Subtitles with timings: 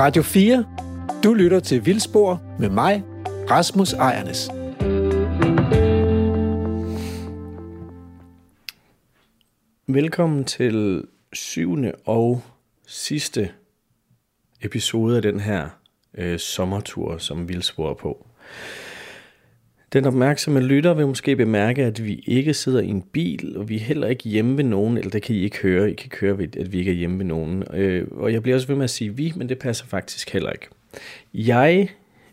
[0.00, 0.64] Radio 4.
[1.24, 3.02] Du lytter til Vildspor med mig,
[3.50, 4.48] Rasmus Ejernes.
[9.86, 12.42] Velkommen til syvende og
[12.86, 13.50] sidste
[14.62, 15.68] episode af den her
[16.14, 18.26] øh, sommertur, som Vildspor er på.
[19.92, 23.76] Den opmærksomme lytter vil måske bemærke, at vi ikke sidder i en bil, og vi
[23.76, 26.16] er heller ikke hjemme ved nogen, eller det kan I ikke høre, I kan ikke
[26.16, 27.64] høre, at vi ikke er hjemme ved nogen.
[27.74, 30.50] Øh, og jeg bliver også ved med at sige vi, men det passer faktisk heller
[30.50, 30.66] ikke.
[31.34, 31.88] Jeg,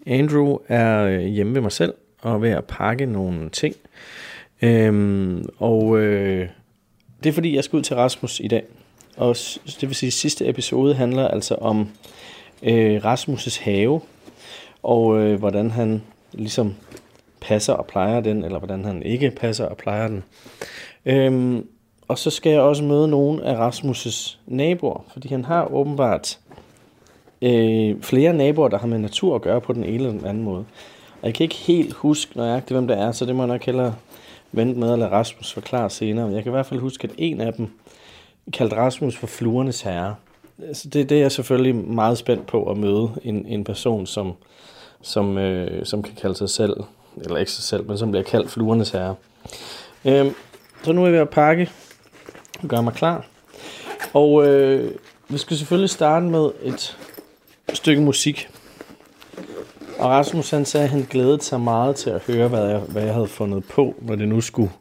[0.06, 3.76] Andrew, er øh, hjemme ved mig selv, og ved at pakke nogle ting.
[4.62, 6.48] Øhm, og øh,
[7.24, 8.64] det er fordi, jeg skal ud til Rasmus i dag.
[9.18, 9.36] Og
[9.66, 11.90] det vil sige, at sidste episode handler altså om
[12.64, 14.02] øh, Rasmus' have,
[14.84, 16.02] og øh, hvordan han
[16.34, 16.76] ligesom
[17.48, 20.24] passer og plejer den, eller hvordan han ikke passer og plejer den.
[21.06, 21.68] Øhm,
[22.08, 26.40] og så skal jeg også møde nogle af Rasmus' naboer, fordi han har åbenbart
[27.42, 30.44] øh, flere naboer, der har med natur at gøre på den ene eller den anden
[30.44, 30.66] måde.
[31.22, 33.64] Og jeg kan ikke helt huske nøjagtigt, hvem det er, så det må jeg nok
[33.64, 33.96] hellere
[34.52, 36.26] vente med at lade Rasmus forklare senere.
[36.26, 37.68] Men Jeg kan i hvert fald huske, at en af dem
[38.54, 40.16] kaldte Rasmus for fluernes herre.
[40.74, 44.34] Så det, det er jeg selvfølgelig meget spændt på at møde en, en person, som,
[45.02, 46.84] som, øh, som kan kalde sig selv
[47.24, 49.16] eller ikke sig selv, men som bliver kaldt fluernes herre.
[50.06, 50.34] Øhm,
[50.84, 51.70] så nu er jeg ved at pakke
[52.64, 53.26] og gøre mig klar.
[54.14, 54.92] Og øh,
[55.30, 56.98] vi skal selvfølgelig starte med et
[57.74, 58.50] stykke musik.
[60.00, 63.04] Og Rasmus han sagde, at han glædede sig meget til at høre, hvad jeg, hvad
[63.04, 64.72] jeg havde fundet på, når det nu skulle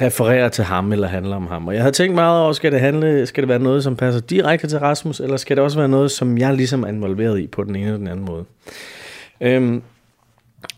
[0.00, 1.68] referere til ham eller handle om ham.
[1.68, 4.20] Og jeg havde tænkt meget over, skal det, handle, skal det være noget, som passer
[4.20, 7.46] direkte til Rasmus, eller skal det også være noget, som jeg ligesom er involveret i
[7.46, 8.44] på den ene eller den anden måde.
[9.40, 9.82] Øhm,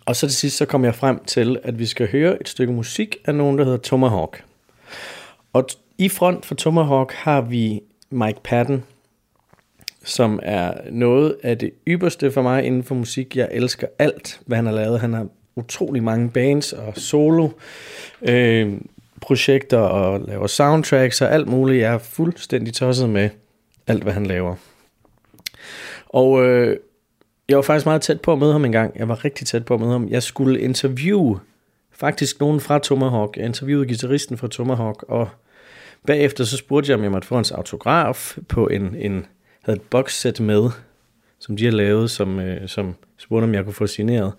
[0.06, 2.72] og så til sidst, så kom jeg frem til, at vi skal høre et stykke
[2.72, 4.44] musik af nogen, der hedder Tomahawk.
[5.52, 5.66] Og
[5.98, 8.84] i front for Tomahawk har vi Mike Patton,
[10.04, 13.36] som er noget af det ypperste for mig inden for musik.
[13.36, 15.00] Jeg elsker alt, hvad han har lavet.
[15.00, 15.26] Han har
[15.56, 17.48] utrolig mange bands og solo
[18.22, 18.72] øh,
[19.20, 21.80] projekter og laver soundtracks og alt muligt.
[21.80, 23.30] Jeg er fuldstændig tosset med
[23.86, 24.54] alt, hvad han laver.
[26.08, 26.76] Og øh,
[27.48, 28.98] jeg var faktisk meget tæt på at møde ham en gang.
[28.98, 30.08] Jeg var rigtig tæt på at møde ham.
[30.08, 31.40] Jeg skulle interviewe
[31.92, 33.36] faktisk nogen fra Tomahawk.
[33.36, 35.28] Jeg interviewede guitaristen fra Tomahawk, og
[36.06, 39.26] bagefter så spurgte jeg, om jeg måtte få hans autograf på en, en
[39.62, 40.70] havde et boxset med,
[41.38, 44.32] som de har lavet, som, øh, som spurgte, om jeg kunne få signeret.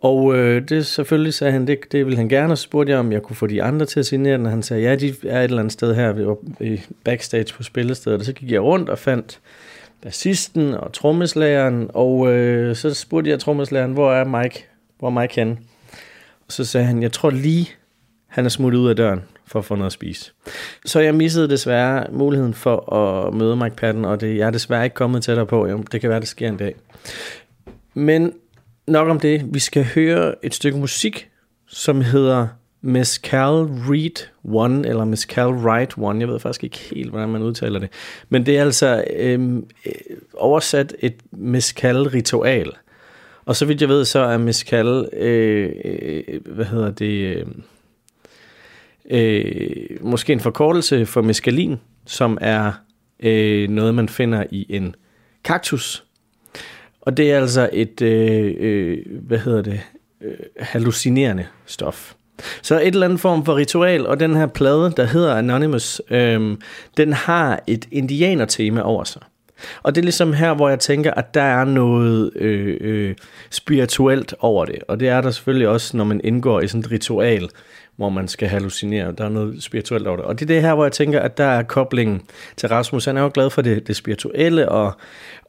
[0.00, 2.98] Og øh, det selvfølgelig sagde han, det, det ville han gerne, og så spurgte jeg,
[2.98, 5.14] om jeg kunne få de andre til at signere den, og han sagde, ja, de
[5.24, 8.50] er et eller andet sted her, vi var i backstage på spillestedet, og så gik
[8.50, 9.40] jeg rundt og fandt
[10.02, 14.66] bassisten og trommeslageren, og øh, så spurgte jeg trommeslageren, hvor er Mike?
[14.98, 15.56] Hvor er Mike henne?
[16.46, 17.68] Og så sagde han, jeg tror lige,
[18.26, 20.32] han er smuttet ud af døren for at få noget at spise.
[20.84, 24.84] Så jeg missede desværre muligheden for at møde Mike Patton, og det, jeg er desværre
[24.84, 25.66] ikke kommet tættere på.
[25.66, 26.74] Jo, det kan være, det sker en dag.
[27.94, 28.32] Men
[28.86, 29.54] nok om det.
[29.54, 31.28] Vi skal høre et stykke musik,
[31.66, 32.48] som hedder
[32.80, 37.28] Miss Cal Reed One, eller Miss Cal Wright One, jeg ved faktisk ikke helt, hvordan
[37.28, 37.88] man udtaler det.
[38.28, 39.92] Men det er altså øhm, øh,
[40.34, 42.72] oversat et Miss Cal ritual.
[43.44, 47.46] Og så vidt jeg ved, så er Miss Cal, øh, øh, hvad hedder det, øh,
[49.10, 52.72] øh, måske en forkortelse for meskalin, som er
[53.20, 54.94] øh, noget, man finder i en
[55.44, 56.04] kaktus.
[57.00, 59.80] Og det er altså et, øh, øh, hvad hedder det,
[60.20, 62.14] øh, hallucinerende stof.
[62.62, 66.60] Så et eller andet form for ritual, og den her plade, der hedder Anonymous, øhm,
[66.96, 69.22] den har et indianer-tema over sig.
[69.82, 73.14] Og det er ligesom her, hvor jeg tænker, at der er noget øh, øh,
[73.50, 74.78] spirituelt over det.
[74.88, 77.48] Og det er der selvfølgelig også, når man indgår i sådan et ritual,
[77.96, 79.12] hvor man skal hallucinere.
[79.18, 80.24] Der er noget spirituelt over det.
[80.24, 82.22] Og det er det her, hvor jeg tænker, at der er koblingen
[82.56, 83.04] til Rasmus.
[83.04, 84.92] Han er jo glad for det, det spirituelle, og,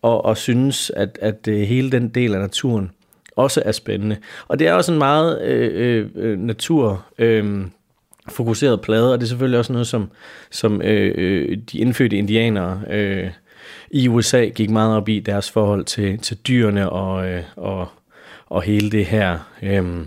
[0.01, 2.91] og, og synes, at, at øh, hele den del af naturen
[3.39, 4.17] også er spændende.
[4.47, 7.05] Og det er også en meget øh, øh, øh, natur...
[7.17, 7.65] Øh,
[8.31, 10.11] fokuseret plade, og det er selvfølgelig også noget, som,
[10.51, 13.29] som øh, øh, de indfødte indianere øh,
[13.91, 17.87] i USA gik meget op i deres forhold til, til dyrene og, øh, og,
[18.45, 20.05] og hele det her øh,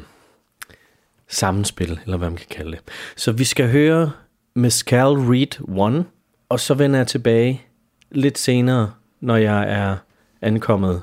[1.28, 2.80] sammenspil, eller hvad man kan kalde det.
[3.16, 4.10] Så vi skal høre
[4.54, 6.04] Mescal Read 1,
[6.48, 7.62] og så vender jeg tilbage
[8.10, 9.96] lidt senere, når jeg er
[10.42, 11.02] ankommet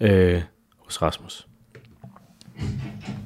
[0.00, 0.42] øh,
[0.78, 1.47] hos Rasmus.
[2.58, 3.17] Thank you.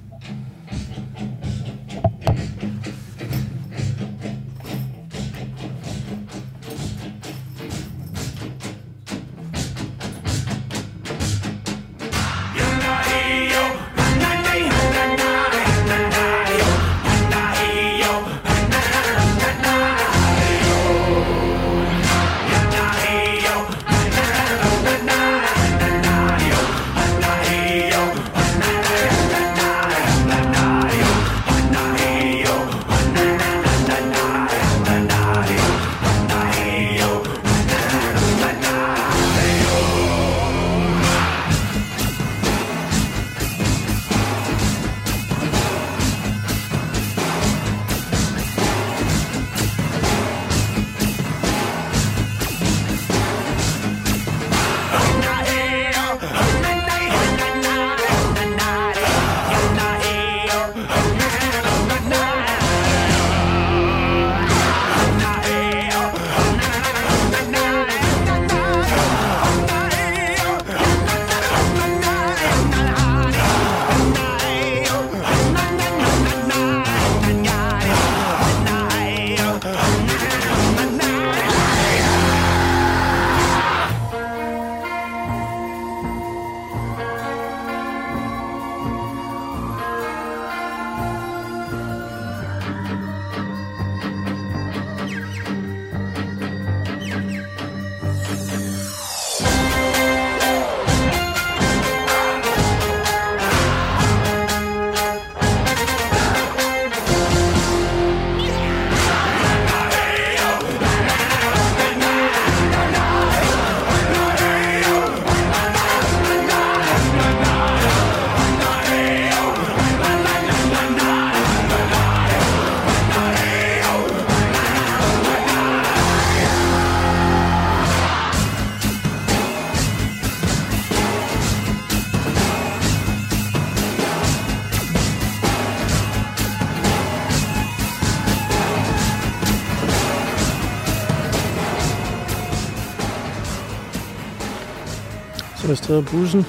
[145.92, 146.44] Så er bussen.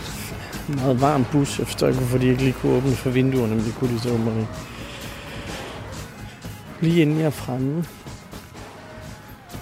[0.69, 1.59] En meget varm bus.
[1.59, 3.99] Jeg forstår ikke, hvorfor de ikke lige kunne åbne for vinduerne, men det kunne de
[3.99, 4.51] så åbne ikke.
[6.81, 7.85] Lige inden jeg er fremme,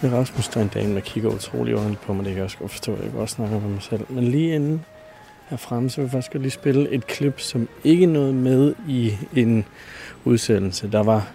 [0.02, 2.26] med Rasmus, der er en dame, der kigger utrolig ordentligt på mig.
[2.26, 4.06] Det kan jeg også godt forstå, jeg kan også snakke med mig selv.
[4.10, 4.86] Men lige inden
[5.50, 9.18] her fremme, så vil jeg faktisk lige spille et klip, som ikke nåede med i
[9.36, 9.66] en
[10.26, 10.92] udsendelse.
[10.92, 11.28] Der var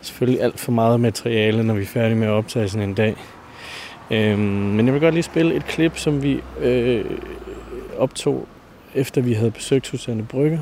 [0.00, 3.16] selvfølgelig alt for meget materiale, når vi er færdige med at optage sådan en dag.
[4.10, 7.04] Øhm, men jeg vil godt lige spille et klip, som vi øh,
[7.98, 8.48] optog,
[8.94, 10.60] efter vi havde besøgt Susanne Brygge.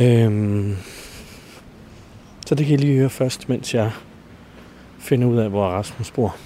[0.00, 0.76] Øhm,
[2.46, 3.90] så det kan I lige høre først, mens jeg
[4.98, 6.36] finder ud af, hvor Rasmus bor.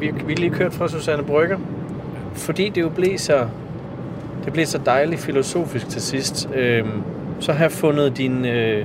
[0.00, 1.58] Vi, vi er lige kørt fra Susanne Brygge,
[2.34, 3.48] fordi det jo blev så,
[4.44, 6.48] det blev så dejligt filosofisk til sidst.
[6.54, 7.02] Øhm,
[7.40, 8.84] så har jeg fundet din, øh,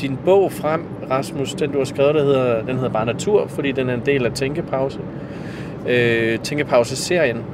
[0.00, 3.72] din bog frem, Rasmus, den du har skrevet, der hedder, den hedder bare Natur, fordi
[3.72, 4.98] den er en del af Tænkepause.
[5.88, 7.44] Øh, Tænkepause-serien.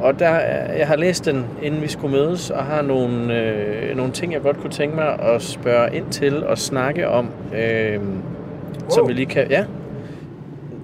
[0.00, 0.38] Og der,
[0.78, 4.42] jeg har læst den, inden vi skulle mødes, og har nogle, øh, nogle ting, jeg
[4.42, 8.90] godt kunne tænke mig at spørge ind til og snakke om, øh, wow.
[8.90, 9.46] som vi lige kan...
[9.50, 9.64] Ja.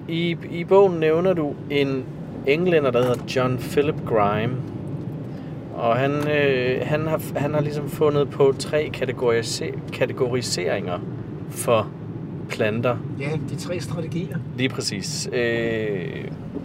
[0.07, 2.03] I, I bogen nævner du en
[2.47, 4.55] englænder, der hedder John Philip Grime.
[5.75, 10.99] Og han, øh, han, har, han har ligesom fundet på tre kategorisi- kategoriseringer
[11.49, 11.87] for
[12.49, 12.97] planter.
[13.19, 14.37] Ja, de tre strategier.
[14.57, 15.29] Lige præcis.
[15.33, 16.23] Øh,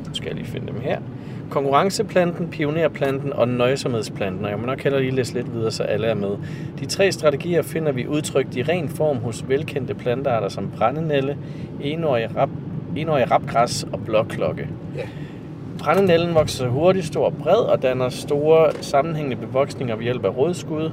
[0.08, 0.98] nu skal jeg lige finde dem her.
[1.50, 4.44] Konkurrenceplanten, pionerplanten og nøjsomhedsplanten.
[4.44, 6.36] Og jeg må nok heller lige læse lidt videre, så alle er med.
[6.80, 11.36] De tre strategier finder vi udtrykt i ren form hos velkendte plantearter som brændenælle,
[11.80, 12.50] enårig, rap,
[12.96, 14.68] enårig rapgræs og blåklokke.
[14.96, 15.02] Ja.
[15.84, 20.90] Brændenælden vokser hurtigt, stor og bred og danner store sammenhængende bevoksninger ved hjælp af rådskud.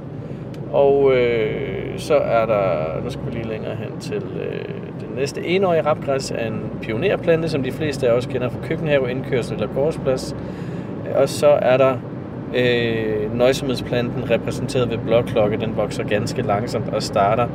[0.72, 4.64] Og øh, så er der, nu skal vi lige længere hen til øh,
[5.00, 9.10] den næste enårige rapgræs er en pionerplante, som de fleste af os kender fra køkkenhave,
[9.10, 10.36] indkørsel eller gårdsplads.
[11.14, 11.96] Og så er der
[12.54, 15.56] øh, nøjsomhedsplanten repræsenteret ved blåklokke.
[15.56, 17.46] Den vokser ganske langsomt og starter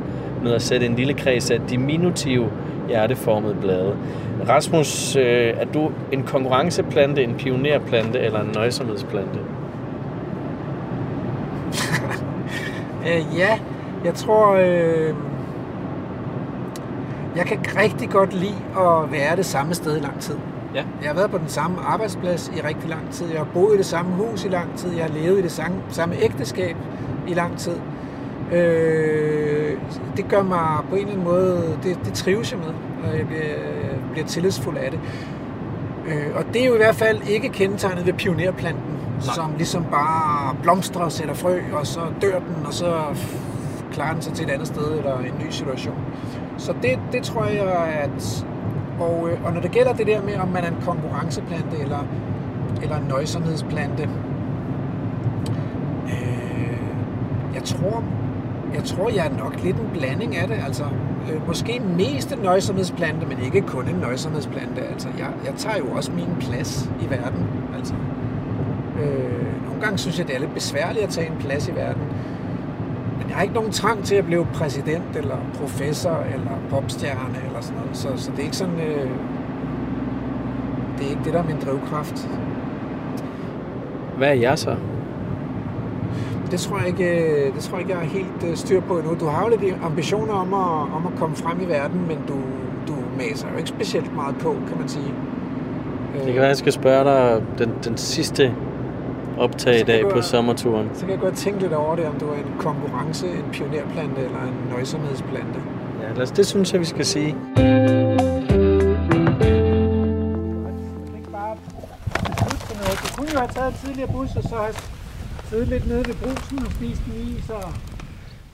[0.42, 2.50] med at sætte en lille kreds af diminutive
[2.88, 3.96] hjerteformede blade.
[4.48, 9.38] Rasmus, øh, er du en konkurrenceplante, en pionerplante eller en nøjsomhedsplante?
[13.06, 13.58] Øh, ja,
[14.04, 15.14] jeg tror, øh,
[17.36, 20.34] jeg kan rigtig godt lide at være det samme sted i lang tid.
[20.74, 20.84] Ja.
[21.02, 23.26] Jeg har været på den samme arbejdsplads i rigtig lang tid.
[23.28, 24.92] Jeg har boet i det samme hus i lang tid.
[24.92, 26.76] Jeg har levet i det samme, samme ægteskab
[27.28, 27.76] i lang tid.
[28.52, 29.78] Øh,
[30.16, 32.68] det gør mig på en eller anden måde, det, det trives jeg med,
[33.04, 33.54] og jeg bliver,
[34.12, 35.00] bliver tillidsfuld af det.
[36.06, 39.34] Øh, og det er jo i hvert fald ikke kendetegnet ved pionerplanten, Nej.
[39.34, 43.02] som ligesom bare blomstrer og sætter frø, og så dør den, og så
[43.92, 45.96] klarer den sig til et andet sted eller en ny situation.
[46.58, 47.68] Så det, det tror jeg,
[48.02, 48.46] at...
[49.00, 52.06] Og, øh, og når det gælder det der med, om man er en konkurrenceplante eller,
[52.82, 54.02] eller en nøjsomhedsplante,
[56.06, 56.78] øh,
[57.54, 58.04] jeg tror,
[58.74, 60.56] jeg tror, jeg er nok lidt en blanding af det.
[60.66, 60.84] Altså,
[61.32, 64.80] øh, måske mest en nøjsomhedsplante, men ikke kun en nøjsomhedsplante.
[64.80, 67.46] Altså, jeg, jeg tager jo også min plads i verden.
[67.76, 67.94] Altså,
[69.02, 72.02] øh, nogle gange synes jeg, det er lidt besværligt at tage en plads i verden.
[73.34, 77.80] Jeg har ikke nogen trang til at blive præsident, eller professor, eller popstjerne, eller sådan
[77.80, 77.96] noget.
[77.96, 78.80] Så, så det er ikke sådan...
[78.80, 79.10] Øh,
[80.98, 82.28] det er ikke det, der er min drivkraft.
[84.16, 84.76] Hvad er jeg så?
[86.50, 88.98] Det tror jeg ikke, øh, det tror jeg ikke, jeg er helt øh, styr på
[88.98, 89.16] endnu.
[89.20, 92.34] Du har jo lidt ambitioner om at, om at komme frem i verden, men du,
[92.88, 95.14] du maser jo ikke specielt meget på, kan man sige.
[96.14, 98.54] Det kan være, jeg skal spørge dig den, den sidste
[99.38, 100.90] optag i dag på sommerturen.
[100.94, 104.20] Så kan jeg godt tænke lidt over det, om du er en konkurrence, en pionerplante
[104.20, 105.60] eller en nøjsomhedsplante.
[106.02, 107.36] Ja, lad os, det synes jeg, vi skal sige.
[113.02, 114.74] Du kunne jo have taget tidligere bus, og så have
[115.48, 117.72] siddet lidt nede ved brusen og spist en is og...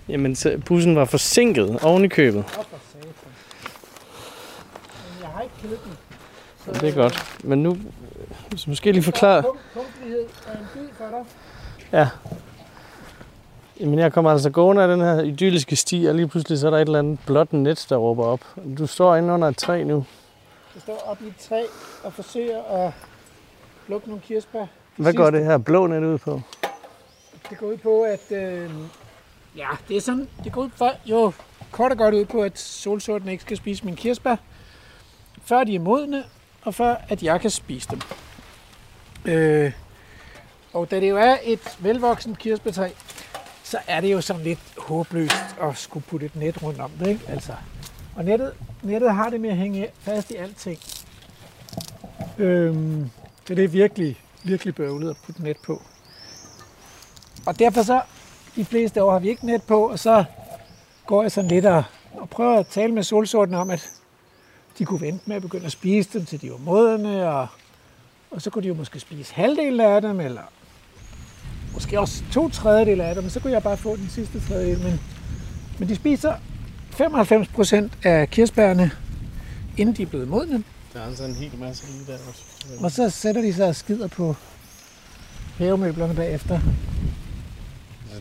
[0.09, 2.45] Jamen, så bussen var forsinket oven i købet.
[2.47, 2.65] For
[5.21, 5.93] jeg har ikke køkken.
[6.65, 7.39] Så, Det er godt.
[7.45, 7.77] Men nu,
[8.53, 9.43] du måske lige forklare...
[9.43, 11.25] Punkt, punktlighed er en bid for dig.
[11.93, 12.09] Ja.
[13.81, 16.71] Jamen, jeg kommer altså gående af den her idylliske sti, og lige pludselig så er
[16.71, 18.41] der et eller andet blåt net, der råber op.
[18.79, 20.05] Du står inde under et træ nu.
[20.75, 21.63] Jeg står oppe i et træ
[22.05, 22.93] og forsøger at
[23.87, 24.67] plukke nogle kirsebær.
[24.97, 26.41] Hvad går det her blå net ud på?
[27.51, 28.33] Det går ud på, at...
[28.33, 28.71] Øh,
[29.57, 30.29] ja, det er sådan...
[30.45, 31.33] Det går ud for, jo,
[31.71, 34.37] kort og godt ud på, at solsorten ikke skal spise mine kirsebær,
[35.45, 36.25] før de er modne,
[36.63, 38.01] og før at jeg kan spise dem.
[39.25, 39.73] Øh,
[40.73, 42.91] og da det jo er et velvoksen kirsebærtræ,
[43.63, 47.07] så er det jo sådan lidt håbløst at skulle putte et net rundt om det,
[47.07, 47.25] ikke?
[47.29, 47.53] Altså,
[48.17, 50.79] Og nettet, nettet har det med at hænge fast i alting.
[52.39, 53.11] Øhm,
[53.47, 55.83] så det er virkelig, virkelig bøvlet at putte net på.
[57.47, 58.01] Og derfor så,
[58.57, 60.25] de fleste år har vi ikke net på, og så
[61.07, 63.91] går jeg sådan lidt og, og prøver at tale med solsorten om, at
[64.79, 67.47] de kunne vente med at begynde at spise dem, til de var modne, og,
[68.31, 70.43] og så kunne de jo måske spise halvdelen af dem, eller
[71.75, 74.79] måske også to tredjedel af dem, men så kunne jeg bare få den sidste tredjedel.
[74.85, 75.01] Men,
[75.79, 76.35] men de spiser
[76.91, 78.91] 95 procent af kirsebærne,
[79.77, 82.43] inden de er blevet modne, Der er altså en hel masse lige der også.
[82.85, 84.37] og så sætter de sig og skider på
[85.59, 86.61] havemøblerne bagefter.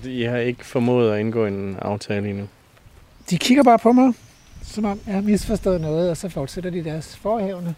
[0.04, 2.48] Så I har ikke formået at indgå en aftale endnu?
[3.30, 4.14] De kigger bare på mig,
[4.64, 7.76] som om jeg har misforstået noget, og så fortsætter de deres forhævne.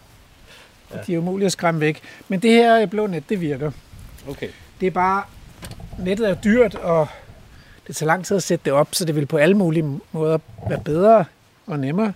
[0.94, 0.98] Ja.
[0.98, 1.04] Ja.
[1.08, 2.02] De er umulige at skræmme væk.
[2.28, 3.72] Men det her blå net, det virker.
[4.30, 4.48] Okay.
[4.80, 5.24] Det er bare,
[6.00, 7.08] nettet er dyrt, og
[7.88, 10.38] det tager lang tid at sætte det op, så det vil på alle mulige måder
[10.70, 11.26] være bedre
[11.68, 12.14] og nemmere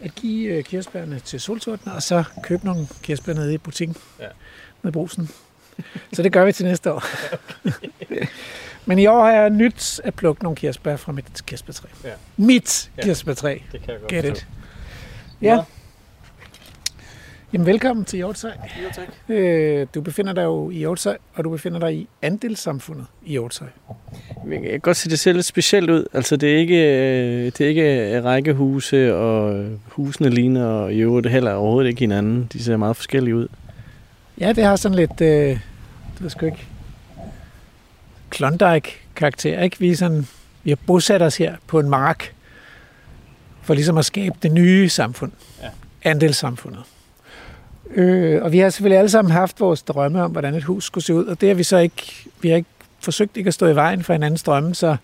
[0.00, 4.26] at give øh, kirsebærne til solsorten, og så købe nogle kirsebær nede i butikken Ja.
[4.82, 5.30] med brusen.
[6.12, 7.04] Så det gør vi til næste år.
[8.86, 11.88] Men i år har jeg nyt at plukke nogle kirsebær fra mit kirsebærtræ.
[12.04, 12.10] Ja.
[12.36, 13.02] Mit Ja.
[13.02, 13.58] kirsebærtræ.
[13.72, 14.46] Det kan jeg godt Get it.
[15.42, 15.56] Ja.
[15.56, 15.62] Nå.
[17.52, 18.52] Jamen velkommen til Hjortshøj.
[18.84, 19.36] Jo, tak.
[19.36, 23.68] Øh, du befinder dig jo i Hjortshøj, og du befinder dig i andelssamfundet i Hjortshøj.
[24.50, 26.06] Jeg kan godt se, det ser lidt specielt ud.
[26.12, 30.98] Altså, det er ikke, øh, det er ikke rækkehuse, og øh, husene ligner og i
[30.98, 32.50] øvrigt heller overhovedet ikke hinanden.
[32.52, 33.48] De ser meget forskellige ud.
[34.40, 35.60] Ja, det har sådan lidt, øh, det
[36.20, 36.66] ved sgu ikke,
[38.30, 39.78] Klondike-karakter, ikke?
[39.78, 40.26] Vi, er sådan,
[40.62, 42.34] vi har bosat os her på en mark,
[43.62, 45.32] for ligesom at skabe det nye samfund.
[45.62, 45.68] Ja.
[46.02, 46.82] Andelssamfundet.
[47.90, 51.04] Øh, og vi har selvfølgelig alle sammen haft vores drømme om, hvordan et hus skulle
[51.04, 52.68] se ud, og det har vi så ikke, vi har ikke
[53.00, 54.96] forsøgt ikke at stå i vejen for hinandens drømme, så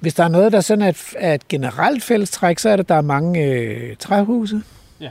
[0.00, 2.84] hvis der er noget, der sådan er et, er et generelt fællestræk, så er det,
[2.84, 4.62] at der er mange øh, træhuse.
[5.00, 5.10] Ja.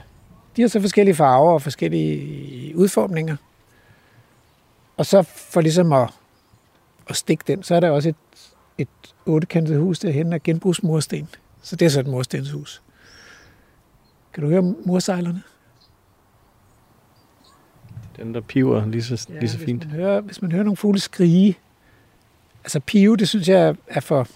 [0.56, 3.36] De har så forskellige farver og forskellige udformninger.
[4.96, 6.10] Og så for ligesom at,
[7.08, 8.16] at stikke den, så er der også et,
[8.78, 8.88] et
[9.26, 11.28] ottekantet hus derhen af genbrugsmursten.
[11.62, 12.82] Så det er så et murstenshus.
[14.34, 15.42] Kan du høre mursejlerne?
[18.16, 19.86] Den, der piver lige så, lige så hvis fint.
[19.86, 21.56] Man hører, hvis man hører nogle fugle skrige,
[22.64, 24.28] altså pive, det synes jeg er for,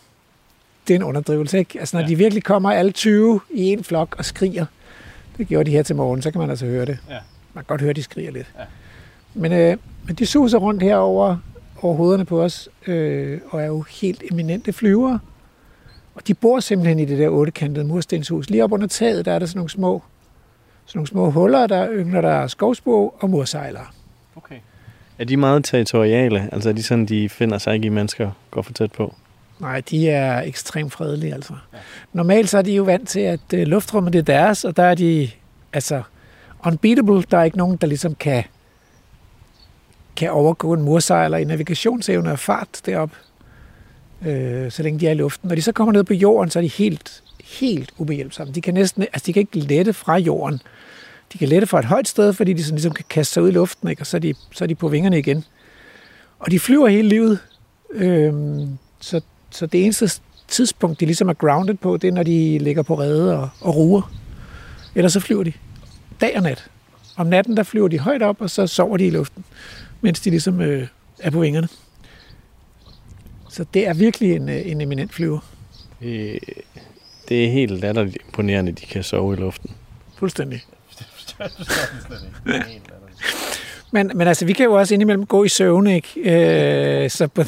[0.89, 1.81] det er en underdrivelse, ikke?
[1.81, 2.07] Altså når ja.
[2.07, 2.11] Ja.
[2.11, 4.67] de virkelig kommer alle 20 i en flok og skriger,
[5.39, 6.99] det gjorde de her til morgen, så kan man altså høre det.
[7.09, 7.19] Ja.
[7.55, 8.53] Man kan godt høre, de skriger lidt.
[8.59, 8.65] Ja.
[9.35, 11.37] Men, øh, men de suser rundt herover
[11.83, 15.19] over hovederne på os, øh, og er jo helt eminente flyvere.
[16.15, 18.51] Og de bor simpelthen i det der ottekantede murstenshus.
[18.51, 20.03] Lige op under taget, der er der sådan nogle små,
[20.91, 23.87] sådan nogle små huller, der yngler der skovsbo og mursejlere.
[24.37, 24.57] Okay.
[25.19, 26.49] Er de meget territoriale?
[26.53, 29.15] Altså er de sådan, de finder sig ikke i mennesker går for tæt på?
[29.59, 31.53] Nej, de er ekstremt fredelige, altså.
[31.73, 31.79] Ja.
[31.79, 31.83] Ja.
[32.13, 34.83] Normalt så er de jo vant til, at øh, luftrummet det er deres, og der
[34.83, 35.31] er de,
[35.73, 36.03] altså,
[36.67, 37.23] unbeatable.
[37.31, 38.45] Der er ikke nogen, der ligesom kan,
[40.17, 43.11] kan overgå en mursejler i navigationsevne og fart derop,
[44.27, 45.49] øh, så længe de er i luften.
[45.49, 47.23] Når de så kommer ned på jorden, så er de helt,
[47.59, 48.53] helt ubehjælpsomme.
[48.53, 50.63] De kan næsten, altså de kan ikke lette fra jorden.
[51.33, 53.49] De kan lette fra et højt sted, fordi de sådan ligesom kan kaste sig ud
[53.49, 54.03] i luften, ikke?
[54.03, 55.45] og så er, de, så er de på vingerne igen.
[56.39, 57.39] Og de flyver hele livet.
[57.91, 60.11] Øhm, så, så det eneste
[60.49, 63.77] tidspunkt, de ligesom er grounded på, det er, når de ligger på rede og, og
[63.77, 64.13] ruer.
[64.95, 65.53] Ellers så flyver de
[66.21, 66.71] dag og nat.
[67.17, 69.45] Om natten, der flyver de højt op, og så sover de i luften,
[70.01, 70.87] mens de ligesom øh,
[71.19, 71.69] er på vingerne.
[73.49, 75.39] Så det er virkelig en, øh, en eminent flyver.
[76.01, 76.39] Det,
[77.31, 79.71] det er helt latterligt imponerende, de kan sove i luften.
[80.19, 80.63] Fuldstændig.
[83.93, 86.09] Men, men altså, vi kan jo også indimellem gå i søvn, ikke?
[87.05, 87.43] Øh, så på,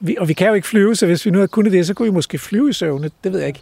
[0.00, 1.94] vi, og vi kan jo ikke flyve, så hvis vi nu havde kunnet det, så
[1.94, 3.10] kunne vi måske flyve i søvne.
[3.24, 3.60] Det ved jeg ikke.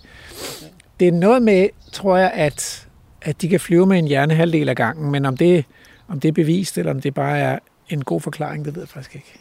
[1.01, 2.89] Det er noget med, tror jeg, at,
[3.23, 5.65] at de kan flyve med en hjernehalvdel af gangen, men om det,
[6.09, 8.89] om det er bevist, eller om det bare er en god forklaring, det ved jeg
[8.89, 9.39] faktisk ikke.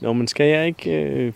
[0.00, 1.32] Nå, men skal jeg ikke øh,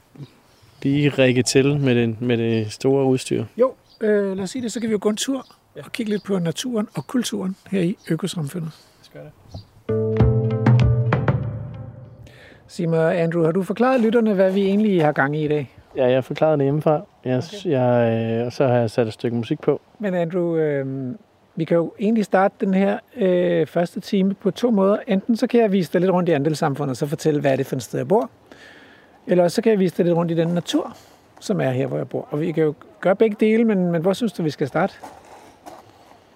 [0.87, 3.45] lige række til med det, med det store udstyr?
[3.57, 5.47] Jo, øh, lad os sige det, så kan vi jo gå en tur
[5.85, 8.71] og kigge lidt på naturen og kulturen her i økosamfundet.
[9.03, 9.61] Skal det?
[12.69, 15.77] Sig mig, Andrew, har du forklaret lytterne, hvad vi egentlig har gang i i dag?
[15.97, 17.01] Ja, jeg forklarede det hjemmefra.
[17.25, 17.71] Jeg, okay.
[17.71, 19.81] jeg, øh, og så har jeg sat et stykke musik på.
[19.99, 21.15] Men Andrew, øh,
[21.57, 24.97] vi kan jo egentlig starte den her øh, første time på to måder.
[25.07, 27.57] Enten så kan jeg vise dig lidt rundt i andelssamfundet og så fortælle, hvad er
[27.57, 28.31] det for et sted, jeg bor.
[29.27, 30.97] Eller så kan jeg vise dig lidt rundt i den natur,
[31.41, 32.29] som er her, hvor jeg bor.
[32.31, 34.95] Og vi kan jo gøre begge dele, men, men hvor synes du, vi skal starte?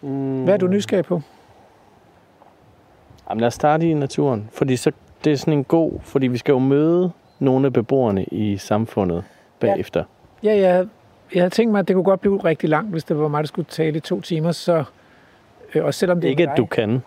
[0.02, 0.44] Mm.
[0.44, 1.22] Hvad er du nysgerrig på?
[3.30, 4.92] Jamen lad os starte i naturen, fordi så,
[5.24, 9.24] det er sådan en god, fordi vi skal jo møde nogle af beboerne i samfundet
[9.60, 10.04] bagefter.
[10.42, 10.86] Ja, jeg
[11.34, 13.42] jeg havde tænkt mig, at det kunne godt blive rigtig langt, hvis det var mig,
[13.42, 14.84] der skulle tale i to timer, så...
[15.74, 17.02] Øh, og selvom det Ikke, er at du kan.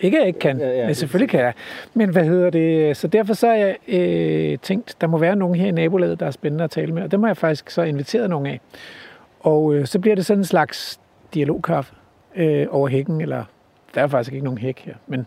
[0.00, 0.58] Ikke, jeg ikke kan.
[0.58, 1.52] Ja, Ja, det- selvfølgelig kan jeg.
[1.94, 2.96] Men hvad hedder det?
[2.96, 6.26] Så derfor så har jeg øh, tænkt, der må være nogen her i nabolaget, der
[6.26, 7.02] er spændende at tale med.
[7.02, 8.60] Og dem har jeg faktisk så inviteret nogen af.
[9.40, 11.00] Og øh, så bliver det sådan en slags
[11.34, 11.94] dialogkaffe
[12.36, 13.44] øh, over hækken, eller
[13.94, 14.94] der er faktisk ikke nogen hæk her.
[15.06, 15.26] Men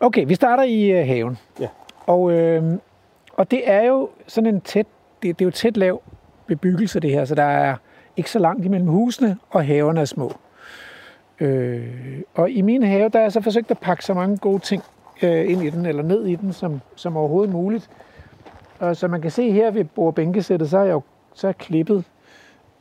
[0.00, 1.38] okay, vi starter i øh, haven.
[1.60, 1.66] Ja.
[2.06, 2.62] Og, øh,
[3.36, 4.86] og det er jo sådan en tæt,
[5.22, 6.02] det, det er jo tæt lav
[6.46, 7.74] bebyggelse det her, så der er
[8.16, 10.32] ikke så langt imellem husene, og haverne er små.
[11.42, 14.58] Øh, og i min have, der har jeg så forsøgt at pakke så mange gode
[14.58, 14.82] ting
[15.22, 17.90] øh, ind i den, eller ned i den, som, som overhovedet muligt.
[18.78, 21.02] Og som man kan se her ved bordbænkesættet, så er jeg jo
[21.34, 22.04] så er klippet.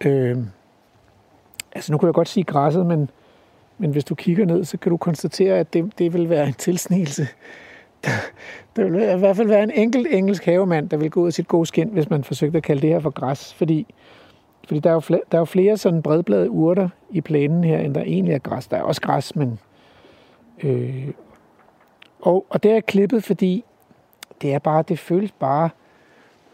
[0.05, 0.37] Øh,
[1.71, 3.09] altså nu kunne jeg godt sige græsset, men,
[3.77, 6.53] men hvis du kigger ned, så kan du konstatere, at det, det vil være en
[6.53, 7.27] tilsnigelse.
[8.05, 8.11] Der,
[8.75, 11.33] der vil i hvert fald være en enkelt engelsk havemand, der vil gå ud af
[11.33, 13.53] sit gode skin, hvis man forsøgte at kalde det her for græs.
[13.53, 13.87] Fordi,
[14.67, 17.79] fordi der, er jo flere, der er jo flere sådan bredbladede urter i plænen her,
[17.79, 18.67] end der egentlig er græs.
[18.67, 19.59] Der er også græs, men...
[20.63, 21.07] Øh,
[22.21, 23.63] og, og det er klippet, fordi
[24.41, 25.69] det er bare, det føles bare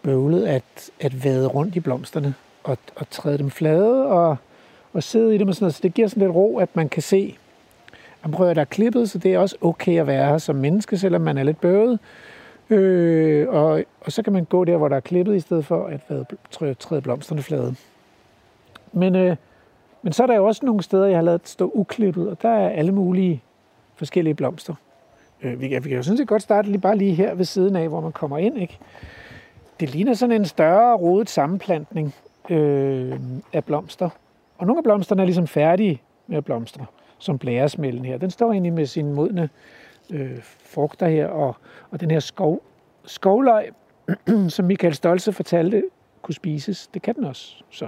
[0.04, 4.38] bøvlet at, at vade rundt i blomsterne og, og træde dem flade og,
[4.94, 5.76] og sidde i dem og sådan noget.
[5.76, 7.38] Så det giver sådan lidt ro, at man kan se,
[8.24, 10.98] at prøver der er klippet, så det er også okay at være her som menneske,
[10.98, 12.00] selvom man er lidt bøvet.
[12.70, 15.86] Øh, og, og så kan man gå der, hvor der er klippet, i stedet for
[15.86, 17.76] at vade, træde blomsterne flade.
[18.98, 19.36] Men, øh,
[20.02, 22.50] men så er der jo også nogle steder, jeg har lavet stå uklippet, og der
[22.50, 23.44] er alle mulige
[23.96, 24.74] forskellige blomster.
[25.42, 27.46] Øh, vi, kan, vi kan jo sådan set godt starte lige, bare lige her ved
[27.46, 28.58] siden af, hvor man kommer ind.
[28.58, 28.78] Ikke?
[29.80, 32.16] Det ligner sådan en større rodet sammenplantning
[32.50, 33.20] øh,
[33.54, 34.10] af blomster.
[34.58, 36.86] Og nogle af blomsterne er ligesom færdige med at blomstre,
[37.18, 38.18] som blæresmælden her.
[38.18, 39.50] Den står egentlig med sine modne
[40.10, 41.56] øh, frugter her, og,
[41.92, 42.62] og den her skov,
[43.06, 43.72] skovløg,
[44.50, 45.84] som Michael Stolze fortalte,
[46.22, 46.88] kunne spises.
[46.88, 47.56] Det kan den også.
[47.70, 47.88] Så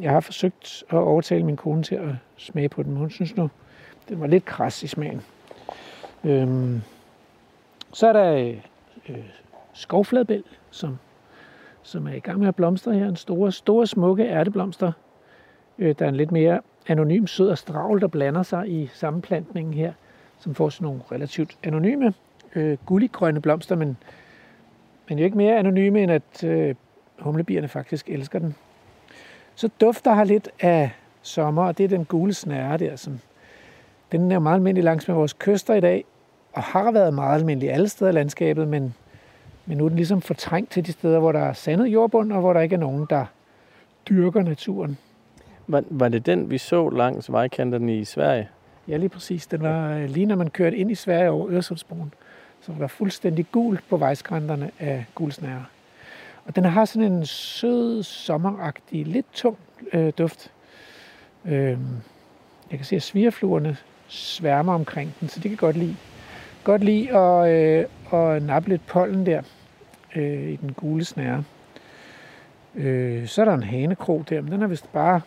[0.00, 3.50] jeg har forsøgt at overtale min kone til at smage på den, hun synes nu,
[4.08, 5.22] den var lidt kras i smagen.
[6.24, 6.80] Øhm,
[7.92, 8.54] så er der
[9.08, 9.24] øh,
[9.72, 10.98] skovfladbæl, som,
[11.82, 13.08] som er i gang med at blomstre her.
[13.08, 14.92] En store, store smukke ærteblomster.
[15.78, 19.74] Øh, der er en lidt mere anonym sød og stravl, der blander sig i sammenplantningen
[19.74, 19.92] her,
[20.38, 22.14] som får sådan nogle relativt anonyme
[22.54, 23.96] øh, gulliggrønne blomster, men,
[25.08, 26.74] men jo ikke mere anonyme, end at øh,
[27.18, 28.54] humlebierne faktisk elsker den.
[29.54, 30.90] Så dufter har lidt af
[31.22, 33.20] sommer, og det er den gule snære der, som
[34.12, 36.04] den er meget almindelig langs med vores kyster i dag,
[36.52, 38.94] og har været meget almindelig alle steder i landskabet, men,
[39.66, 42.40] men nu er den ligesom fortrængt til de steder, hvor der er sandet jordbund, og
[42.40, 43.24] hvor der ikke er nogen, der
[44.08, 44.98] dyrker naturen.
[45.66, 48.48] Var, var det den, vi så langs vejkanterne i Sverige?
[48.88, 49.46] Ja, lige præcis.
[49.46, 52.12] Den var øh, lige når man kørte ind i Sverige over Øresundsbroen,
[52.60, 55.64] så var der fuldstændig gul på vejskrænterne af gulsnære.
[56.46, 59.58] Og den har sådan en sød, sommeragtig, lidt tung
[59.92, 60.52] øh, duft.
[61.44, 61.78] Øh,
[62.70, 63.76] jeg kan se, at svigerfluerne
[64.08, 65.96] sværmer omkring den, så de kan godt lide,
[66.64, 69.42] godt lide at, øh, at nappe lidt pollen der
[70.16, 71.44] øh, i den gule snære.
[72.74, 75.20] Øh, så er der en hanekrog der, men den er vist bare,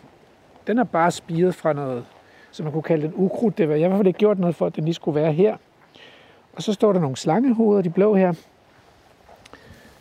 [0.66, 2.04] den er bare spiret fra noget,
[2.50, 3.58] som man kunne kalde den ukrudt.
[3.58, 5.20] Det var, jeg har i hvert fald ikke gjort noget for, at den lige skulle
[5.20, 5.56] være her.
[6.52, 8.32] Og så står der nogle slangehoveder, de blå her,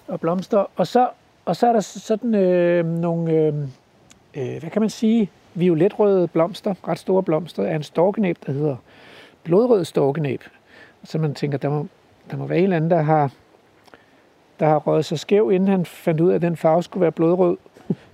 [0.08, 0.65] og blomster.
[0.76, 1.10] Og så,
[1.46, 3.54] og så er der sådan øh, nogle, øh,
[4.36, 8.76] øh, hvad kan man sige, violetrøde blomster, ret store blomster, af en storkenæb, der hedder
[9.43, 10.43] blodrød storkenæb.
[11.04, 11.88] Så man tænker, der må,
[12.32, 13.32] der må være en eller anden, der har,
[14.60, 17.12] der har røget sig skæv, inden han fandt ud af, at den farve skulle være
[17.12, 17.58] blodrød.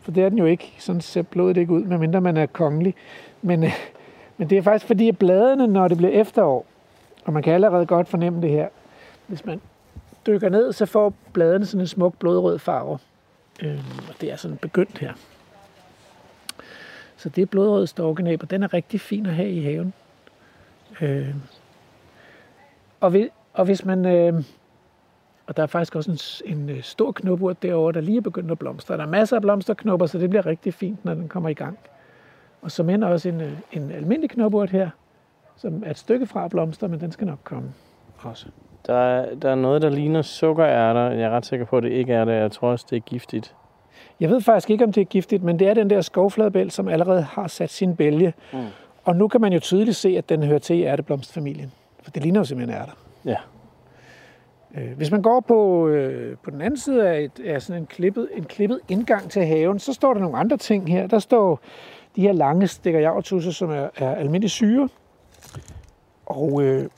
[0.02, 0.74] For det er den jo ikke.
[0.80, 2.96] Sådan ser blodet ikke ud, medmindre man er kongelig.
[3.42, 3.72] Men, øh,
[4.38, 6.66] men det er faktisk fordi, at bladene, når det bliver efterår,
[7.26, 8.68] og man kan allerede godt fornemme det her,
[9.28, 9.62] hvis man
[10.28, 13.00] dykker ned, så får bladene sådan en smuk blodrød farve.
[13.62, 15.14] Øhm, og det er sådan begyndt her.
[17.18, 19.94] Så det er blodrød storkenæb, og den er rigtig fin at have i haven.
[21.02, 21.36] Øh,
[23.00, 24.06] og, hvis, og hvis man...
[24.06, 24.44] Øh,
[25.48, 28.52] og der er faktisk også en, en øh, stor knopurt derovre, der lige er begyndt
[28.52, 28.98] at blomstre.
[28.98, 31.80] Der er masser af blomsterknopper, så det bliver rigtig fint, når den kommer i gang.
[32.62, 34.90] Og så end også en, øh, en almindelig knopurt her,
[35.56, 37.74] som er et stykke fra blomster, men den skal nok komme
[38.18, 38.48] også.
[38.88, 41.02] Der er, der er noget, der ligner sukkerærter.
[41.02, 42.34] Jeg er ret sikker på, at det ikke er det.
[42.34, 43.56] Jeg tror også, det er giftigt.
[44.20, 46.88] Jeg ved faktisk ikke, om det er giftigt, men det er den der skovfladbæl, som
[46.88, 48.34] allerede har sat sin bælge.
[48.54, 48.60] Mm.
[49.04, 51.72] Og nu kan man jo tydeligt se, at den hører til i ærteblomstfamilien.
[52.04, 52.94] For det ligner jo simpelthen ærter.
[53.26, 53.36] Ja.
[54.78, 57.86] Øh, Hvis man går på, øh, på den anden side af, et, af sådan en
[57.86, 61.08] klippet, en klippet indgang til haven, så står der nogle andre ting her.
[61.08, 61.60] Der står
[62.16, 63.00] de her lange stikker
[63.52, 64.90] som er, er almindelig syre.
[66.26, 66.90] Og øh,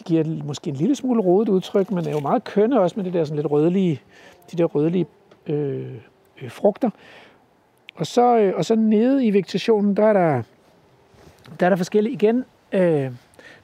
[0.00, 3.04] de giver måske en lille smule rodet udtryk, men er jo meget kønne også med
[3.04, 4.00] det der sådan lidt rødlige,
[4.52, 5.06] de der rødlige
[5.46, 5.94] øh,
[6.42, 6.90] øh, frugter.
[7.94, 10.42] Og så, øh, og så nede i vegetationen, der er der,
[11.60, 12.44] der, er der forskellige igen.
[12.72, 13.10] Øh,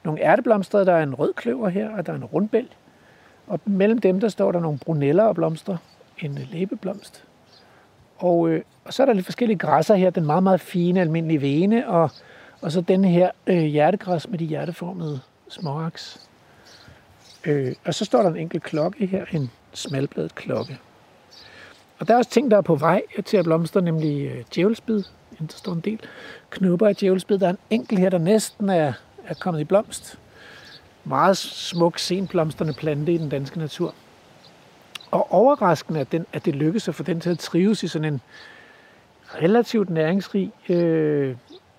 [0.03, 2.67] nogle ærteblomster, der er en rød kløver her, og der er en rundbæl.
[3.47, 5.77] Og mellem dem, der står der nogle bruneller og blomster.
[6.19, 7.23] En læbeblomst.
[8.17, 10.09] Og, øh, og så er der lidt forskellige græsser her.
[10.09, 12.11] Den meget, meget fine, almindelige vene, og,
[12.61, 15.19] og så den her øh, hjertegræs med de hjerteformede
[15.49, 16.26] småaks.
[17.47, 20.79] Øh, og så står der en enkelt klokke her, en smalbladet klokke.
[21.99, 25.03] Og der er også ting, der er på vej til at blomstre, nemlig øh, djævelsbid.
[25.39, 25.99] Der står en del
[26.49, 27.37] knupper af djævelsbid.
[27.37, 28.93] Der er en enkelt her, der næsten er,
[29.25, 30.19] er kommet i blomst.
[31.03, 33.93] Meget smuk, senblomstrende plante i den danske natur.
[35.11, 38.13] Og overraskende, at, den, at det lykkes at få den til at trives i sådan
[38.13, 38.21] en
[39.35, 41.35] relativt næringsrig øh,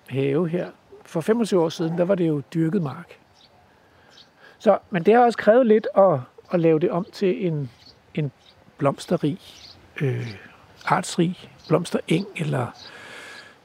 [0.07, 0.67] have her.
[1.05, 3.18] For 25 år siden, der var det jo dyrket mark.
[4.59, 6.19] Så, men det har også krævet lidt at,
[6.53, 7.69] at lave det om til en,
[8.13, 8.31] en
[8.77, 9.39] blomsterrig,
[10.01, 10.27] øh,
[10.85, 12.67] artsrig blomstereng, eller,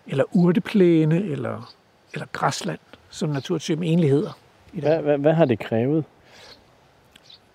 [0.07, 1.74] eller urteplæne, eller,
[2.12, 2.78] eller græsland,
[3.11, 4.38] som naturtypen egentlig hedder.
[4.72, 6.04] Hvad, hvad, hvad har det krævet?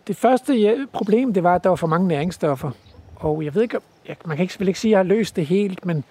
[0.07, 2.71] Det første problem, det var, at der var for mange næringsstoffer.
[3.15, 5.35] Og jeg ved ikke, jeg, man kan ikke, vil ikke sige, at jeg har løst
[5.35, 6.03] det helt, men,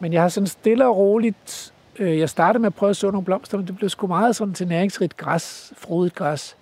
[0.00, 3.10] men jeg har sådan stille og roligt Øh, jeg startede med at prøve at så
[3.10, 6.56] nogle blomster, men det blev sgu meget sådan til næringsrigt græs, frodigt græs.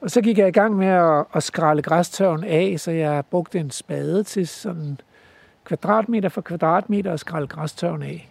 [0.00, 3.58] Og så gik jeg i gang med at, at skralde græstørven af, så jeg brugte
[3.58, 5.00] en spade til sådan
[5.64, 8.30] kvadratmeter for kvadratmeter at skralde græstørven af.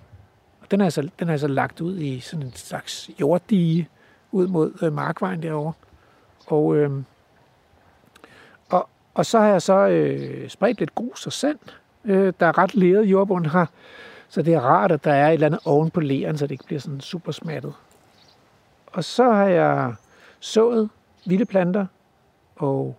[0.61, 3.89] Og den er, så, den er så lagt ud i sådan en slags jorddige
[4.31, 5.73] ud mod øh, markvejen derovre.
[6.47, 6.91] Og, øh,
[8.69, 11.59] og, og så har jeg så øh, spredt lidt grus og sand.
[12.05, 13.65] Øh, der er ret leret jordbund her.
[14.33, 16.51] Så det er rart, at der er et eller andet oven på leren, så det
[16.51, 17.73] ikke bliver sådan super smattet.
[18.87, 19.95] Og så har jeg
[20.39, 20.89] sået
[21.25, 21.85] vilde planter
[22.55, 22.97] og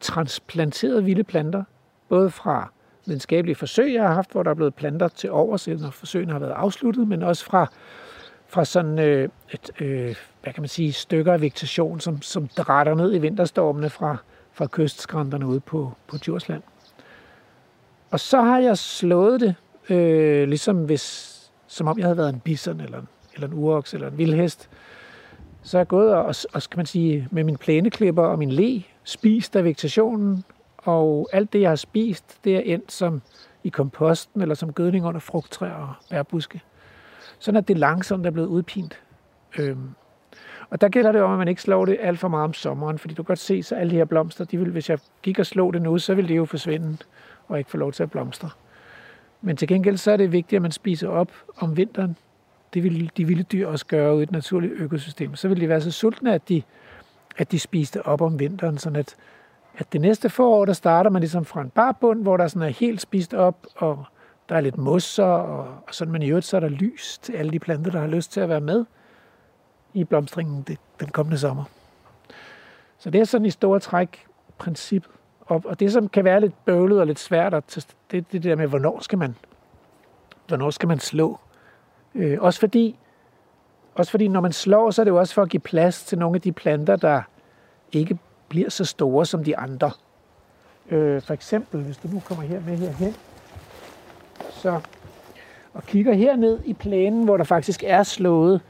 [0.00, 1.64] transplanteret vilde planter,
[2.08, 2.70] både fra
[3.06, 6.38] videnskabelige forsøg, jeg har haft, hvor der er blevet planter til over, når forsøgene har
[6.38, 7.66] været afsluttet, men også fra,
[8.46, 12.94] fra sådan øh, et, øh, hvad kan man sige, stykker af vegetation, som, som drætter
[12.94, 14.16] ned i vinterstormene fra,
[14.52, 16.62] fra kystskrænterne ude på, på Djursland.
[18.10, 19.54] Og så har jeg slået det
[19.90, 23.02] Øh, ligesom hvis, som om jeg havde været en bison, eller,
[23.34, 24.70] eller en uroks, eller en vildhest.
[25.62, 28.82] Så er jeg gået og, og, kan man sige, med min plæneklipper og min le,
[29.04, 30.44] spist af vegetationen,
[30.76, 33.22] og alt det, jeg har spist, det er endt som
[33.64, 36.60] i komposten, eller som gødning under frugttræer og bærbuske.
[37.38, 39.02] Sådan at det langsomt er blevet udpint.
[39.58, 39.90] Øhm,
[40.70, 42.98] og der gælder det om, at man ikke slår det alt for meget om sommeren,
[42.98, 45.38] fordi du kan godt se, så alle de her blomster, de vil, hvis jeg gik
[45.38, 46.96] og slog det nu, så ville det jo forsvinde
[47.48, 48.50] og ikke få lov til at blomstre.
[49.46, 52.16] Men til gengæld så er det vigtigt, at man spiser op om vinteren.
[52.74, 55.36] Det vil de vilde dyr også gøre i et naturligt økosystem.
[55.36, 56.62] Så vil de være så sultne, at de,
[57.36, 59.16] at de spiste op om vinteren, sådan at,
[59.78, 62.72] at det næste forår, der starter man ligesom fra en barbund, hvor der sådan er
[62.72, 64.04] helt spist op, og
[64.48, 67.32] der er lidt mosser, og, og sådan, men i øvrigt så er der lys til
[67.32, 68.84] alle de planter, der har lyst til at være med
[69.94, 71.64] i blomstringen det, den kommende sommer.
[72.98, 74.26] Så det er sådan i store træk
[74.58, 75.15] princippet.
[75.46, 78.42] Og, og det, som kan være lidt bøvlet og lidt svært, at, det er det
[78.42, 79.36] der med, hvornår skal man,
[80.48, 81.38] hvornår skal man slå?
[82.14, 82.98] Øh, også fordi,
[83.94, 86.18] også fordi, når man slår, så er det jo også for at give plads til
[86.18, 87.22] nogle af de planter, der
[87.92, 89.90] ikke bliver så store som de andre.
[90.90, 93.14] Øh, for eksempel, hvis du nu kommer her med herhen,
[94.50, 94.80] så,
[95.74, 98.60] og kigger herned i plænen, hvor der faktisk er slået,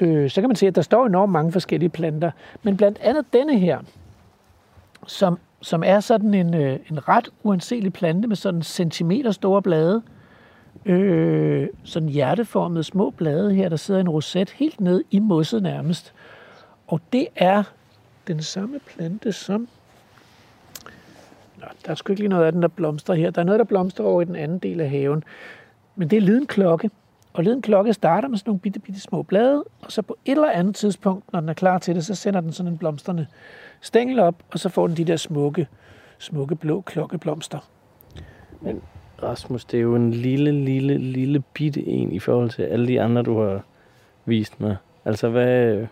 [0.00, 2.30] øh, så kan man se, at der står enormt mange forskellige planter.
[2.62, 3.78] Men blandt andet denne her,
[5.06, 10.02] som som er sådan en, øh, en ret uanselig plante med sådan centimeter store blade.
[10.86, 16.14] Øh, sådan hjerteformede små blade her, der sidder en roset helt ned i mosset nærmest.
[16.86, 17.62] Og det er
[18.26, 19.68] den samme plante som...
[21.60, 23.30] Nå, der er sgu ikke lige noget af den, der blomstrer her.
[23.30, 25.24] Der er noget, der blomstrer over i den anden del af haven.
[25.96, 26.90] Men det er liden klokke.
[27.34, 30.32] Og liden klokke starter med sådan nogle bitte, bitte små blade, og så på et
[30.32, 33.26] eller andet tidspunkt, når den er klar til det, så sender den sådan en blomstrende
[33.80, 35.68] stængel op, og så får den de der smukke,
[36.18, 37.58] smukke blå klokkeblomster.
[38.60, 38.82] Men
[39.22, 43.00] Rasmus, det er jo en lille, lille, lille bitte en i forhold til alle de
[43.00, 43.64] andre, du har
[44.24, 44.76] vist mig.
[45.04, 45.86] Altså, hvad...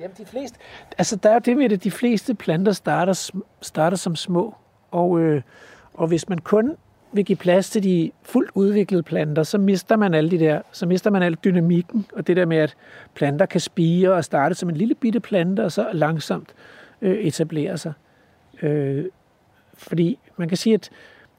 [0.00, 0.58] Jamen, de fleste...
[0.98, 4.54] Altså, der er jo det med det, de fleste planter starter, starter som små.
[4.90, 5.42] Og, øh,
[5.94, 6.76] og hvis man kun
[7.12, 10.86] vil give plads til de fuldt udviklede planter, så mister man alle de der, så
[10.86, 12.76] mister man al dynamikken, og det der med, at
[13.14, 16.48] planter kan spire og starte som en lille bitte plante, og så langsomt
[17.02, 17.92] øh, etablere sig.
[18.62, 19.04] Øh,
[19.74, 20.90] fordi man kan sige, at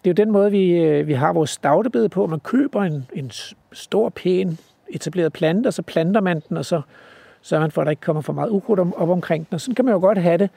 [0.03, 2.27] det er jo den måde, vi, øh, vi har vores stavtebed på.
[2.27, 3.31] Man køber en, en
[3.71, 4.57] stor, pæn,
[4.89, 6.81] etableret plante, og så planter man den, og så
[7.41, 9.53] sørger man for, at der ikke kommer for meget ukrudt op omkring den.
[9.53, 10.49] Og sådan kan man jo godt have det.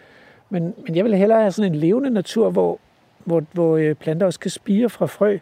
[0.50, 2.78] Men, men jeg vil hellere have sådan en levende natur, hvor,
[3.24, 5.38] hvor, hvor øh, planter også kan spire fra frø,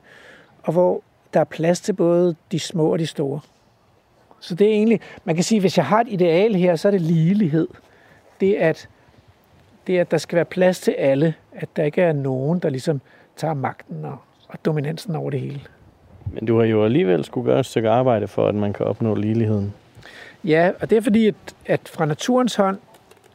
[0.62, 1.02] og hvor
[1.34, 3.40] der er plads til både de små og de store.
[4.40, 6.92] Så det er egentlig, man kan sige, hvis jeg har et ideal her, så er
[6.92, 7.68] det ligelighed.
[8.40, 8.88] Det er, at,
[9.86, 11.34] det at der skal være plads til alle.
[11.52, 13.00] At der ikke er nogen, der ligesom
[13.36, 14.18] tager magten og,
[14.48, 15.60] og dominansen over det hele.
[16.26, 19.14] Men du har jo alligevel skulle gøre et stykke arbejde for, at man kan opnå
[19.14, 19.74] ligeligheden.
[20.44, 21.34] Ja, og det er fordi, at,
[21.66, 22.78] at fra naturens hånd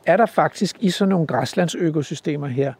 [0.05, 2.73] er der faktisk i sådan nogle græslandsøkosystemer her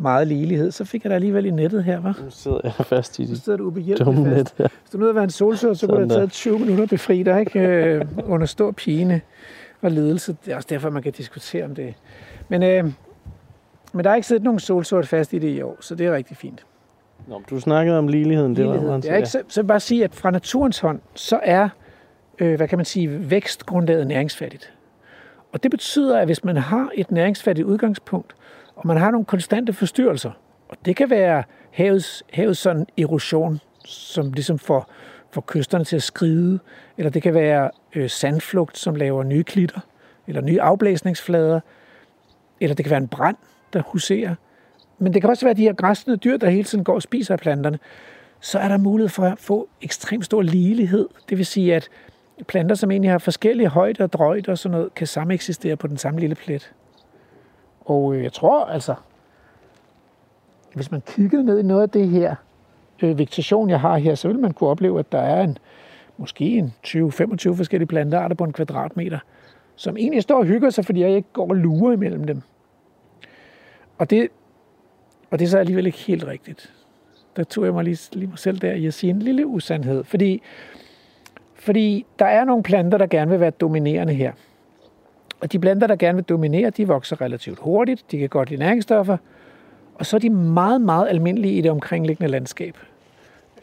[0.00, 0.70] meget ligelighed.
[0.70, 2.18] Så fik jeg da alligevel i nettet her, var.
[2.24, 4.58] Nu sidder jeg fast i Så dit sidder du ubehjælpeligt net fast.
[4.58, 4.68] her.
[4.82, 6.90] Hvis du nu havde været en solsør, så kunne det have taget 20 minutter at
[6.90, 7.60] befri dig, ikke?
[7.60, 9.20] Øh, under stor pine
[9.82, 10.36] og ledelse.
[10.44, 11.94] Det er også derfor, man kan diskutere om det.
[12.48, 12.84] Men, øh,
[13.92, 16.12] men der er ikke siddet nogen solsort fast i det i år, så det er
[16.14, 16.64] rigtig fint.
[17.28, 18.56] Nå, du snakkede om ligeligheden.
[18.56, 18.92] Det var, Lighed.
[19.02, 21.68] Det er ikke, så, så bare sige, at fra naturens hånd, så er,
[22.38, 24.72] øh, hvad kan man sige, vækstgrundlaget næringsfattigt.
[25.52, 28.34] Og det betyder, at hvis man har et næringsfattigt udgangspunkt,
[28.80, 30.30] og man har nogle konstante forstyrrelser,
[30.68, 34.90] og det kan være havets, havets sådan erosion, som ligesom får,
[35.30, 36.58] får kysterne til at skride,
[36.98, 39.80] eller det kan være øh, sandflugt, som laver nye klitter,
[40.26, 41.60] eller nye afblæsningsflader,
[42.60, 43.36] eller det kan være en brand,
[43.72, 44.34] der huserer.
[44.98, 47.34] Men det kan også være de her græsne dyr, der hele tiden går og spiser
[47.34, 47.78] af planterne.
[48.40, 51.08] Så er der mulighed for at få ekstremt stor ligelighed.
[51.28, 51.88] Det vil sige, at
[52.48, 56.20] planter, som egentlig har forskellige højder, drøjder og sådan noget, kan sameksistere på den samme
[56.20, 56.72] lille plet.
[57.90, 58.94] Og øh, jeg tror altså,
[60.74, 62.34] hvis man kiggede ned i noget af det her
[63.02, 65.58] øh, vegetation, jeg har her, så vil man kunne opleve, at der er en,
[66.16, 66.96] måske en 20-25
[67.54, 69.18] forskellige plantearter på en kvadratmeter,
[69.76, 72.42] som egentlig står og hygger sig, fordi jeg ikke går og lurer imellem dem.
[73.98, 74.28] Og det,
[75.30, 76.72] og det er så alligevel ikke helt rigtigt.
[77.36, 80.04] Der tog jeg mig lige, lige mig selv der i at sige en lille usandhed.
[80.04, 80.42] Fordi,
[81.54, 84.32] fordi der er nogle planter, der gerne vil være dominerende her.
[85.40, 88.04] Og de planter, der gerne vil dominere, de vokser relativt hurtigt.
[88.10, 89.16] De kan godt lide næringsstoffer.
[89.94, 92.76] Og så er de meget, meget almindelige i det omkringliggende landskab.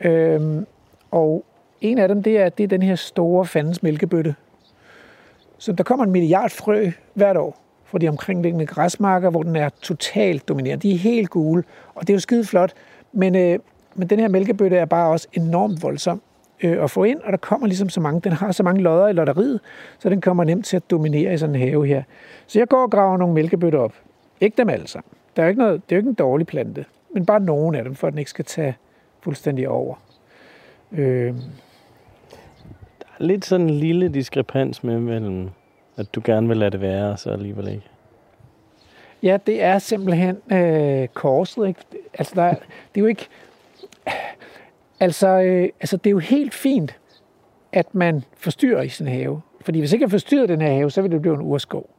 [0.01, 0.65] Øhm,
[1.11, 1.45] og
[1.81, 4.35] en af dem, det er, det er den her store fandens mælkebøtte.
[5.57, 9.69] Så der kommer en milliard frø hvert år fra de omkringliggende græsmarker, hvor den er
[9.81, 10.87] totalt dominerende.
[10.87, 11.63] De er helt gule,
[11.95, 12.73] og det er jo skide flot.
[13.13, 13.59] Men, øh,
[13.95, 16.21] men den her mælkebøtte er bare også enormt voldsom
[16.63, 19.07] øh, at få ind, og der kommer ligesom så mange, den har så mange lodder
[19.07, 19.59] i lotteriet,
[19.99, 22.03] så den kommer nemt til at dominere i sådan en have her.
[22.47, 23.93] Så jeg går og graver nogle mælkebøtter op.
[24.41, 25.09] Ikke dem alle sammen.
[25.35, 27.77] Der er jo ikke noget, det er jo ikke en dårlig plante, men bare nogle
[27.77, 28.75] af dem, for at den ikke skal tage
[29.21, 29.95] fuldstændig over.
[30.91, 31.35] Øh,
[33.19, 35.49] Lidt sådan en lille diskrepans med mellem,
[35.97, 37.83] at du gerne vil lade det være, og så alligevel ikke.
[39.23, 41.67] Ja, det er simpelthen øh, korset.
[41.67, 41.79] Ikke?
[42.13, 43.27] Altså, der er, det er jo ikke...
[44.99, 46.99] Altså, øh, altså, det er jo helt fint,
[47.71, 49.41] at man forstyrrer i sin have.
[49.61, 51.89] Fordi hvis ikke jeg forstyrrer den her have, så vil det blive en urskov.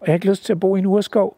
[0.00, 1.36] Og jeg har ikke lyst til at bo i en urskov.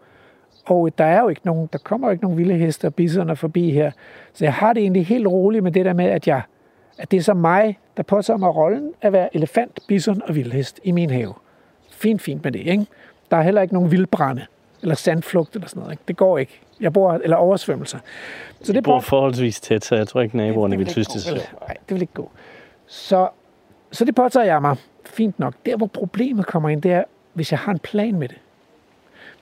[0.67, 2.95] Og øh, der er jo ikke nogen, der kommer jo ikke nogen vilde heste og
[2.95, 3.91] bisoner forbi her.
[4.33, 6.43] Så jeg har det egentlig helt roligt med det der med, at, jeg,
[6.99, 10.81] at det er så mig, der påtager mig rollen at være elefant, bison og vildhest
[10.85, 11.35] i min have.
[11.91, 12.87] Fint, fint med det, ikke?
[13.31, 14.47] Der er heller ikke nogen vildbrænde
[14.83, 15.93] eller sandflugt eller sådan noget.
[15.93, 16.03] Ikke?
[16.09, 16.61] Det går ikke.
[16.81, 17.99] Jeg bor, eller oversvømmelser.
[18.63, 21.35] Så Det bor forholdsvis tæt, så jeg tror ikke, naboerne vil synes, det er.
[21.35, 22.31] Nej, det vil ikke gå.
[22.87, 23.29] Så,
[23.93, 24.77] så det påtager jeg mig.
[25.05, 25.55] Fint nok.
[25.67, 28.39] Der, hvor problemet kommer ind, det er, hvis jeg har en plan med det.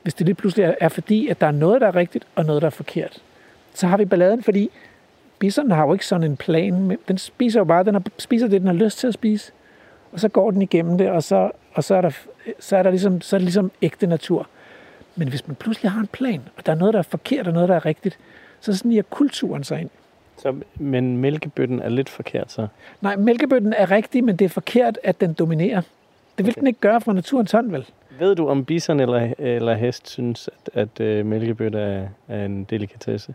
[0.02, 2.44] Hvis det lige pludselig er, er fordi, at der er noget, der er rigtigt, og
[2.44, 3.22] noget, der er forkert.
[3.74, 4.70] Så har vi balladen, fordi
[5.38, 6.98] bisonen har jo ikke sådan en plan.
[7.08, 9.52] Den spiser jo bare, den har, spiser det, den har lyst til at spise.
[10.12, 12.10] Og så går den igennem det, og så, og så, er, der,
[12.60, 14.46] så, er, der ligesom, så er det ligesom ægte natur.
[15.16, 17.52] Men hvis man pludselig har en plan, og der er noget, der er forkert, og
[17.52, 18.18] noget, der er rigtigt,
[18.60, 19.90] så sniger kulturen sig ind.
[20.38, 20.54] så.
[20.76, 22.66] Men mælkebøtten er lidt forkert, så.
[23.00, 25.80] Nej, mælkebøtten er rigtig, men det er forkert, at den dominerer.
[26.38, 26.60] Det vil Okay.
[26.60, 27.86] den ikke gøre fra naturens hånd, vel?
[28.18, 32.64] Ved du, om bison eller, eller hest synes, at, at øh, mælkebøtte er, er en
[32.64, 33.34] delikatesse?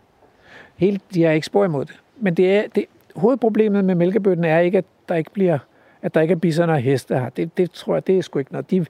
[0.76, 1.94] Helt, de er ikke spor imod det.
[2.16, 2.84] Men det er, det,
[3.16, 5.58] hovedproblemet med mælkebøtten er ikke, at der ikke bliver
[6.02, 7.28] at der ikke er bisoner og heste her.
[7.28, 8.70] Det, det tror jeg, det er sgu ikke noget.
[8.70, 8.86] De,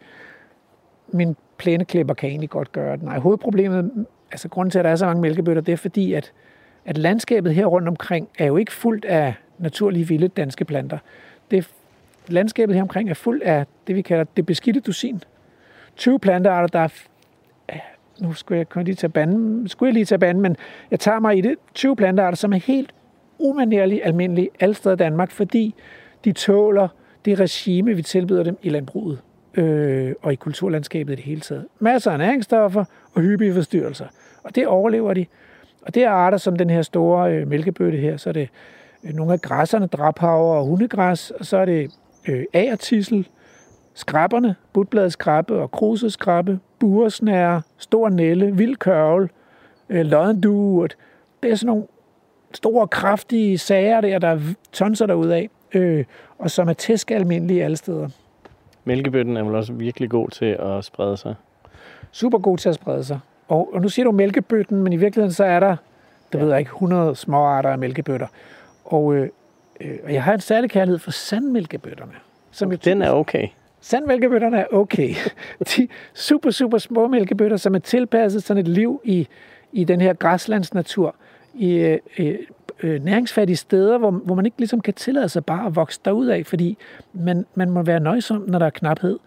[1.09, 3.03] min plæneklipper kan egentlig godt gøre det.
[3.03, 6.33] Nej, hovedproblemet, altså grunden til, at der er så mange mælkebøtter, det er fordi, at,
[6.85, 10.99] at landskabet her rundt omkring er jo ikke fuldt af naturlige vilde danske planter.
[11.51, 11.71] Det,
[12.29, 15.23] landskabet her omkring er fuldt af det, vi kalder det beskidte dusin.
[15.97, 16.89] 20 plantearter, der er
[18.21, 20.57] nu skulle jeg kun lige tage banden, skulle jeg lige tage banden, men
[20.91, 21.57] jeg tager mig i det.
[21.75, 22.95] 20 plantearter, som er helt
[23.39, 25.75] umanerligt almindelige alle steder i Danmark, fordi
[26.25, 26.89] de tåler
[27.25, 29.19] det regime, vi tilbyder dem i landbruget
[29.55, 31.67] øh, og i kulturlandskabet i det hele taget.
[31.79, 32.85] Masser af næringsstoffer
[33.15, 34.07] og hyppige forstyrrelser.
[34.45, 35.27] Og det overlever de.
[35.83, 38.49] Og det er arter som den her store øh, mælkebøtte her, så er det
[39.05, 41.91] øh, nogle af græsserne, draphaver og hundegræs, og så er det
[42.29, 43.29] øh, agertissel,
[43.95, 49.29] skrabberne, butbladskrabbe og kruseskrabbe, buresnære, stor nælle, vild kørvel,
[49.89, 50.97] øh, loddenduet.
[51.43, 51.85] Det er sådan nogle
[52.55, 54.41] store, kraftige sager der, der er
[54.73, 56.05] tonser derude af, øh,
[56.39, 58.09] og som er tæsk almindelige alle steder.
[58.91, 61.35] Mælkebøtten er vel også virkelig god til at sprede sig.
[62.13, 63.21] Super god til at sprede sig.
[63.49, 65.77] Og, og nu siger du mælkebøtten, men i virkeligheden så er der,
[66.33, 66.45] det ja.
[66.45, 68.27] ved jeg ikke, 100 små arter af mælkebøtter.
[68.85, 69.29] Og, øh,
[69.81, 72.13] øh, og jeg har en særlig kærlighed for sandmælkebøtterne.
[72.51, 73.49] Som jeg Den er okay.
[73.81, 75.15] Sandmælkebøtterne er okay.
[75.77, 79.29] De super, super små mælkebøtter, som er tilpasset sådan et liv i,
[79.73, 81.15] i den her græslandsnatur,
[81.55, 82.39] i øh,
[82.83, 86.27] øh, næringsfattige steder, hvor, hvor man ikke ligesom kan tillade sig bare at vokse derud
[86.27, 86.79] af, fordi
[87.13, 89.19] man, man må være nøjsom, når der er knaphed.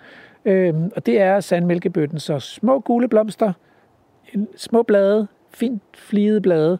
[0.45, 2.19] Øh, og det er sandmælkebøtten.
[2.19, 3.53] Så små gule blomster,
[4.55, 6.79] små blade, fint flide blade,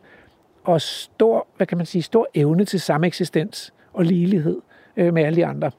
[0.64, 4.62] og stor, hvad kan man sige, stor evne til sameksistens og ligelighed
[4.98, 5.72] øh, med alle de andre.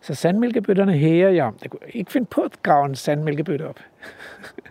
[0.00, 1.52] Så sandmælkebøtterne hæger jeg.
[1.62, 3.80] Jeg kunne ikke finde på at grave en sandmælkebøtte op.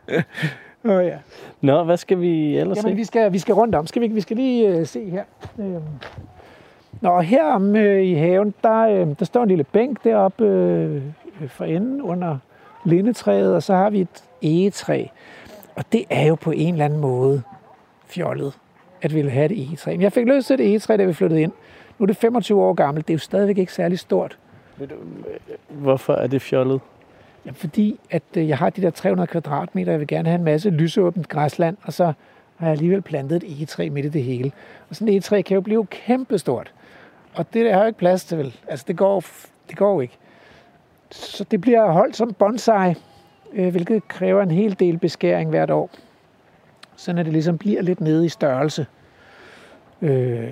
[0.85, 1.17] Åh oh, ja.
[1.61, 2.95] Nå, hvad skal vi ellers Jamen, se?
[2.95, 3.87] vi skal, vi skal rundt om.
[3.87, 5.23] Skal vi, vi skal lige uh, se her.
[5.59, 5.81] Øhm.
[7.01, 10.45] Nå, her om uh, i haven, der, uh, der står en lille bænk deroppe
[11.41, 12.37] uh, for enden under
[12.85, 15.05] lindetræet, og så har vi et egetræ.
[15.75, 17.41] Og det er jo på en eller anden måde
[18.05, 18.53] fjollet,
[19.01, 19.91] at vi vil have et egetræ.
[19.91, 21.51] Men jeg fik lyst til et egetræ, da vi flyttede ind.
[21.99, 23.07] Nu er det 25 år gammelt.
[23.07, 24.37] Det er jo stadigvæk ikke særlig stort.
[24.81, 24.87] Øh,
[25.69, 26.81] Hvorfor er det fjollet?
[27.45, 30.43] Ja, fordi at øh, jeg har de der 300 kvadratmeter, jeg vil gerne have en
[30.43, 32.13] masse lysåbent græsland, og så
[32.57, 34.51] har jeg alligevel plantet et egetræ midt i det hele.
[34.89, 36.73] Og sådan et egetræ kan jo blive kæmpestort.
[37.35, 38.55] Og det der har jo ikke plads til, vel?
[38.67, 39.23] Altså, det går,
[39.69, 40.17] det går jo ikke.
[41.11, 42.93] Så det bliver holdt som bonsai,
[43.53, 45.89] øh, hvilket kræver en hel del beskæring hvert år.
[46.95, 48.85] Sådan at det ligesom bliver lidt nede i størrelse.
[50.01, 50.51] Øh,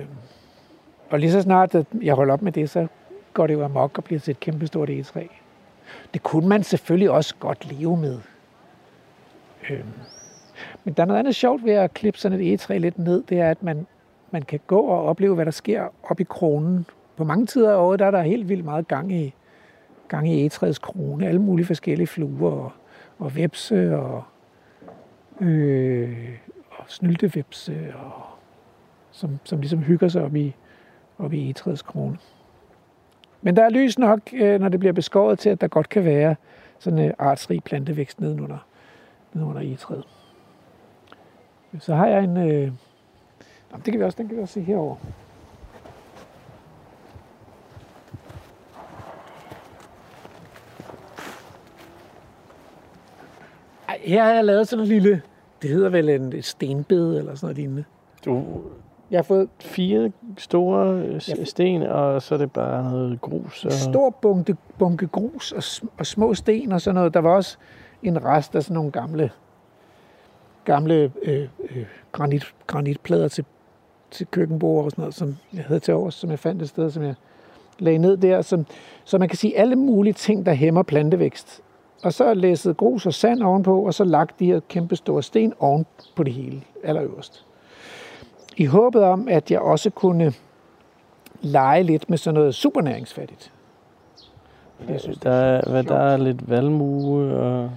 [1.10, 2.86] og lige så snart at jeg holder op med det, så
[3.34, 5.26] går det jo amok og bliver til et kæmpestort egetræ.
[6.14, 8.18] Det kunne man selvfølgelig også godt leve med.
[9.70, 9.88] Øhm.
[10.84, 13.40] Men der er noget andet sjovt ved at klippe sådan et egetræ lidt ned, det
[13.40, 13.86] er, at man,
[14.30, 16.86] man kan gå og opleve, hvad der sker op i kronen.
[17.16, 19.34] På mange tider af året, der er der helt vildt meget gang i,
[20.08, 21.26] gang i egetræets krone.
[21.26, 22.72] Alle mulige forskellige fluer og,
[23.18, 24.22] og vepse og,
[25.40, 26.28] øh,
[26.70, 28.12] og snyltevepse, og,
[29.10, 30.54] som, som ligesom hygger sig op i,
[31.18, 32.16] op i egetræets krone.
[33.42, 36.04] Men der er lys nok, øh, når det bliver beskåret til, at der godt kan
[36.04, 36.36] være
[36.78, 38.66] sådan en artsrig plantevækst nedenunder,
[39.32, 40.04] nedenunder egetræet.
[41.78, 42.36] Så har jeg en...
[42.36, 42.72] Øh,
[43.76, 44.96] det kan vi også, den kan vi også se herover.
[54.00, 55.22] Her har jeg lavet sådan en lille,
[55.62, 57.84] det hedder vel en, et stenbed eller sådan noget lignende.
[58.24, 58.62] Du,
[59.10, 63.64] jeg har fået fire store øh, sten, og så er det bare noget grus.
[63.64, 63.70] Og...
[63.70, 67.14] En stor bunke, bunke grus og, og små sten og sådan noget.
[67.14, 67.56] Der var også
[68.02, 69.30] en rest af sådan nogle gamle,
[70.64, 73.44] gamle øh, øh, granit, granitplader til,
[74.10, 76.90] til køkkenbord og sådan noget, som jeg havde til overs, som jeg fandt et sted,
[76.90, 77.14] som jeg
[77.78, 78.42] lagde ned der.
[78.42, 78.66] Som,
[79.04, 81.62] så man kan sige alle mulige ting, der hæmmer plantevækst.
[82.02, 85.52] Og så læsset grus og sand ovenpå, og så lagt de her kæmpe store sten
[85.58, 85.86] oven
[86.16, 87.44] på det hele, allerøverst
[88.60, 90.32] i håbet om, at jeg også kunne
[91.40, 93.52] lege lidt med sådan noget supernæringsfattigt.
[94.88, 97.70] Jeg synes, der, er, hvad, der er lidt valmue og...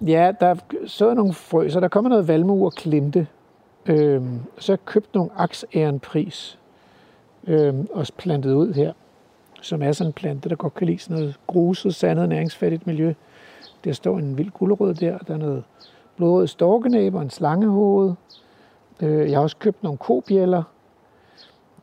[0.00, 0.54] Ja, der er
[0.86, 3.26] så nogle frø, så der kommer noget valmue og klinte.
[3.86, 6.58] Øhm, så jeg købt nogle aksærenpris
[7.46, 8.92] øhm, og plantet ud her,
[9.62, 13.14] som er sådan en plante, der godt kan lide sådan noget gruset, sandet, næringsfattigt miljø.
[13.84, 15.64] Der står en vild gulerod der, der er noget
[16.16, 18.14] blodrød storkenæb og en slangehoved,
[19.02, 20.62] Øh, jeg har også købt nogle kobjæller.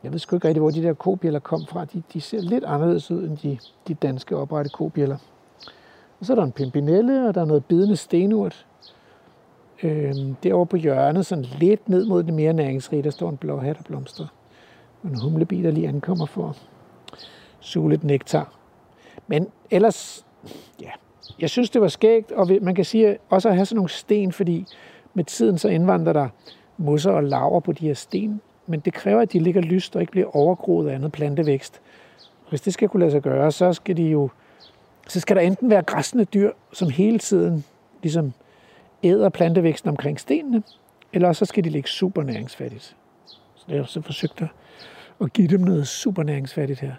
[0.02, 1.84] Jeg ved sgu ikke rigtig, hvor de der kobjæller kom fra.
[1.84, 3.58] De, de ser lidt anderledes ud end de,
[3.88, 5.16] de danske oprette kobjæller.
[6.20, 8.66] Og så er der en pimpinelle, og der er noget bidende stenurt.
[9.82, 13.58] Øh, derovre på hjørnet, sådan lidt ned mod det mere næringsrige, der står en blå
[13.58, 14.26] hat og blomster.
[15.02, 16.56] Og en humlebi, der lige ankommer for at
[17.60, 18.52] suge lidt nektar.
[19.26, 20.26] Men ellers,
[20.80, 20.90] ja,
[21.38, 24.32] jeg synes, det var skægt, og man kan sige også at have sådan nogle sten,
[24.32, 24.66] fordi
[25.14, 26.28] med tiden så indvandrer der
[26.76, 30.02] mosser og laver på de her sten, men det kræver, at de ligger lyst og
[30.02, 31.80] ikke bliver overgroet af andet plantevækst.
[32.48, 34.28] Hvis det skal kunne lade sig gøre, så skal de jo
[35.08, 37.64] så skal der enten være græsne dyr, som hele tiden
[38.02, 38.32] ligesom
[39.02, 40.62] æder plantevæksten omkring stenene,
[41.12, 42.96] eller så skal de ligge super næringsfattigt.
[43.54, 44.42] Så det er også forsøgt
[45.20, 46.92] at give dem noget super næringsfattigt her.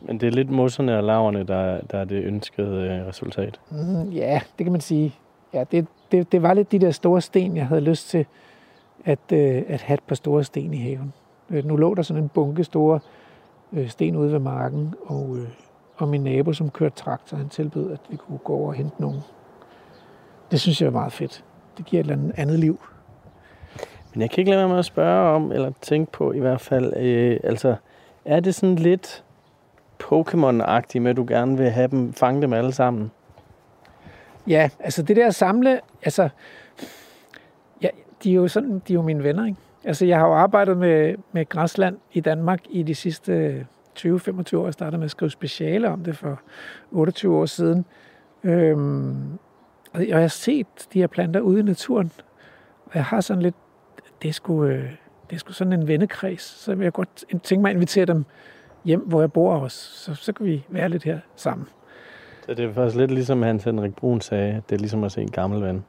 [0.00, 3.60] Men det er lidt mosserne og laverne, der, der er det ønskede øh, resultat.
[3.70, 5.14] Mm, ja, det kan man sige.
[5.52, 8.26] Ja, det, det, det var lidt de der store sten, jeg havde lyst til
[9.06, 11.12] at, øh, at have et par store sten i haven.
[11.50, 13.00] Øh, nu lå der sådan en bunke store
[13.72, 15.48] øh, sten ude ved marken, og, øh,
[15.96, 19.00] og min nabo, som kørte traktor, han tilbød, at vi kunne gå over og hente
[19.00, 19.20] nogen.
[20.50, 21.44] Det synes jeg er meget fedt.
[21.78, 22.80] Det giver et eller andet, andet liv.
[24.14, 26.60] Men jeg kan ikke lade være med at spørge om, eller tænke på i hvert
[26.60, 27.76] fald, øh, altså,
[28.24, 29.24] er det sådan lidt
[30.02, 33.10] Pokémon-agtigt med, at du gerne vil have dem, fange dem alle sammen?
[34.46, 36.28] Ja, altså det der samle, altså,
[38.26, 39.58] de er jo sådan, de er jo mine venner, ikke?
[39.84, 43.66] Altså jeg har jo arbejdet med, med græsland i Danmark i de sidste
[43.98, 44.08] 20-25
[44.56, 44.64] år.
[44.64, 46.40] Jeg startede med at skrive speciale om det for
[46.90, 47.84] 28 år siden.
[48.44, 49.38] Øhm,
[49.92, 52.12] og jeg har set de her planter ude i naturen,
[52.86, 53.54] og jeg har sådan lidt,
[54.22, 54.90] det sgu, øh,
[55.30, 58.24] det er sgu sådan en vennekreds, så jeg godt tænke mig at invitere dem
[58.84, 61.68] hjem, hvor jeg bor også, så, så kan vi være lidt her sammen.
[62.46, 65.12] Så det er faktisk lidt ligesom Hans Henrik Brun sagde, at det er ligesom at
[65.12, 65.84] se en gammel ven.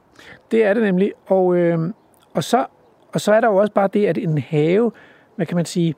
[0.50, 1.92] Det er det nemlig, og, øh,
[2.34, 2.66] og, så,
[3.12, 4.92] og så er der jo også bare det, at en have,
[5.36, 5.94] hvad kan man sige,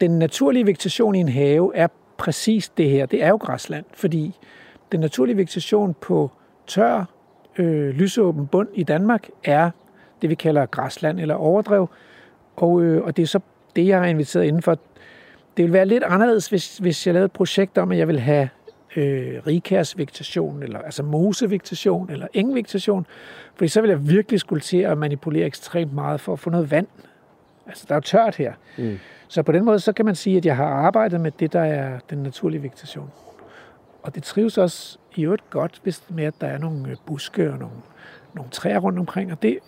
[0.00, 1.86] den naturlige vegetation i en have er
[2.18, 3.06] præcis det her.
[3.06, 4.36] Det er jo græsland, fordi
[4.92, 6.30] den naturlige vegetation på
[6.66, 7.04] tør,
[7.58, 9.70] øh, lysåben bund i Danmark er
[10.22, 11.88] det, vi kalder græsland eller overdrev.
[12.56, 13.40] Og, øh, og det er så
[13.76, 14.78] det, jeg har inviteret indenfor.
[15.56, 18.20] Det vil være lidt anderledes, hvis, hvis jeg lavede et projekt om, at jeg vil
[18.20, 18.48] have
[18.96, 23.06] øh, rigkærsvegetation, eller altså mosevegetation, eller engvegetation.
[23.54, 26.70] Fordi så vil jeg virkelig skulle til at manipulere ekstremt meget for at få noget
[26.70, 26.86] vand.
[27.66, 28.52] Altså, der er jo tørt her.
[28.78, 28.98] Mm.
[29.28, 31.60] Så på den måde, så kan man sige, at jeg har arbejdet med det, der
[31.60, 33.10] er den naturlige vegetation.
[34.02, 37.52] Og det trives også i øvrigt godt, hvis med, at der er nogle øh, buske
[37.52, 37.76] og nogle,
[38.34, 39.32] nogle træer rundt omkring.
[39.32, 39.58] Og det,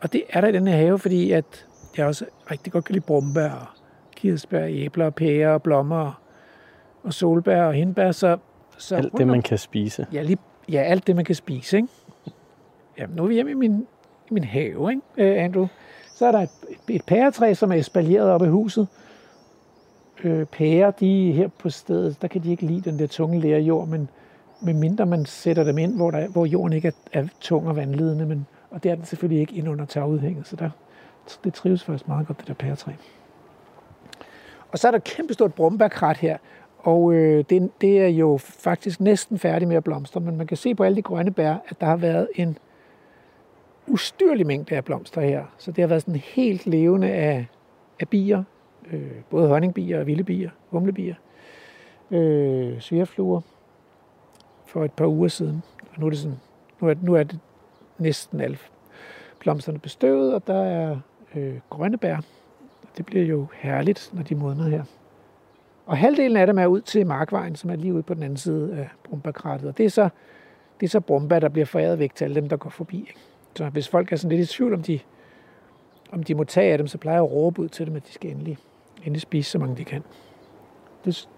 [0.00, 1.66] og det er der i den her have, fordi at
[1.96, 3.76] jeg også rigtig godt kan lide brumbær,
[4.16, 6.22] kirsebær, æbler, pærer, blommer
[7.02, 8.12] og solbær og hindbær.
[8.12, 8.38] Så,
[8.82, 10.06] så alt det, man kan spise.
[10.12, 11.76] Ja, lige, ja, alt det, man kan spise.
[11.76, 11.88] Ikke?
[12.98, 13.86] Ja, nu er vi hjemme i min,
[14.30, 15.02] i min have, ikke,
[15.36, 15.66] uh, Andrew?
[16.14, 16.50] Så er der et,
[16.88, 18.88] et pæretræ, som er espalieret op i huset.
[20.24, 23.60] Øh, pærer, de her på stedet, der kan de ikke lide den der tunge lære
[23.60, 24.08] jord, men
[24.62, 28.26] medmindre man sætter dem ind, hvor, der, hvor jorden ikke er, er tung og vandledende,
[28.26, 30.70] men, og det er den selvfølgelig ikke ind under tagudhænget, så der,
[31.44, 32.92] det trives faktisk meget godt, det der pæretræ.
[34.72, 36.38] Og så er der et kæmpestort brumbærkrat her,
[36.82, 40.56] og øh, det, det er jo faktisk næsten færdig med at blomstre, men man kan
[40.56, 42.58] se på alle de grønne bær, at der har været en
[43.86, 45.44] ustyrlig mængde af blomster her.
[45.58, 47.46] Så det har været sådan helt levende af,
[48.00, 48.44] af bier,
[48.92, 51.14] øh, både honningbier og vilde bier, humlebier,
[52.10, 53.40] øh, svirfluer
[54.66, 55.62] for et par uger siden.
[55.94, 56.38] Og nu er det, sådan,
[56.80, 57.38] nu er, nu er det
[57.98, 58.58] næsten alle
[59.38, 60.96] blomsterne bestøvet, og der er
[61.34, 62.16] øh, grønne bær.
[62.96, 64.84] Det bliver jo herligt, når de modner her.
[65.86, 68.36] Og halvdelen af dem er ud til Markvejen, som er lige ude på den anden
[68.36, 69.68] side af Brumbakrattet.
[69.68, 70.08] Og det er så,
[70.80, 72.98] det er så Brumba, der bliver foræret væk til alle dem, der går forbi.
[72.98, 73.14] Ikke?
[73.56, 74.98] Så hvis folk er sådan lidt i tvivl, om de,
[76.12, 78.06] om de må tage af dem, så plejer jeg at råbe ud til dem, at
[78.06, 78.58] de skal endelig,
[78.98, 80.02] endelig spise så mange de kan.
[81.04, 81.28] Det,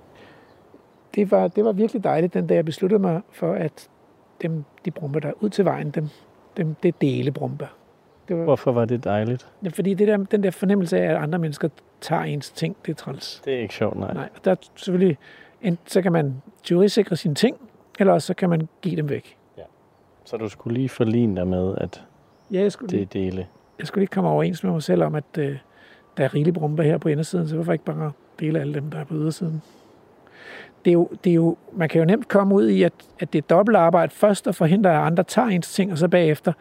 [1.15, 3.89] det, var, det var virkelig dejligt, den dag jeg besluttede mig for, at
[4.43, 6.09] dem, de brumper der ud til vejen, dem,
[6.57, 7.67] dem, det er delebrumper.
[8.29, 9.49] Det var, Hvorfor var det dejligt?
[9.65, 11.69] Ja, fordi det der, den der fornemmelse af, at andre mennesker
[12.01, 13.43] tager ens ting, det er træls.
[13.45, 14.15] Det er ikke sjovt, nej.
[14.15, 15.19] Nej, der er selvfølgelig,
[15.63, 17.57] enten så kan man teorisikre sine ting,
[17.99, 19.37] eller også så kan man give dem væk.
[20.25, 22.05] Så du skulle lige forlige dig med, at
[22.51, 23.47] ja, jeg skulle det er dele?
[23.79, 25.57] Jeg skulle lige komme overens med mig selv om, at øh,
[26.17, 28.99] der er rigeligt brumper her på indersiden, så hvorfor ikke bare dele alle dem, der
[28.99, 29.63] er på ydersiden?
[30.85, 33.33] Det er jo, det er jo, man kan jo nemt komme ud i, at, at
[33.33, 34.13] det er dobbelt arbejde.
[34.13, 36.53] Først at forhindre, at andre tager ens ting, og så bagefter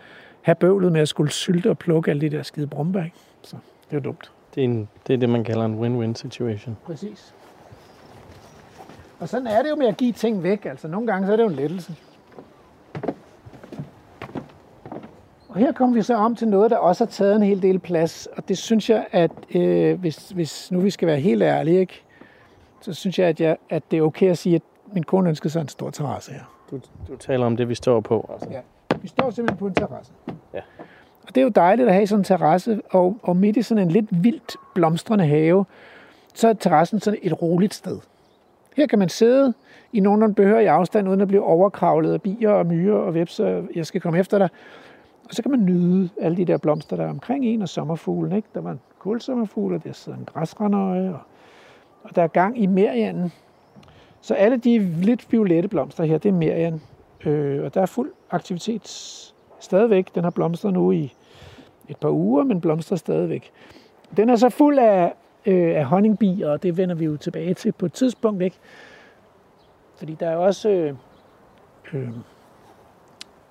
[0.44, 2.70] have bøvlet med at skulle sylte og plukke alle de der skide.
[3.06, 3.12] Ikke?
[3.42, 3.56] Så
[3.90, 4.32] det er jo dumt.
[4.56, 6.78] Det er, en, det er det, man kalder en win-win situation.
[6.86, 7.34] Præcis.
[9.20, 10.66] Og sådan er det jo med at give ting væk.
[10.66, 11.96] Altså nogle gange så er det jo en lettelse.
[15.50, 17.80] Og her kommer vi så om til noget, der også har taget en hel del
[17.80, 21.80] plads, og det synes jeg, at øh, hvis, hvis nu vi skal være helt ærlige,
[21.80, 22.04] ikke,
[22.82, 24.62] så synes jeg at, jeg, at det er okay at sige, at
[24.94, 26.54] min kone ønsker sig en stor terrasse her.
[26.72, 28.30] Du, du taler om det, vi står på.
[28.34, 28.50] Altså.
[28.52, 28.60] Ja,
[29.04, 30.14] vi står simpelthen på en terrasse.
[30.54, 30.62] Ja.
[31.28, 33.84] Og det er jo dejligt at have sådan en terrasse, og, og midt i sådan
[33.84, 35.66] en lidt vildt blomstrende have,
[36.34, 38.00] så er terrassen sådan et roligt sted.
[38.76, 39.54] Her kan man sidde
[39.94, 43.64] i nogenlunde behørig afstand, uden at blive overkravlet af bier og myrer og vepser.
[43.76, 44.50] Jeg skal komme efter dig.
[45.30, 48.36] Og så kan man nyde alle de der blomster, der er omkring en, og sommerfuglen.
[48.36, 48.48] Ikke?
[48.54, 51.20] Der var en kulsommerfugl, og der sidder en græsrandøje, og,
[52.04, 53.32] og der er gang i merianen.
[54.22, 56.82] Så alle de lidt violette blomster her, det er merian.
[57.26, 58.88] Øh, og der er fuld aktivitet
[59.60, 60.16] stadigvæk.
[60.16, 61.14] Den har blomstret nu i
[61.90, 63.52] et par uger, men blomstrer stadigvæk.
[64.18, 65.14] Den er så fuld af,
[65.46, 68.42] øh, af honningbier, og det vender vi jo tilbage til på et tidspunkt.
[68.42, 68.58] Ikke?
[69.98, 70.70] Fordi der er også...
[70.70, 70.96] Øh,
[71.94, 72.10] øh,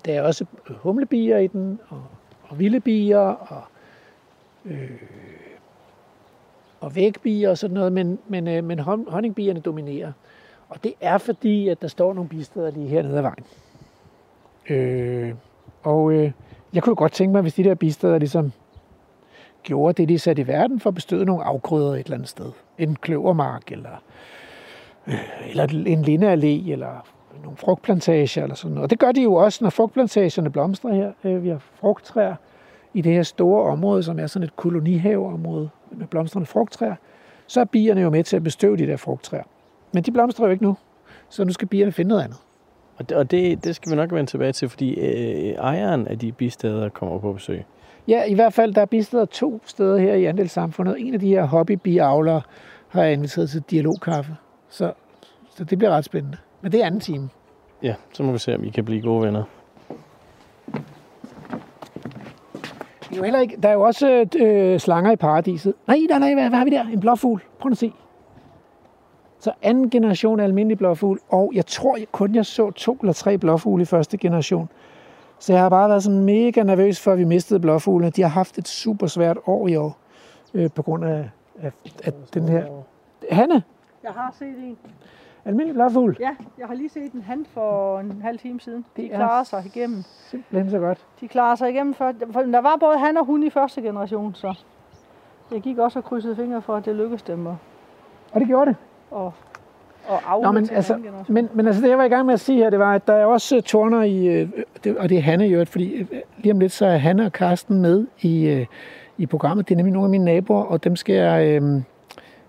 [0.04, 2.02] der er også humlebier i den, og,
[2.42, 3.62] og vilde bier, og,
[4.64, 4.90] øh,
[6.80, 10.12] og vægbier og sådan noget, men, men, øh, men honningbierne dominerer.
[10.68, 13.44] Og det er fordi, at der står nogle bisteder lige hernede ad vejen.
[14.70, 15.34] Øh,
[15.82, 16.32] og øh,
[16.74, 18.52] jeg kunne godt tænke mig, hvis de der bisteder ligesom
[19.62, 22.52] gjorde det, de satte i verden for at bestøde nogle afgrøder et eller andet sted.
[22.78, 24.02] En kløvermark, eller,
[25.06, 27.06] øh, eller en lindeallé, eller
[27.42, 28.84] nogle frugtplantager, eller sådan noget.
[28.84, 31.12] Og det gør de jo også, når frugtplantagerne blomstrer her.
[31.24, 32.34] Øh, vi har frugttræer
[32.94, 36.94] i det her store område, som er sådan et kolonihaveområde med blomstrende frugttræer.
[37.46, 39.42] Så er bierne jo med til at bestøve de der frugttræer.
[39.92, 40.76] Men de blomstrer jo ikke nu,
[41.28, 42.38] så nu skal bierne finde noget andet.
[43.02, 46.18] Og det, og det, det skal vi nok vende tilbage til, fordi øh, ejeren af
[46.18, 47.64] de bisteder kommer på besøg.
[48.08, 50.96] Ja, i hvert fald, der er bisteder to steder her i andelssamfundet.
[50.98, 52.42] En af de her hobbybiavlere
[52.88, 54.36] har jeg inviteret til dialogkaffe.
[54.68, 54.92] Så,
[55.50, 56.36] så det bliver ret spændende.
[56.60, 57.28] Men det er anden time.
[57.82, 59.44] Ja, så må vi se, om I kan blive gode venner.
[63.08, 65.74] Det er jo heller ikke, der er jo også øh, slanger i paradiset.
[65.86, 66.86] Nej, nej, nej, hvad, hvad har vi der?
[66.86, 67.42] En blåfugl.
[67.60, 67.92] Prøv at se.
[69.42, 73.12] Så anden generation af almindelig blåfugl, og jeg tror jeg kun, jeg så to eller
[73.12, 74.68] tre blåfugle i første generation.
[75.38, 78.10] Så jeg har bare været sådan mega nervøs for, at vi mistede blåfuglene.
[78.10, 79.96] De har haft et super svært år i år,
[80.54, 81.30] øh, på grund af,
[81.62, 81.72] af,
[82.04, 82.64] af den her...
[83.30, 83.62] Hanne,
[84.02, 84.78] Jeg har set en.
[85.44, 86.16] almindelig blåfugl.
[86.20, 88.84] Ja, jeg har lige set en han for en halv time siden.
[88.96, 90.02] De Det er klarer sig igennem.
[90.30, 91.06] Simpelthen så godt.
[91.20, 91.94] De klarer sig igennem.
[91.94, 94.54] For, for der var både han og hun i første generation, så
[95.52, 97.46] jeg gik også og krydsede fingre for, at det lykkedes dem
[98.32, 98.76] Og det gjorde det.
[99.16, 100.98] At afle Nå, men altså,
[101.28, 103.06] men, men altså det, jeg var i gang med at sige her, det var, at
[103.06, 104.48] der er også øh, torner i, øh,
[104.84, 106.06] det, og det er Hanne i øvrigt, fordi øh,
[106.38, 108.66] lige om lidt, så er Hanne og Karsten med i, øh,
[109.18, 109.68] i programmet.
[109.68, 111.82] Det er nemlig nogle af mine naboer, og dem skal jeg øh,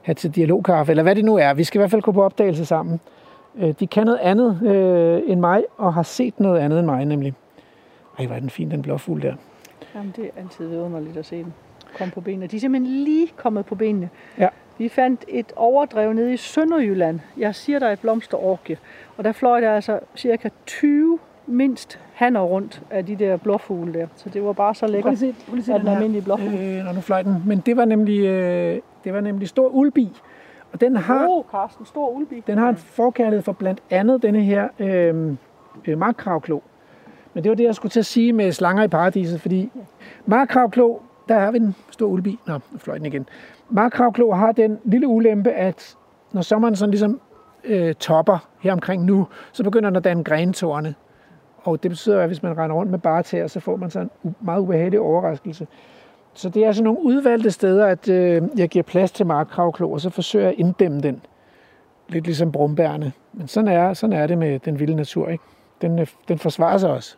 [0.01, 1.53] have til dialogkaffe, eller hvad det nu er.
[1.53, 2.99] Vi skal i hvert fald gå på opdagelse sammen.
[3.55, 7.05] Øh, de kan noget andet øh, end mig, og har set noget andet end mig,
[7.05, 7.34] nemlig.
[8.20, 9.34] Ej, hvor er den fin, den blåfugl der.
[9.95, 11.51] Jamen, det er altid vidunderligt at se dem
[11.97, 12.47] komme på benene.
[12.47, 14.09] De er simpelthen lige kommet på benene.
[14.38, 14.47] Ja.
[14.78, 17.19] Vi fandt et overdrev nede i Sønderjylland.
[17.38, 18.78] Jeg siger, der er et blomsterorgie.
[19.17, 24.07] Og der fløj der altså cirka 20 mindst hanner rundt af de der blåfugle der.
[24.15, 25.13] Så det var bare så lækkert.
[25.13, 26.53] at se, at se af den den almindelige blåfugl.
[26.53, 27.43] Øh, når nu fløj den.
[27.45, 30.21] Men det var nemlig, øh, det var nemlig stor ulbi.
[30.74, 32.43] Og den har, oh, Carsten, stor ulbi.
[32.47, 35.36] Den har en forkærlighed for blandt andet denne her øh,
[35.88, 36.59] øh, markkravklo.
[37.34, 39.71] Men det var det, jeg skulle til at sige med slanger i paradiset, fordi
[40.26, 40.97] markkravklo,
[41.30, 42.39] der har vi den store ulbi.
[42.47, 43.28] Nå, nu fløj den igen.
[43.70, 45.97] Markkravklo har den lille ulempe, at
[46.32, 47.22] når sommeren sådan ligesom
[47.64, 50.95] øh, topper her omkring nu, så begynder den at danne grentårne.
[51.57, 54.09] Og det betyder, at hvis man render rundt med bare tæer, så får man sådan
[54.24, 55.68] en meget ubehagelig overraskelse.
[56.34, 60.01] Så det er sådan nogle udvalgte steder, at øh, jeg giver plads til markkravklo, og
[60.01, 61.22] så forsøger jeg at inddæmme den.
[62.09, 63.11] Lidt ligesom brumbærne.
[63.34, 65.28] Men sådan er, sådan er det med den vilde natur.
[65.28, 65.43] Ikke?
[65.82, 67.18] Den, øh, den forsvarer sig også.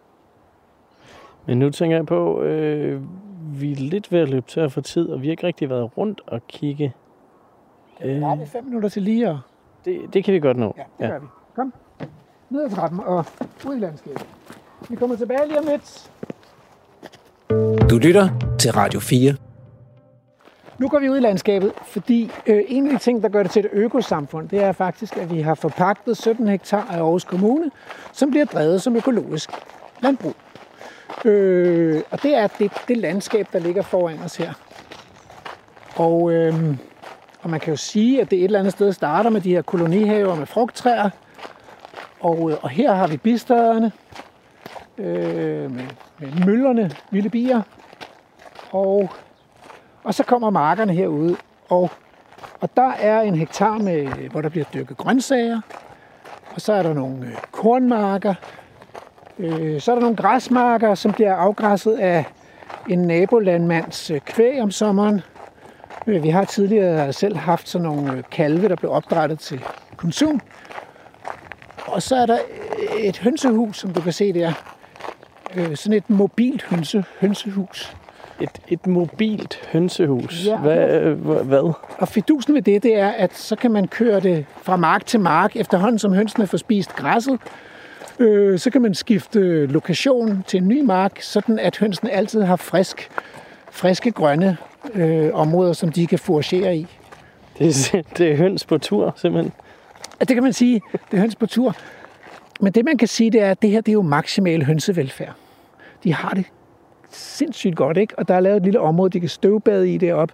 [1.45, 3.01] Men nu tænker jeg på, øh,
[3.61, 5.97] vi er lidt ved at løbe tør for tid, og vi har ikke rigtig været
[5.97, 6.93] rundt og kigge.
[8.01, 9.35] Der Øh, har vi fem minutter til lige at...
[9.85, 10.75] det, det kan vi godt nå.
[10.77, 11.27] Ja, det gør vi.
[11.55, 11.73] Kom.
[12.49, 13.25] Ned ad trappen og
[13.67, 14.25] ud i landskabet.
[14.89, 16.11] Vi kommer tilbage lige om lidt.
[17.89, 18.29] Du lytter
[18.59, 19.33] til Radio 4.
[20.79, 23.51] Nu går vi ud i landskabet, fordi øh, en af de ting, der gør det
[23.51, 27.71] til et økosamfund, det er faktisk, at vi har forpagtet 17 hektar af Aarhus Kommune,
[28.13, 29.49] som bliver drevet som økologisk
[30.01, 30.33] landbrug.
[31.25, 34.53] Øh, og det er det, det landskab, der ligger foran os her.
[35.95, 36.77] Og, øh,
[37.41, 39.61] og man kan jo sige, at det et eller andet sted starter med de her
[39.61, 41.09] kolonihaver med frugttræer.
[42.19, 43.91] Og, øh, og her har vi bistaderne
[44.97, 45.85] øh, med,
[46.19, 47.61] med møllerne, vilde bier.
[48.71, 49.09] Og
[50.05, 51.35] og så kommer markerne herude,
[51.69, 51.91] og,
[52.59, 55.61] og der er en hektar, med, hvor der bliver dyrket grøntsager.
[56.55, 58.33] Og så er der nogle øh, kornmarker.
[59.39, 62.25] Øh, så er der nogle græsmarker, som bliver afgræsset af
[62.89, 65.21] en nabolandmands øh, kvæg om sommeren.
[66.07, 69.63] Øh, vi har tidligere selv haft sådan nogle øh, kalve, der blev opdrettet til
[69.97, 70.41] konsum.
[71.85, 72.37] Og så er der
[72.99, 74.53] et hønsehus, som du kan se der.
[75.55, 77.95] Øh, sådan et mobilt hønse, hønsehus.
[78.41, 80.45] Et, et mobilt hønsehus.
[80.45, 80.57] Ja.
[80.57, 81.73] Hvad, hva- hvad?
[81.97, 85.19] Og fidusen ved det, det er, at så kan man køre det fra mark til
[85.19, 87.39] mark, efterhånden som hønsene får spist græsset.
[88.19, 92.55] Øh, så kan man skifte lokation til en ny mark, sådan at hønsene altid har
[92.55, 93.09] frisk,
[93.71, 94.57] friske grønne
[94.93, 96.87] øh, områder, som de kan foragere i.
[97.59, 99.53] Det er, det er høns på tur, simpelthen.
[100.19, 101.75] Det kan man sige, det er høns på tur.
[102.61, 105.33] Men det man kan sige, det er, at det her det er jo maksimal hønsevelfærd.
[106.03, 106.45] De har det
[107.09, 108.19] sindssygt godt, ikke?
[108.19, 110.33] Og der er lavet et lille område, de kan støvbade i deroppe.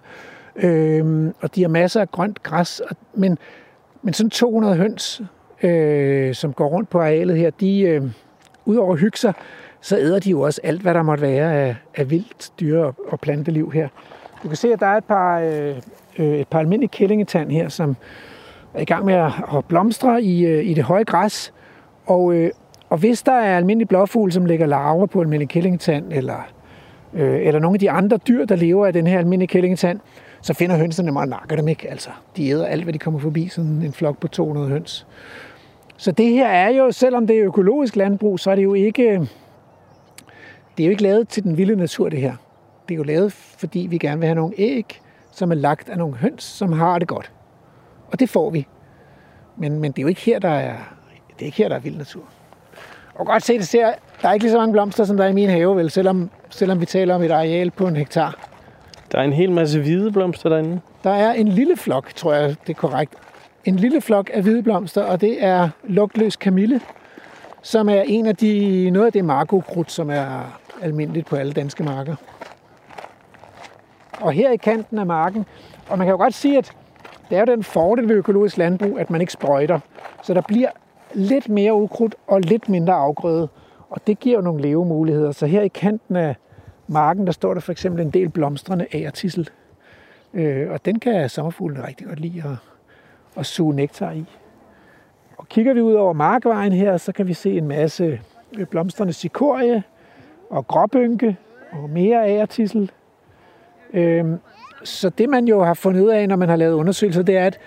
[0.56, 2.80] Øhm, og de har masser af grønt græs.
[2.80, 3.38] Og, men,
[4.02, 5.22] men sådan 200 høns,
[5.62, 8.02] øh, som går rundt på arealet her, de, øh,
[8.64, 9.32] udover at hygge sig,
[9.80, 12.94] så æder de jo også alt, hvad der måtte være af, af vildt dyre- og,
[13.08, 13.88] og planteliv her.
[14.42, 15.76] Du kan se, at der er et par, øh,
[16.18, 17.96] øh, et par almindelige kællingetand her, som
[18.74, 21.52] er i gang med at, at blomstre i, øh, i det høje græs.
[22.06, 22.50] Og, øh,
[22.88, 26.48] og hvis der er almindelig blåfugl, som lægger larver på almindelig kællingetand, eller
[27.14, 30.00] øh, eller nogle af de andre dyr, der lever af den her almindelige kællingetand,
[30.42, 31.90] så finder hønserne meget og nakker dem ikke.
[31.90, 35.06] Altså, de æder alt, hvad de kommer forbi, sådan en flok på 200 høns.
[36.02, 39.28] Så det her er jo, selvom det er økologisk landbrug, så er det jo ikke,
[40.76, 42.36] det er jo ikke lavet til den vilde natur, det her.
[42.88, 45.00] Det er jo lavet, fordi vi gerne vil have nogle æg,
[45.32, 47.32] som er lagt af nogle høns, som har det godt.
[48.12, 48.66] Og det får vi.
[49.56, 50.74] Men, men det er jo ikke her, der er,
[51.28, 52.22] det er ikke her, der er vild natur.
[53.14, 53.92] Og godt se, det ser,
[54.22, 56.30] der er ikke lige så mange blomster, som der er i min have, vel, selvom,
[56.50, 58.48] selvom vi taler om et areal på en hektar.
[59.12, 60.80] Der er en hel masse hvide blomster derinde.
[61.04, 63.14] Der er en lille flok, tror jeg, det er korrekt.
[63.64, 66.80] En lille flok af hvide blomster, og det er lugtløs kamille,
[67.62, 71.82] som er en af de, noget af det markokrudt, som er almindeligt på alle danske
[71.82, 72.16] marker.
[74.20, 75.46] Og her i kanten af marken,
[75.88, 76.72] og man kan jo godt sige, at
[77.30, 79.80] det er jo den fordel ved økologisk landbrug, at man ikke sprøjter.
[80.22, 80.70] Så der bliver
[81.14, 83.48] lidt mere ukrudt og lidt mindre afgrøde.
[83.90, 85.32] Og det giver jo nogle levemuligheder.
[85.32, 86.36] Så her i kanten af
[86.86, 89.50] marken, der står der for eksempel en del blomstrende agertissel.
[90.34, 92.71] Øh, og den kan sommerfuglene rigtig godt lide at,
[93.36, 94.24] at suge nektar i.
[95.36, 98.20] Og kigger vi ud over markvejen her, så kan vi se en masse
[98.70, 99.82] blomstrende cikorie
[100.50, 101.36] og gråbønke
[101.72, 102.90] og mere agertissel.
[103.92, 104.24] Øh,
[104.84, 107.46] så det man jo har fundet ud af, når man har lavet undersøgelser, det er,
[107.46, 107.58] at,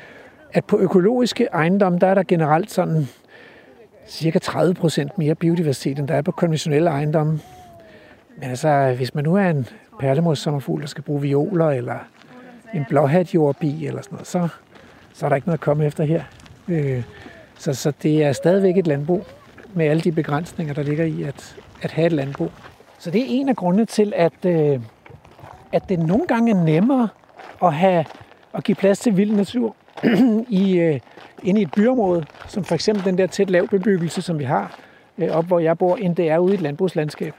[0.54, 3.08] at på økologiske ejendomme, der er der generelt sådan
[4.08, 7.40] cirka 30 procent mere biodiversitet, end der er på konventionelle ejendomme.
[8.38, 9.68] Men altså, hvis man nu er en
[10.00, 11.98] perlemorsommerfugl, der skal bruge violer, eller
[12.74, 14.48] en blåhatjordbi, eller sådan noget, så,
[15.16, 16.24] så er der ikke noget at komme efter her.
[16.68, 17.04] Øh,
[17.58, 19.26] så, så det er stadigvæk et landbrug,
[19.74, 22.52] med alle de begrænsninger, der ligger i at, at have et landbrug.
[23.00, 24.80] Så det er en af grundene til, at, øh,
[25.72, 27.08] at det nogle gange er nemmere
[27.64, 28.06] at, have,
[28.54, 29.76] at give plads til vild natur
[30.50, 31.00] i, øh,
[31.44, 34.80] inde i et byområde, som for eksempel den der tæt lav bebyggelse, som vi har
[35.18, 37.34] øh, op, hvor jeg bor, end det er ude i et landbrugslandskab.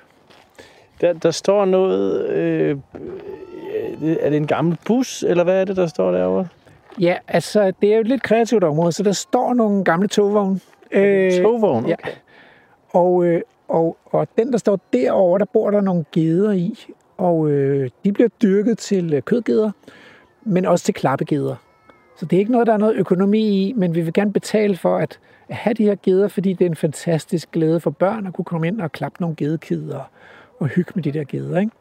[1.00, 2.28] Der, der står noget...
[2.28, 2.78] Øh,
[4.20, 6.46] er det en gammel bus, eller hvad er det, der står derovre?
[7.00, 10.60] Ja, altså, det er jo et lidt kreativt område, så der står nogle gamle togvogne.
[10.90, 11.78] Øh, togvogne?
[11.78, 11.88] Okay.
[11.88, 12.10] Ja.
[12.88, 16.86] Og, øh, og, og den, der står derovre, der bor der nogle geder i,
[17.16, 19.70] og øh, de bliver dyrket til øh, kødgeder,
[20.42, 21.56] men også til klappegeder.
[22.16, 24.76] Så det er ikke noget, der er noget økonomi i, men vi vil gerne betale
[24.76, 25.18] for at
[25.50, 28.66] have de her geder, fordi det er en fantastisk glæde for børn at kunne komme
[28.66, 30.10] ind og klappe nogle gedekæder
[30.58, 31.58] og hygge med de der geder.
[31.60, 31.72] Ikke?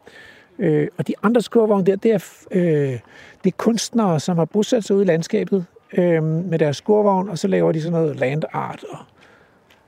[0.59, 2.99] Øh, og de andre skurvogne der, det er, øh,
[3.43, 7.39] det er kunstnere, som har bosat sig ude i landskabet øh, med deres skurvogn, og
[7.39, 8.97] så laver de sådan noget land art og,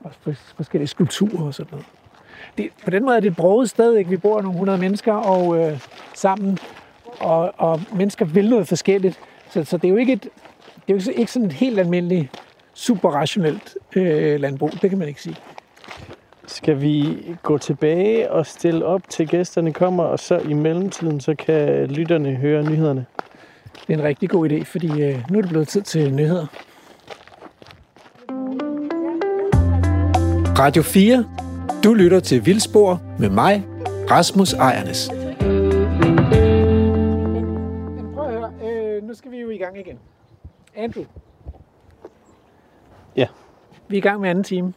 [0.00, 1.86] og forskellige skulpturer og sådan noget.
[2.58, 4.10] Det, på den måde er det et broget sted, ikke?
[4.10, 5.80] Vi bor nogle hundrede mennesker og øh,
[6.14, 6.58] sammen,
[7.20, 9.18] og, og mennesker vil noget forskelligt.
[9.50, 10.22] Så, så det er jo ikke, et,
[10.86, 12.42] det er jo ikke sådan et helt almindeligt,
[12.74, 14.72] super rationelt øh, landbrug.
[14.82, 15.36] Det kan man ikke sige.
[16.48, 21.34] Skal vi gå tilbage og stille op til gæsterne kommer, og så i mellemtiden, så
[21.34, 23.06] kan lytterne høre nyhederne?
[23.86, 26.46] Det er en rigtig god idé, fordi øh, nu er det blevet tid til nyheder.
[30.58, 31.24] Radio 4.
[31.84, 33.64] Du lytter til Vildspor med mig,
[34.10, 35.10] Rasmus Ejernes.
[38.14, 39.98] Prøv at høre, øh, nu skal vi jo i gang igen.
[40.76, 41.04] Andrew.
[43.16, 43.26] Ja.
[43.88, 44.72] Vi er i gang med anden time.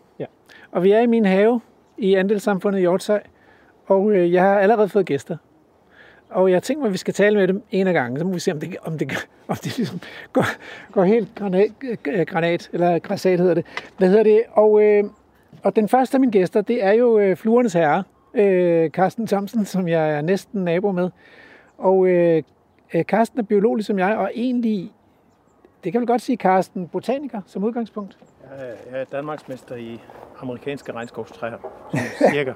[0.72, 1.61] Og vi er i min have
[1.97, 3.22] i andelssamfundet Hjortshøj,
[3.86, 5.38] og øh, jeg har allerede fået gæster.
[6.30, 8.34] Og jeg tænker mig, at vi skal tale med dem en af gangen, så må
[8.34, 9.99] vi se, om det, om det, om det ligesom
[10.34, 10.45] går,
[10.91, 11.72] går helt granat,
[12.07, 13.65] øh, granat, eller græsat hedder det.
[13.97, 14.43] Hvad hedder det?
[14.51, 15.03] Og, øh,
[15.63, 18.03] og den første af mine gæster, det er jo øh, fluernes herre,
[18.34, 21.09] øh, Carsten Thomsen, som jeg er næsten nabo med.
[21.78, 22.43] Og øh,
[22.93, 24.91] øh Carsten er biolog ligesom jeg, og egentlig,
[25.84, 28.17] det kan man godt sige, Carsten, botaniker som udgangspunkt.
[28.60, 30.02] Jeg er Danmarksmester i
[30.41, 31.58] amerikanske regnskovstræer,
[32.34, 32.54] cirka.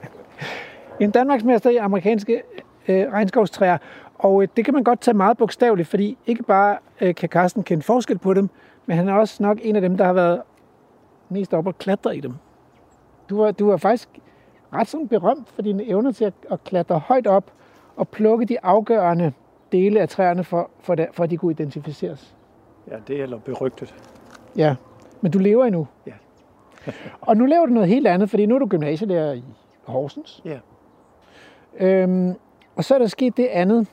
[1.00, 2.44] en Danmarksmester i amerikanske
[2.88, 3.78] øh, regnskovstræer,
[4.18, 7.64] og øh, det kan man godt tage meget bogstaveligt, fordi ikke bare øh, kan Carsten
[7.64, 8.50] kende forskel på dem,
[8.86, 10.42] men han er også nok en af dem, der har været
[11.30, 12.34] mest op og klatre i dem.
[13.30, 14.10] Du er, du er faktisk
[14.74, 17.52] ret sådan berømt for dine evner til at, at klatre højt op
[17.96, 19.34] og plukke de afgørende
[19.72, 22.36] dele af træerne, for, for, det, for at de kunne identificeres.
[22.92, 23.96] Ja, det er berygtet.
[24.58, 24.76] Ja,
[25.22, 25.88] men du lever endnu.
[26.08, 26.12] Ja.
[27.22, 29.44] og nu lever du noget helt andet, fordi nu er du gymnasielærer i
[29.84, 30.44] Horsens.
[30.46, 30.60] Ja.
[31.80, 32.34] Øhm,
[32.76, 33.88] og så er der sket det andet,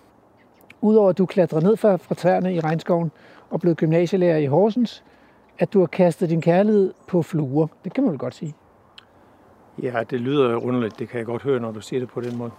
[0.80, 3.10] udover at du klatrer ned fra, fra træerne i regnskoven
[3.50, 5.04] og blevet gymnasielærer i Horsens,
[5.58, 7.66] at du har kastet din kærlighed på fluer.
[7.84, 8.54] Det kan man vel godt sige.
[9.82, 10.98] Ja, det lyder underligt.
[10.98, 12.50] Det kan jeg godt høre, når du siger det på den måde.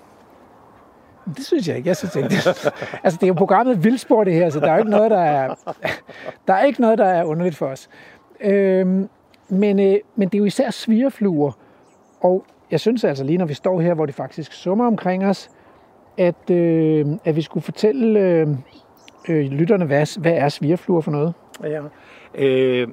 [1.26, 1.88] Det synes jeg ikke.
[1.88, 2.30] Jeg synes ikke.
[2.30, 2.48] Det,
[3.04, 5.56] altså, det er jo programmet Vildsport, det her, så der er ikke noget, der er,
[6.48, 7.90] der er ikke noget, der er underligt for os.
[8.42, 8.88] Øh,
[9.50, 11.52] men, øh, men det er jo især svirefluer.
[12.22, 15.50] Og jeg synes altså lige, når vi står her, hvor det faktisk summer omkring os,
[16.18, 18.48] at, øh, at vi skulle fortælle øh,
[19.30, 21.34] øh, lytterne, hvad, hvad er svirfluer for noget?
[21.64, 21.82] Ja.
[22.36, 22.88] Øh,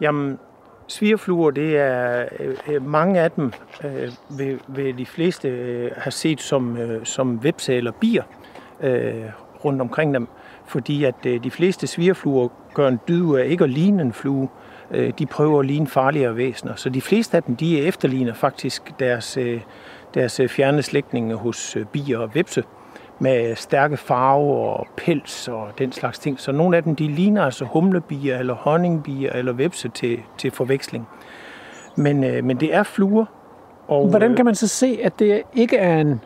[0.00, 0.38] jamen,
[0.86, 3.52] svirfluer, det er øh, øh mange af dem,
[3.84, 4.08] øh,
[4.38, 8.22] vil, vil de fleste øh, har set som, øh, som vepse eller bier
[8.80, 9.24] øh,
[9.64, 10.28] rundt omkring dem.
[10.66, 14.48] Fordi at øh, de fleste svirfluer gør en dyd af ikke at ligne en flue.
[14.90, 16.74] Øh, de prøver at ligne farligere væsener.
[16.74, 19.60] Så de fleste af dem, de efterligner faktisk deres, øh,
[20.14, 22.64] deres fjerne slægtninge hos bier og vepse
[23.18, 26.40] med stærke farver og pels og den slags ting.
[26.40, 31.08] Så nogle af dem, de ligner altså humlebier eller honningbier eller vepse til, til forveksling.
[31.96, 33.24] Men, men det er fluer.
[33.88, 36.20] Og, Hvordan kan man så se, at det ikke er en,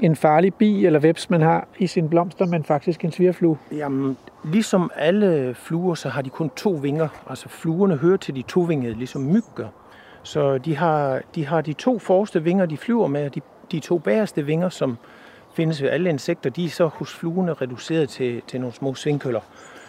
[0.00, 3.58] en farlig bi eller veps, man har i sin blomster, men faktisk en svirflue?
[3.72, 7.08] Jamen, ligesom alle fluer, så har de kun to vinger.
[7.30, 9.68] Altså fluerne hører til de tovingede, ligesom myg gør.
[10.22, 13.40] Så de har, de har de to forreste vinger, de flyver med, og de,
[13.72, 14.98] de to bagerste vinger, som
[15.54, 19.40] findes ved alle insekter, de er så hos fluerne reduceret til, til nogle små svingkøller,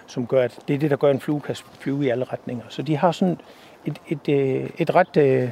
[0.07, 2.25] som gør, at det er det, der gør, at en flue kan flyve i alle
[2.33, 2.63] retninger.
[2.69, 3.39] Så de har sådan
[3.85, 5.49] et, et, et, et ret øh,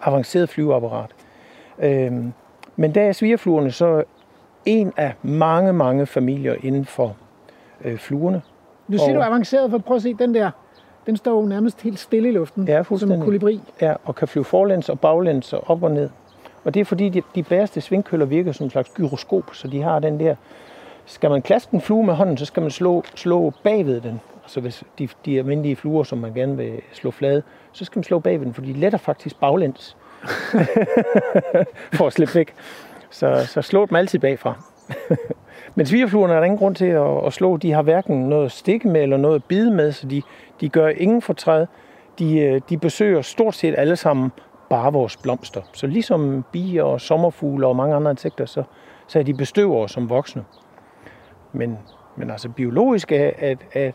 [0.00, 1.10] avanceret flyveapparat.
[1.78, 2.32] Øhm,
[2.76, 4.02] men der er svirfluerne så
[4.64, 7.16] en af mange, mange familier inden for
[7.84, 8.42] øh, fluerne.
[8.88, 10.50] Nu siger Og- du avanceret, for prøv at se den der.
[11.06, 13.60] Den står jo nærmest helt stille i luften, Ja, som en kolibri.
[13.80, 16.10] Ja, og kan flyve forlæns og baglæns og op og ned.
[16.64, 19.82] Og det er fordi, de, de bæreste svingkøller virker som en slags gyroskop, så de
[19.82, 20.34] har den der...
[21.08, 24.20] Skal man klaske en flue med hånden, så skal man slå, slå bagved den.
[24.42, 28.04] Altså hvis de, de almindelige fluer, som man gerne vil slå flade, så skal man
[28.04, 29.96] slå bagved den, for de letter faktisk baglæns.
[31.96, 32.54] for at slippe væk.
[33.10, 34.62] Så, så slå dem altid bagfra.
[35.74, 37.56] Men svigerfluerne er der ingen grund til at, at slå.
[37.56, 40.22] De har hverken noget at stikke med eller noget at bide med, så de,
[40.60, 41.66] de gør ingen fortræd.
[42.18, 44.30] De, øh, de besøger stort set alle sammen
[44.70, 45.60] bare vores blomster.
[45.72, 48.62] Så ligesom bier og sommerfugle og mange andre insekter, så,
[49.06, 50.44] så er de bestøvere som voksne.
[51.52, 51.78] Men,
[52.16, 53.92] men altså biologisk er, at, er,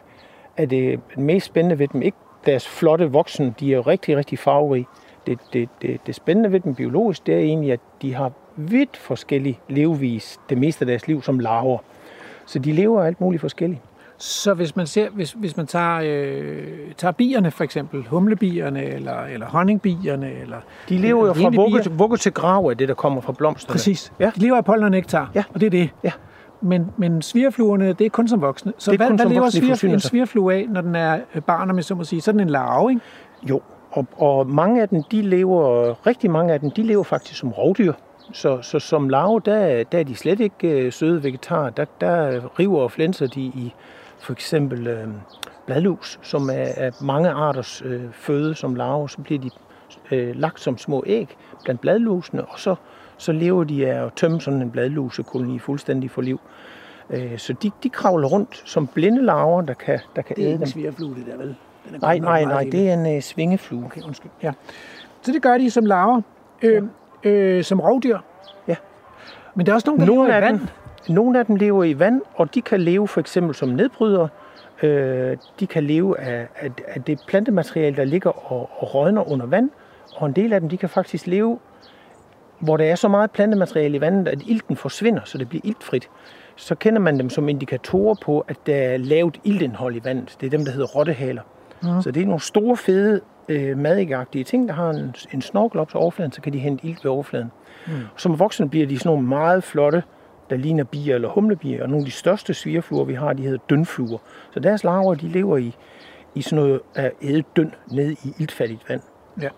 [0.58, 3.54] er det mest spændende ved dem ikke deres flotte voksne.
[3.60, 4.86] De er jo rigtig, rigtig farverige.
[5.28, 8.98] Det, det, det, det spændende ved dem biologisk, det er egentlig, at de har vidt
[8.98, 11.78] forskellige levevis det meste af deres liv som larver.
[12.46, 13.82] Så de lever alt muligt forskelligt.
[14.18, 16.68] Så hvis man, ser, hvis, hvis man tager, øh,
[16.98, 20.58] tager bierne for eksempel, humlebierne eller, eller honningbierne, eller
[20.90, 23.72] De lever jo fra vugge, til, vugge til grav af det, der kommer fra blomsterne.
[23.74, 24.14] Præcis.
[24.20, 24.32] Ja.
[24.36, 25.44] De lever af pollen og nektar, Ja.
[25.54, 25.90] og det er det.
[26.04, 26.12] Ja.
[26.62, 28.74] Men, men svirfluerne, det er kun som voksne.
[28.78, 30.96] Så Det er hvad, kun hvad som lever voksne, svirf, en svirflue af, når den
[30.96, 32.22] er øh, barn, om jeg så må sige?
[32.22, 33.02] Så er den en larve, ikke?
[33.50, 33.62] Jo,
[33.92, 37.52] og, og mange af dem, de lever, rigtig mange af dem, de lever faktisk som
[37.52, 37.94] rovdyr.
[38.34, 41.70] Så, så som larve, der, der er de slet ikke øh, søde vegetarer.
[41.70, 43.74] Der, der river og flænser de i
[44.20, 45.08] for eksempel øh,
[45.66, 49.10] bladlus, som er, er mange arters øh, føde som larve.
[49.10, 49.50] Så bliver de
[50.12, 52.76] øh, lagt som små æg blandt bladlusene, og så,
[53.18, 56.40] så lever de af at tømme sådan en bladlusekoloni fuldstændig for liv.
[57.10, 60.46] Øh, så de, de kravler rundt som blinde larver, der kan, der kan Det er
[60.46, 60.68] æde ikke en dem.
[60.68, 61.56] svirflue, det der, vel?
[61.88, 62.80] Den er Nej, nej, nej, lille.
[62.80, 63.86] det er en øh, svingeflue.
[63.86, 64.32] Okay, undskyld.
[64.44, 64.52] Ja.
[65.22, 66.22] Så det gør de som larver,
[66.62, 66.84] øh,
[67.24, 68.18] øh, som rovdyr.
[68.68, 68.76] Ja.
[69.56, 70.60] Men der er også nogen, der Nogle lever i af, vand.
[70.60, 74.28] dem, nogle af dem lever i vand, og de kan leve for eksempel som nedbrydere.
[74.84, 79.46] Øh, de kan leve af, af, af det plantemateriale, der ligger og, og rådner under
[79.46, 79.70] vand.
[80.16, 81.60] Og en del af dem, de kan faktisk leve,
[82.60, 86.10] hvor der er så meget plantemateriale i vandet, at ilten forsvinder, så det bliver iltfrit.
[86.56, 90.38] Så kender man dem som indikatorer på, at der er lavt iltindhold i vandet.
[90.42, 91.42] Det er dem, der hedder rottehaler.
[91.84, 92.02] Mm.
[92.02, 95.90] Så det er nogle store, fede, øh, madægagtige ting, der har en, en snorkel op
[95.90, 97.52] til overfladen, så kan de hente ilt ved overfladen.
[97.88, 97.94] Mm.
[98.18, 100.04] Som voksne bliver de sådan nogle meget flotte,
[100.50, 101.84] der ligner bier eller humlebier.
[101.84, 104.18] Og nogle af de største svirfluer, vi har, de hedder dønfluer.
[104.54, 105.76] Så deres larver, de lever i,
[106.36, 107.12] i sådan noget af
[107.56, 109.02] døn nede i iltfattigt vand.
[109.42, 109.50] Ja.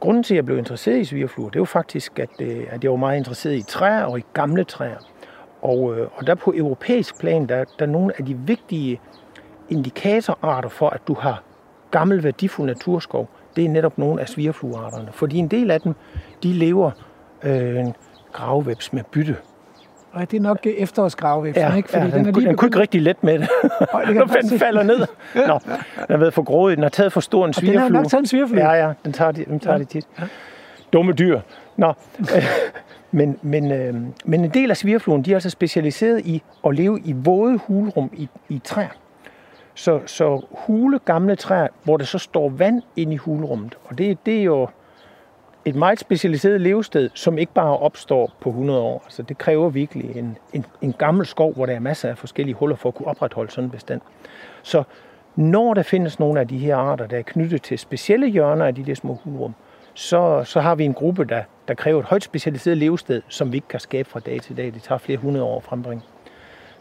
[0.00, 2.90] Grunden til, at jeg blev interesseret i svirfluer, det var faktisk, at, øh, at jeg
[2.90, 4.96] var meget interesseret i træer og i gamle træer.
[5.62, 9.00] Og, øh, og der på europæisk plan, der, der er nogle af de vigtige
[9.70, 11.42] indikatorarter for, at du har
[11.90, 13.28] gammel værdifuld naturskov.
[13.56, 15.08] Det er netop nogle af svirfluearterne.
[15.12, 15.94] Fordi en del af dem,
[16.42, 16.90] de lever
[17.42, 17.94] øh, en
[18.32, 19.36] gravvæbs med bytte.
[20.12, 21.88] Og det er nok øh, efterårsgravvæbsen, ikke?
[21.98, 23.48] ja, den, den, den kunne ikke rigtig let med det,
[23.92, 24.98] Øj, det kan når den falder ned.
[25.48, 26.76] Nå, den har været for grådig.
[26.76, 28.60] Den har taget for stor en Og den har nok taget en svirflue.
[28.60, 30.06] Ja, ja, den tager de, den tager de tit.
[30.92, 31.40] Dumme dyr.
[31.76, 31.92] Nå,
[33.10, 33.94] men, men, øh,
[34.24, 38.10] men en del af svirfluen, de er altså specialiseret i at leve i våde hulrum
[38.12, 38.88] i, i træer.
[39.74, 43.74] Så, så hule gamle træer, hvor der så står vand ind i hulrummet.
[43.84, 44.68] Og det, det er jo
[45.64, 49.04] et meget specialiseret levested, som ikke bare opstår på 100 år.
[49.08, 52.54] Så det kræver virkelig en, en, en gammel skov, hvor der er masser af forskellige
[52.54, 54.00] huller for at kunne opretholde sådan en bestand.
[54.62, 54.82] Så
[55.36, 58.74] når der findes nogle af de her arter, der er knyttet til specielle hjørner af
[58.74, 59.54] de der små hulrum,
[59.94, 63.56] så, så har vi en gruppe, der, der kræver et højt specialiseret levested, som vi
[63.56, 64.66] ikke kan skabe fra dag til dag.
[64.74, 66.04] Det tager flere hundrede år at frembringe.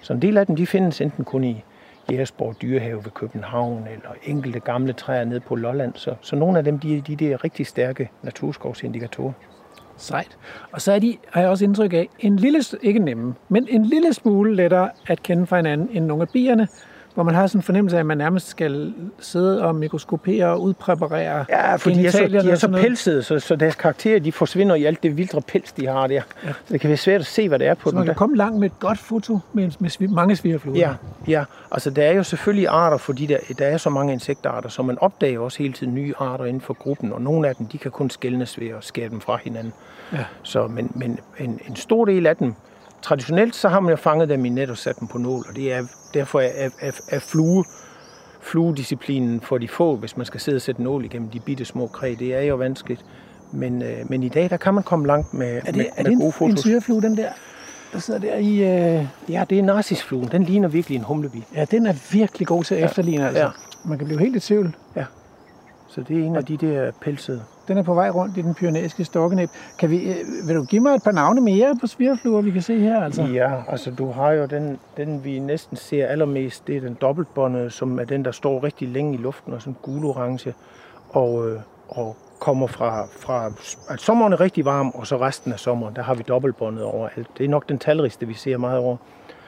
[0.02, 1.64] Så en del af dem, de findes enten kun i
[2.12, 5.94] Jægersborg Dyrehave ved København, eller enkelte gamle træer nede på Lolland.
[5.96, 9.34] Så, så nogle af dem, de de, de der rigtig stærke naturskovsindikatorer.
[9.98, 10.38] Sejt.
[10.72, 13.86] Og så er de, har jeg også indtryk af, en lille, ikke nemme, men en
[13.86, 16.68] lille smule lettere at kende fra hinanden end nogle af bierne,
[17.14, 20.62] hvor man har sådan en fornemmelse af, at man nærmest skal sidde og mikroskopere og
[20.62, 24.32] udpræparere Ja, for de er så, de er så pelsede, så, så deres karakterer de
[24.32, 26.14] forsvinder i alt det vildre pels, de har der.
[26.14, 26.22] Ja.
[26.66, 27.96] Så det kan være svært at se, hvad det er på Så dem.
[27.96, 28.18] man kan der.
[28.18, 30.78] komme langt med et godt foto med, med svi- mange svigerfluer.
[30.78, 30.94] Ja,
[31.28, 34.82] ja, altså der er jo selvfølgelig arter, fordi der, der er så mange insektarter, så
[34.84, 37.78] man opdager også hele tiden nye arter inden for gruppen, og nogle af dem, de
[37.78, 39.74] kan kun skælnes ved at skære dem fra hinanden.
[40.14, 40.18] Ja.
[40.44, 42.54] Så, men, men en, en stor del af dem,
[43.02, 45.56] traditionelt så har man jo fanget dem i net og sat dem på nål, og
[45.56, 45.84] det er
[46.14, 47.66] derfor er, er, er, flue,
[48.42, 51.88] fluedisciplinen for de få, hvis man skal sidde og sætte nål igennem de bitte små
[51.88, 53.06] kræ, det er jo vanskeligt.
[53.52, 56.04] Men, øh, men i dag, der kan man komme langt med, Er det, med, er
[56.04, 56.60] med det gode en, en fotos.
[56.60, 57.30] svigerflue, den der,
[57.94, 58.56] der sidder der i...
[58.98, 60.28] Øh, Ja, det er narcisfluen.
[60.32, 61.44] Den ligner virkelig en humlebi.
[61.56, 63.44] ja, den er virkelig god til at efterligne, altså.
[63.44, 63.50] Ja.
[63.86, 64.76] Man kan blive helt i tvivl.
[65.88, 67.42] Så det er en af de der pelsede.
[67.68, 69.50] Den er på vej rundt i den pyrenæiske stokkenæb.
[69.80, 72.62] Kan vi, øh, vil du give mig et par navne mere på svirfluer, vi kan
[72.62, 73.02] se her?
[73.04, 73.24] Altså?
[73.24, 77.70] Ja, altså du har jo den, den vi næsten ser allermest, det er den dobbeltbåndede,
[77.70, 80.54] som er den, der står rigtig længe i luften og sådan gul-orange,
[81.10, 81.60] og, øh,
[81.90, 83.52] og kommer fra, fra,
[83.90, 87.28] at sommeren er rigtig varm, og så resten af sommeren, der har vi dobbeltbåndet overalt.
[87.38, 88.98] Det er nok den talrigste, vi ser meget over.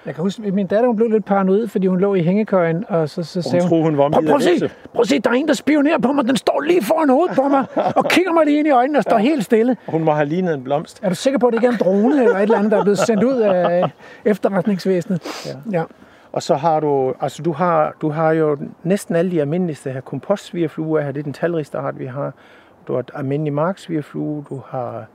[0.06, 2.86] Jeg kan huske, at min datter hun blev lidt paranoid, fordi hun lå i hængekøjen,
[2.90, 5.20] og så, så sagde hun, troede, hun var prøv, prøv, at se, prøv at se,
[5.20, 8.06] der er en, der spionerer på mig, den står lige foran hovedet på mig, og
[8.10, 9.78] kigger mig lige ind i øjnene og står helt stille.
[9.88, 11.00] Hun må have lignet en blomst.
[11.04, 12.78] Er du sikker på, at det ikke er en drone eller et eller andet, der
[12.78, 13.92] er blevet sendt ud af
[14.26, 15.46] efterretningsvæsenet?
[15.46, 15.80] Ja.
[15.80, 15.84] ja.
[16.32, 20.02] Og så har du, altså du har, du har jo næsten alle de almindeligste her
[20.02, 22.34] kompostsvigerfluer her, det er den talrigste art, vi har.
[22.88, 25.06] Du har almindelig marksvigerflue, du har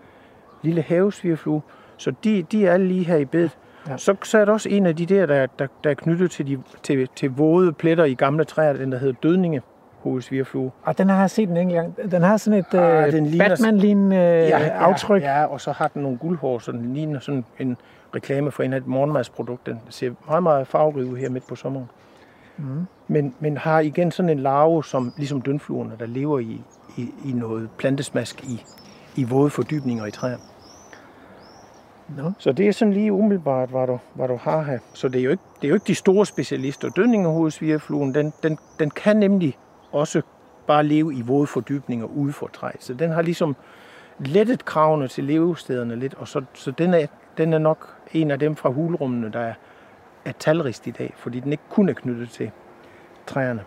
[0.63, 1.63] lille havesvigerflue,
[1.97, 3.57] så de, de er alle lige her i bedet.
[3.89, 3.93] Ja.
[3.93, 3.97] Ja.
[3.99, 6.47] Så, så er der også en af de der, der, der, der er knyttet til,
[6.47, 9.63] de, til, til våde pletter i gamle træer, den der hedder dødninge
[10.03, 10.71] hovedsvigerflue.
[10.83, 12.11] Og den har jeg set en enkelt gang.
[12.11, 15.23] Den har sådan et Ah, øh, ligner- Batman-lignende øh, aftryk.
[15.23, 17.77] Ja, ja, og så har den nogle guldhår, så den ligner sådan en
[18.15, 19.67] reklame for en af et morgenmadsprodukt.
[19.67, 21.87] Den ser meget, meget farverig ud her midt på sommeren.
[22.57, 22.65] Mm.
[23.09, 26.61] Men, men har igen sådan en larve, som ligesom dønfluerne, der lever i,
[26.97, 28.65] i, i noget plantesmask i,
[29.17, 30.37] i våde fordybninger i træer.
[32.17, 32.33] Nå.
[32.39, 34.79] Så det er sådan lige umiddelbart, hvad du, hvad du har her.
[34.95, 36.89] Så det er jo ikke, det er jo ikke de store specialister.
[36.89, 39.59] Dødningehovedsvigerfluen, den, den, den kan nemlig
[39.93, 40.23] også
[40.67, 42.71] bare leve i våde fordybninger ude for træ.
[42.81, 43.57] Så den har ligesom
[44.19, 47.07] lettet kravene til levestederne lidt, og så, så den, er,
[47.39, 49.55] den er nok en af dem fra hulrummene, der er,
[50.25, 52.51] er talrigst i dag, fordi den ikke kun er knyttet til
[53.27, 53.65] træerne.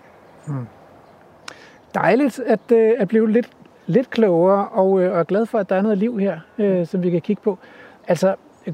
[1.96, 3.50] Dejligt at, øh, at blive lidt,
[3.86, 7.04] lidt klogere, og, øh, og glad for, at der er noget liv her, øh, som
[7.04, 7.60] vi kan kigge på.
[8.12, 8.36] Altså,
[8.68, 8.74] øh,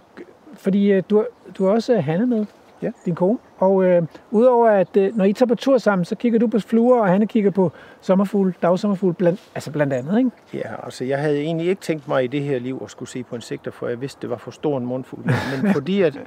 [0.53, 1.25] fordi øh, du,
[1.57, 2.45] du har også øh, Hanne med,
[2.81, 2.91] Ja.
[3.05, 3.38] din kone.
[3.57, 6.59] Og øh, udover at, øh, når I tager på tur sammen, så kigger du på
[6.59, 7.71] fluer, og Hanne kigger på
[8.01, 10.31] sommerfugle, dagsommerfugle, blandt, altså blandt andet, ikke?
[10.53, 13.23] Ja, altså jeg havde egentlig ikke tænkt mig i det her liv at skulle se
[13.23, 15.25] på insekter, for jeg vidste, det var for stor en mundfuld.
[15.25, 16.19] Men, fordi at,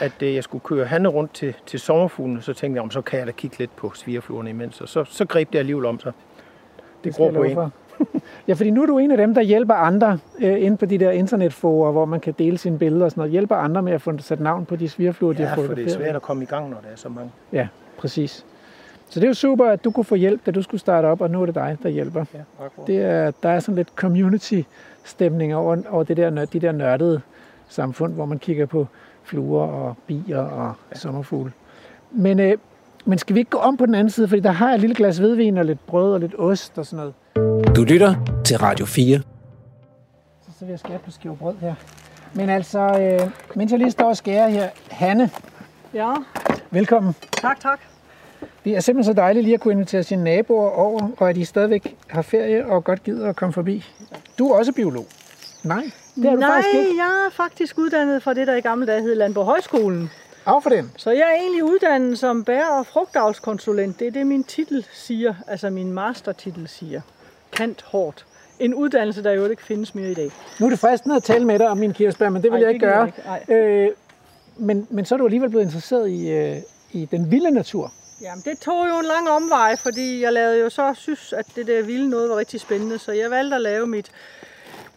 [0.00, 3.00] at øh, jeg skulle køre Hanne rundt til, til sommerfuglene, så tænkte jeg, om så
[3.02, 4.80] kan jeg da kigge lidt på svigerfluerne imens.
[4.80, 6.12] Og så, så greb det alligevel om sig.
[7.04, 7.54] Det går jeg på en.
[7.54, 7.70] for.
[8.48, 10.98] ja, fordi nu er du en af dem, der hjælper andre øh, inde på de
[10.98, 13.32] der internetforer, hvor man kan dele sine billeder og sådan noget.
[13.32, 15.84] Hjælper andre med at få sat navn på de svigerfluer, de har Ja, for det
[15.86, 17.30] er svært at komme i gang, når der er så mange.
[17.52, 17.68] Ja,
[17.98, 18.46] præcis.
[19.08, 21.20] Så det er jo super, at du kunne få hjælp, da du skulle starte op,
[21.20, 22.24] og nu er det dig, der hjælper.
[22.34, 22.86] Ja, akkurat.
[22.86, 27.20] Det er, der er sådan lidt community-stemning over, over det der, de der nørdede
[27.68, 28.86] samfund, hvor man kigger på
[29.22, 30.96] fluer og bier og ja.
[30.96, 31.52] sommerfugle.
[32.10, 32.58] Men, øh,
[33.04, 34.80] men skal vi ikke gå om på den anden side, fordi der har jeg et
[34.80, 37.14] lille glas hvidvin og lidt brød og lidt ost og sådan noget.
[37.76, 38.14] Du lytter
[38.44, 39.18] til Radio 4.
[39.18, 41.74] Så, så vil jeg skære på skive brød her.
[42.34, 45.30] Men altså, øh, mens jeg lige står og skærer her, Hanne,
[45.94, 46.14] Ja,
[46.70, 47.14] velkommen.
[47.40, 47.80] tak, tak.
[48.64, 51.44] Det er simpelthen så dejligt lige at kunne invitere sine naboer over, og at I
[51.44, 53.84] stadigvæk har ferie og godt gider at komme forbi.
[54.38, 55.06] Du er også biolog.
[55.64, 55.84] Nej,
[56.16, 56.96] det er du Nej, faktisk ikke.
[56.96, 60.10] jeg er faktisk uddannet fra det, der i gamle dage hed Landborg Højskolen.
[60.46, 60.92] Af for den.
[60.96, 63.98] Så jeg er egentlig uddannet som bær- og frugtavlskonsulent.
[63.98, 67.00] Det er det, min titel siger, altså min mastertitel siger.
[67.54, 68.26] Kant hårdt.
[68.58, 70.30] En uddannelse, der jo ikke findes mere i dag.
[70.60, 72.62] Nu er det fristende at tale med dig om min kirsebær, men det vil Ej,
[72.62, 73.12] jeg ikke gøre.
[73.26, 73.54] jeg ikke.
[73.54, 73.90] Øh,
[74.56, 76.56] men, men så er du alligevel blevet interesseret i, øh,
[76.92, 77.92] i den vilde natur.
[78.22, 81.66] Jamen, det tog jo en lang omvej, fordi jeg lavede jo så synes, at det
[81.66, 82.98] der vilde noget var rigtig spændende.
[82.98, 84.10] Så jeg valgte at lave mit,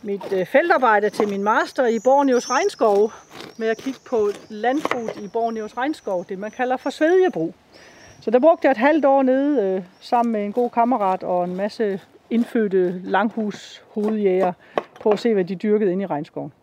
[0.02, 3.12] mit øh, feltarbejde til min master i Borneos regnskov,
[3.58, 7.54] med at kigge på landbruget i Borneos regnskov, det man kalder for svedjebrug.
[8.22, 11.44] Så der brugte jeg et halvt år nede øh, sammen med en god kammerat og
[11.44, 16.54] en masse indfødte langhus hovedjæger på på at se, hvad de dyrkede inde i regnskoven.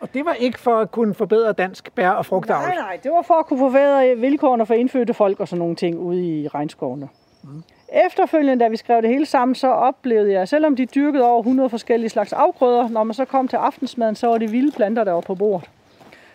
[0.00, 2.62] Og det var ikke for at kunne forbedre dansk bær- og frugtavl?
[2.62, 5.76] Nej, nej, det var for at kunne forbedre vilkårene for indfødte folk og sådan nogle
[5.76, 7.08] ting ude i regnskovene.
[7.42, 7.62] Mm.
[8.06, 11.68] Efterfølgende, da vi skrev det hele sammen, så oplevede jeg, selvom de dyrkede over 100
[11.68, 15.12] forskellige slags afgrøder, når man så kom til aftensmaden, så var det vilde planter, der
[15.12, 15.70] var på bordet.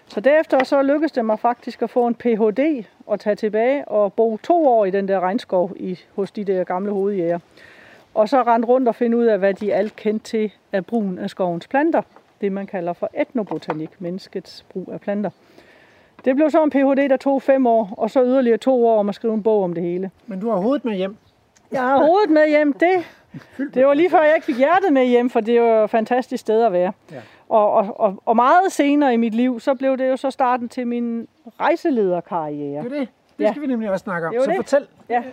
[0.08, 2.86] Så derefter så lykkedes det mig faktisk at få en Ph.D.
[3.06, 6.64] og tage tilbage og bo to år i den der regnskov i, hos de der
[6.64, 7.40] gamle hovedjæger.
[8.16, 11.20] Og så rende rundt og finde ud af, hvad de alt kendte til af brugen
[11.20, 12.02] af skovens planter.
[12.42, 15.30] Det man kalder for etnobotanik, menneskets brug af planter.
[16.26, 19.10] Det blev så en Ph.D., der tog fem år, og så yderligere to år om
[19.10, 20.12] at skrive en bog om det hele.
[20.28, 21.16] Men du har hovedet med hjem?
[21.72, 22.74] Jeg har hovedet med hjem.
[22.74, 23.04] Det,
[23.74, 26.42] det var lige før, jeg ikke fik hjertet med hjem, for det var et fantastisk
[26.42, 26.92] sted at være.
[27.12, 27.22] Ja.
[27.50, 30.70] Og, og, og, og meget senere i mit liv, så blev det jo så starten
[30.70, 31.28] til min
[31.60, 32.84] rejselederkarriere.
[32.84, 33.10] Det er det.
[33.38, 33.60] Det skal ja.
[33.60, 34.34] vi nemlig også snakke om.
[34.34, 34.56] Det så det.
[34.56, 34.88] fortæl.
[35.10, 35.24] Ja.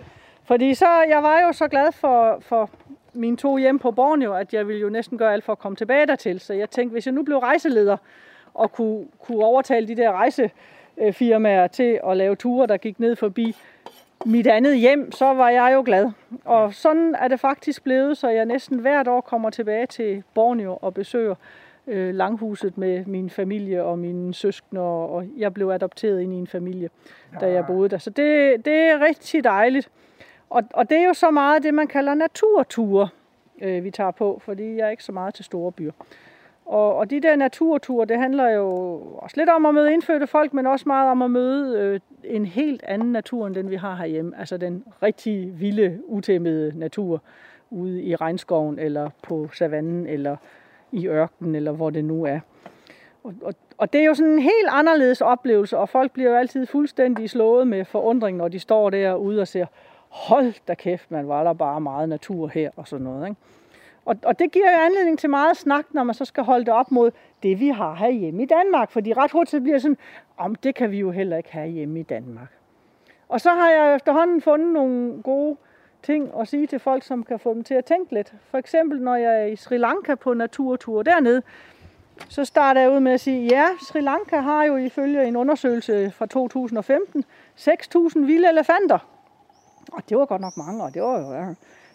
[0.45, 2.69] Fordi så, jeg var jo så glad for, for
[3.13, 5.75] mine to hjem på Borneo, at jeg ville jo næsten gøre alt for at komme
[5.75, 6.39] tilbage dertil.
[6.39, 7.97] Så jeg tænkte, hvis jeg nu blev rejseleder
[8.53, 13.55] og kunne, kunne overtale de der rejsefirmaer til at lave ture, der gik ned forbi
[14.25, 16.11] mit andet hjem, så var jeg jo glad.
[16.45, 20.77] Og sådan er det faktisk blevet, så jeg næsten hvert år kommer tilbage til Borneo
[20.81, 21.35] og besøger
[21.87, 26.47] øh, langhuset med min familie og mine søskende, og jeg blev adopteret ind i en
[26.47, 26.89] familie,
[27.39, 27.97] da jeg boede der.
[27.97, 29.89] Så det, det er rigtig dejligt.
[30.53, 33.07] Og, og det er jo så meget det, man kalder naturture,
[33.61, 35.91] øh, vi tager på, fordi jeg er ikke så meget til store byer.
[36.65, 40.53] Og, og de der naturture, det handler jo også lidt om at møde indfødte folk,
[40.53, 43.95] men også meget om at møde øh, en helt anden natur, end den vi har
[43.95, 44.39] herhjemme.
[44.39, 47.21] Altså den rigtig vilde, utæmmede natur
[47.69, 50.35] ude i regnskoven, eller på savannen, eller
[50.91, 52.39] i ørkenen, eller hvor det nu er.
[53.23, 56.35] Og, og, og det er jo sådan en helt anderledes oplevelse, og folk bliver jo
[56.35, 59.65] altid fuldstændig slået med forundring, når de står derude og ser,
[60.13, 63.27] hold da kæft, man var der bare meget natur her, og sådan noget.
[63.27, 63.41] Ikke?
[64.05, 66.73] Og, og det giver jo anledning til meget snak, når man så skal holde det
[66.73, 67.11] op mod
[67.43, 68.91] det, vi har herhjemme i Danmark.
[68.91, 69.97] Fordi ret hurtigt bliver sådan,
[70.37, 72.47] om det kan vi jo heller ikke have hjemme i Danmark.
[73.29, 75.57] Og så har jeg efterhånden fundet nogle gode
[76.03, 78.33] ting at sige til folk, som kan få dem til at tænke lidt.
[78.49, 81.41] For eksempel, når jeg er i Sri Lanka på naturtur dernede,
[82.29, 86.11] så starter jeg ud med at sige, ja, Sri Lanka har jo ifølge en undersøgelse
[86.11, 87.23] fra 2015
[87.57, 89.12] 6.000 vilde elefanter.
[89.91, 91.33] Og det var godt nok mange, og det var jo...
[91.33, 91.53] Ja.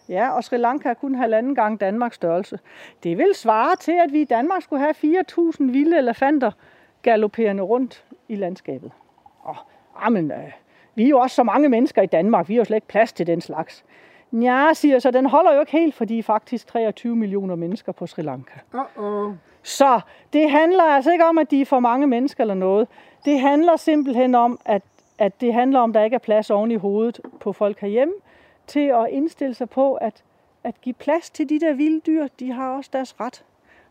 [0.08, 2.58] Ja, og Sri Lanka er kun halvanden gang Danmarks størrelse.
[3.02, 6.50] Det vil svare til, at vi i Danmark skulle have 4.000 vilde elefanter
[7.02, 8.90] galopperende rundt i landskabet.
[9.42, 9.56] Og,
[9.96, 10.52] amen, øh,
[10.94, 13.12] vi er jo også så mange mennesker i Danmark, vi har jo slet ikke plads
[13.12, 13.84] til den slags.
[14.32, 17.92] Ja, siger så, den holder jo ikke helt, fordi de er faktisk 23 millioner mennesker
[17.92, 18.54] på Sri Lanka.
[18.74, 19.32] Uh-oh.
[19.62, 20.00] Så
[20.32, 22.88] det handler altså ikke om, at de er for mange mennesker eller noget.
[23.24, 24.82] Det handler simpelthen om, at,
[25.18, 28.14] at det handler om, at der ikke er plads oven i hovedet på folk herhjemme,
[28.66, 30.24] til at indstille sig på, at,
[30.64, 32.26] at give plads til de der vilde dyr.
[32.40, 33.44] De har også deres ret.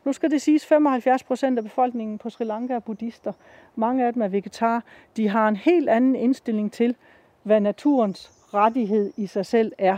[0.06, 3.34] Nu skal det siges, 75 procent af befolkningen på Sri Lanka er buddhister.
[3.76, 4.84] Mange af dem er vegetar.
[5.18, 6.96] De har en helt anden indstilling til,
[7.44, 9.98] hvad naturens rettighed i sig selv er.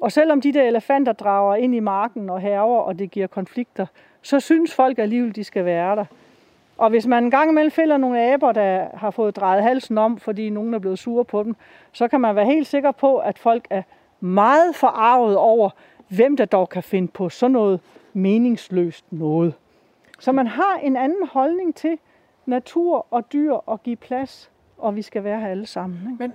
[0.00, 3.86] Og selvom de der elefanter drager ind i marken og haver, og det giver konflikter,
[4.22, 6.04] så synes folk alligevel, de skal være der.
[6.78, 10.18] Og hvis man en gang imellem finder nogle aber, der har fået drejet halsen om,
[10.18, 11.56] fordi nogen er blevet sure på dem,
[11.92, 13.82] så kan man være helt sikker på, at folk er
[14.20, 15.70] meget forarvet over,
[16.08, 17.80] hvem der dog kan finde på sådan noget
[18.12, 19.54] meningsløst noget.
[20.18, 21.98] Så man har en anden holdning til
[22.46, 25.98] natur og dyr og give plads, og vi skal være her alle sammen.
[26.12, 26.34] Ikke?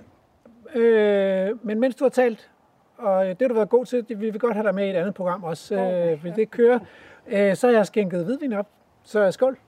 [0.74, 2.50] Men, øh, men mens du har talt,
[2.98, 4.96] og det har du været god til, vi vil godt have dig med i et
[4.96, 6.78] andet program også, øh, hvis det kører,
[7.26, 8.66] øh, så har jeg skænket hvidvin op.
[9.02, 9.58] Så skål.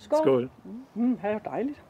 [0.00, 0.18] Skål.
[0.22, 0.50] Skål.
[0.94, 1.82] Mm, det er jo dejligt.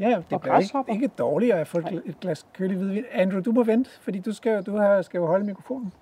[0.00, 3.04] Ja, det Og bliver ikke, ikke dårligere at få et, et glas kølig hvidvin.
[3.12, 5.92] Andrew, du må vente, fordi du skal, du har, skal jo holde mikrofonen.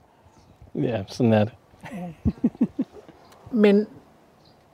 [0.74, 1.54] Ja, sådan er det.
[3.50, 3.76] Men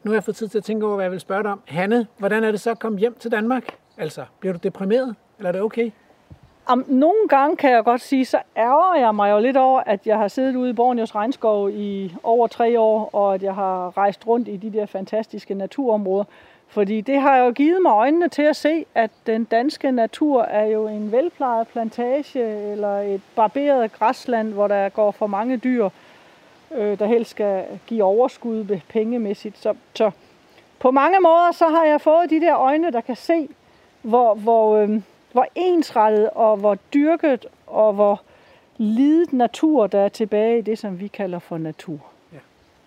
[0.05, 1.61] nu har jeg fået tid til at tænke over, hvad jeg vil spørge dig om.
[1.69, 3.65] Hanne, hvordan er det så at komme hjem til Danmark?
[3.97, 5.91] Altså, bliver du deprimeret, eller er det okay?
[6.69, 10.07] Om, nogle gange kan jeg godt sige, så ærger jeg mig jo lidt over, at
[10.07, 13.97] jeg har siddet ude i Borneos regnskov i over tre år, og at jeg har
[13.97, 16.25] rejst rundt i de der fantastiske naturområder.
[16.69, 20.65] Fordi det har jo givet mig øjnene til at se, at den danske natur er
[20.65, 25.89] jo en velplejet plantage eller et barberet græsland, hvor der går for mange dyr,
[26.75, 29.59] øh, der helst skal give overskud ved pengemæssigt.
[29.59, 30.11] Så, så
[30.79, 33.49] på mange måder så har jeg fået de der øjne, der kan se,
[34.03, 35.01] hvor, hvor, øh,
[35.33, 38.23] hvor ensrettet og hvor dyrket og hvor
[38.77, 42.01] lidet natur, der er tilbage i det, som vi kalder for natur.
[42.33, 42.39] Ja.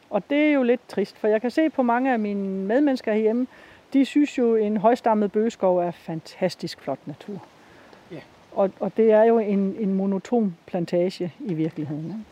[0.10, 3.14] Og det er jo lidt trist, for jeg kan se på mange af mine medmennesker
[3.14, 3.48] herhjemme,
[3.94, 7.46] de synes jo, en højstammet bøgeskov er fantastisk flot natur.
[8.12, 8.20] Ja.
[8.52, 12.06] Og, og det er jo en, en monoton plantage i virkeligheden.
[12.06, 12.32] Ikke?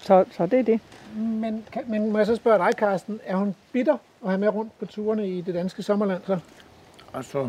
[0.00, 0.80] Så, så det er det.
[1.16, 4.48] Men, kan, men må jeg så spørge dig, Carsten, er hun bitter at have med
[4.48, 6.38] rundt på turene i det danske sommerland så?
[7.14, 7.48] Altså,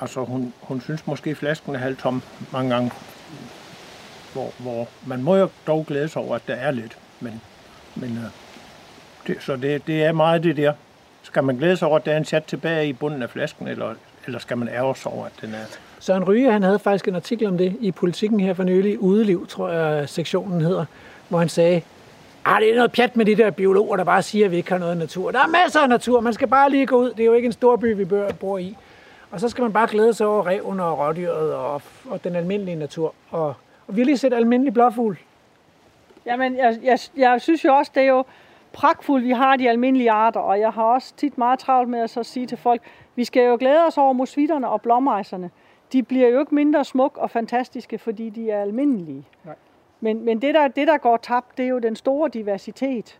[0.00, 2.22] altså hun, hun synes måske, at flasken er halvt tom
[2.52, 2.92] mange gange.
[4.32, 6.98] Hvor, hvor man må jo dog glæde sig over, at der er lidt.
[7.20, 7.40] Men,
[7.94, 8.24] men øh,
[9.26, 10.72] det, så det, det er meget det der.
[11.22, 13.68] Skal man glæde sig over, at der er en chat tilbage i bunden af flasken,
[13.68, 13.94] eller,
[14.26, 15.64] eller skal man ærge sig over, at den er...
[15.98, 19.46] Søren Ryge, han havde faktisk en artikel om det i Politiken her for nylig, Udeliv,
[19.46, 20.84] tror jeg sektionen hedder,
[21.28, 21.82] hvor han sagde,
[22.48, 24.70] Ah, det er noget pjat med de der biologer, der bare siger, at vi ikke
[24.70, 25.30] har noget natur.
[25.30, 27.10] Der er masser af natur, man skal bare lige gå ud.
[27.10, 28.04] Det er jo ikke en stor by, vi
[28.40, 28.76] bor i.
[29.36, 32.76] Og så skal man bare glæde sig over reven og rådyret og, og den almindelige
[32.76, 33.14] natur.
[33.30, 33.54] Og,
[33.86, 35.18] og vi har lige set almindelig blåfugl.
[36.26, 38.24] Jamen, jeg, jeg, jeg synes jo også, det er jo
[38.72, 42.10] pragtfuldt, vi har de almindelige arter, og jeg har også tit meget travlt med at
[42.10, 42.82] så sige til folk,
[43.14, 45.50] vi skal jo glæde os over mosvitterne og blåmejserne.
[45.92, 49.28] De bliver jo ikke mindre smuk og fantastiske, fordi de er almindelige.
[49.44, 49.54] Nej.
[50.00, 53.18] Men, men det, der, det, der går tabt, det er jo den store diversitet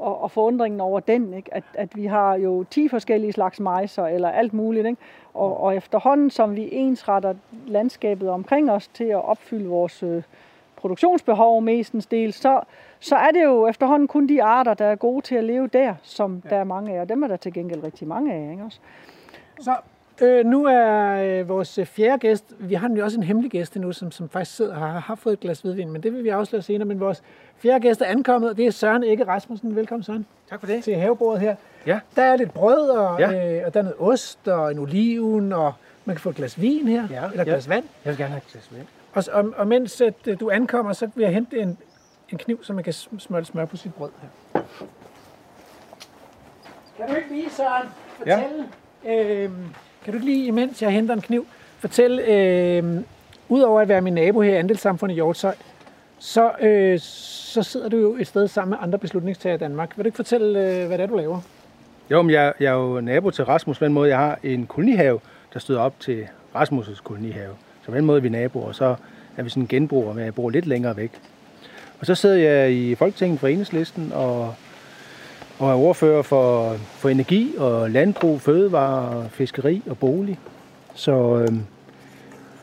[0.00, 1.34] og, og forundringen over den.
[1.34, 1.54] Ikke?
[1.54, 4.86] At, at vi har jo 10 forskellige slags majser eller alt muligt.
[4.86, 5.00] Ikke?
[5.34, 7.34] Og, og efterhånden, som vi ensretter
[7.66, 10.22] landskabet omkring os til at opfylde vores øh,
[10.76, 12.60] produktionsbehov mestens del, så,
[13.00, 15.94] så er det jo efterhånden kun de arter, der er gode til at leve der,
[16.02, 16.50] som ja.
[16.50, 17.00] der er mange af.
[17.00, 18.50] Og dem er der til gengæld rigtig mange af.
[18.50, 18.64] Ikke?
[18.64, 18.80] Også?
[19.60, 19.76] Så
[20.22, 23.92] Øh, nu er øh, vores fjerde gæst, vi har jo også en hemmelig gæst nu,
[23.92, 26.28] som, som faktisk sidder og har, har fået et glas hvidvin, men det vil vi
[26.28, 26.88] afsløre senere.
[26.88, 27.22] Men vores
[27.56, 29.76] fjerde gæst er ankommet, og det er Søren Ikke Rasmussen.
[29.76, 30.26] Velkommen Søren.
[30.50, 30.84] Tak for det.
[30.84, 31.56] Til havebordet her.
[31.86, 32.00] Ja.
[32.16, 33.56] Der er lidt brød, og, ja.
[33.56, 35.72] øh, og der er noget ost, og en oliven, og
[36.04, 37.16] man kan få et glas vin her, ja.
[37.16, 37.42] eller et ja.
[37.42, 37.84] glas vand.
[38.04, 38.86] Jeg vil gerne have et glas vand.
[39.12, 41.78] Og, og, og mens at, øh, du ankommer, så vil jeg hente en,
[42.28, 44.62] en kniv, så man kan smøre smør på sit brød her.
[46.96, 47.88] Kan du ikke lige, Søren,
[48.18, 48.68] fortælle...
[49.04, 49.44] Ja.
[49.44, 49.50] Øh,
[50.04, 51.46] kan du ikke lige, imens jeg henter en kniv,
[51.78, 52.84] fortælle, øh,
[53.48, 55.54] udover at være min nabo her i Andelssamfundet i Hjortshøj,
[56.18, 59.96] så, øh, så sidder du jo et sted sammen med andre beslutningstager i Danmark.
[59.96, 61.40] Vil du ikke fortælle, øh, hvad det er, du laver?
[62.10, 64.08] Jo, men jeg, jeg er jo nabo til Rasmus på den måde.
[64.08, 65.20] Jeg har en kolonihave,
[65.52, 67.54] der støder op til Rasmus' kolonihave.
[67.82, 68.94] Så på den måde er vi naboer, og så
[69.36, 71.20] er vi sådan genbruger, men jeg bor lidt længere væk.
[72.00, 74.54] Og så sidder jeg i Folketinget for Enhedslisten og
[75.60, 80.38] og er ordfører for, for energi og landbrug, fødevare, fiskeri og bolig.
[80.94, 81.48] Så, øh,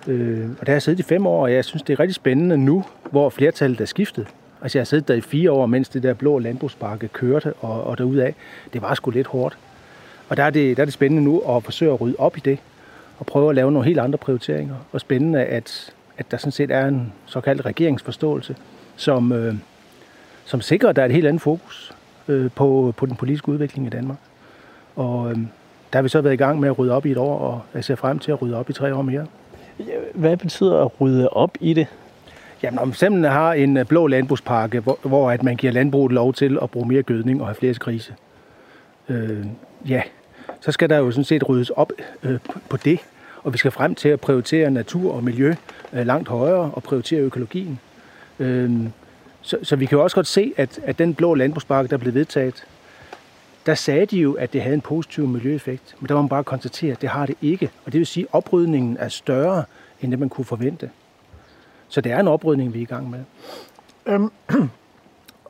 [0.07, 2.15] øh, og der har jeg siddet i fem år, og jeg synes, det er rigtig
[2.15, 4.27] spændende nu, hvor flertallet er skiftet.
[4.61, 7.83] Altså jeg har siddet der i fire år, mens det der blå landbrugspakke kørte, og,
[7.83, 8.35] og derudaf,
[8.73, 9.57] det var sgu lidt hårdt.
[10.29, 12.39] Og der er, det, der er det spændende nu at forsøge at rydde op i
[12.39, 12.59] det,
[13.19, 14.75] og prøve at lave nogle helt andre prioriteringer.
[14.91, 18.55] Og spændende, at, at der sådan set er en såkaldt regeringsforståelse,
[18.95, 19.55] som, øh,
[20.45, 21.96] som sikrer, at der er et helt andet fokus
[22.27, 24.17] øh, på, på den politiske udvikling i Danmark.
[24.95, 25.37] Og øh,
[25.93, 27.61] der har vi så været i gang med at rydde op i et år, og
[27.73, 29.25] jeg ser frem til at rydde op i tre år mere.
[30.13, 31.87] Hvad betyder at rydde op i det?
[32.63, 36.33] Jamen, om simpelthen har en øh, blå landbrugspakke, hvor, hvor at man giver landbruget lov
[36.33, 38.15] til at bruge mere gødning og have flere grise,
[39.09, 39.45] øh,
[39.87, 40.01] ja,
[40.61, 41.91] så skal der jo sådan set ryddes op
[42.23, 42.39] øh,
[42.69, 42.99] på det.
[43.43, 45.53] Og vi skal frem til at prioritere natur og miljø
[45.93, 47.79] øh, langt højere og prioritere økologien.
[48.39, 48.71] Øh,
[49.47, 52.13] så, så vi kan jo også godt se, at, at den blå landbrugspakke, der blev
[52.13, 52.65] vedtaget,
[53.65, 55.95] der sagde de jo, at det havde en positiv miljøeffekt.
[55.99, 57.71] Men der må man bare konstatere, at det har det ikke.
[57.85, 59.63] Og det vil sige, at oprydningen er større,
[60.01, 60.89] end det man kunne forvente.
[61.87, 63.19] Så det er en oprydning, vi er i gang med.
[64.05, 64.31] Øhm,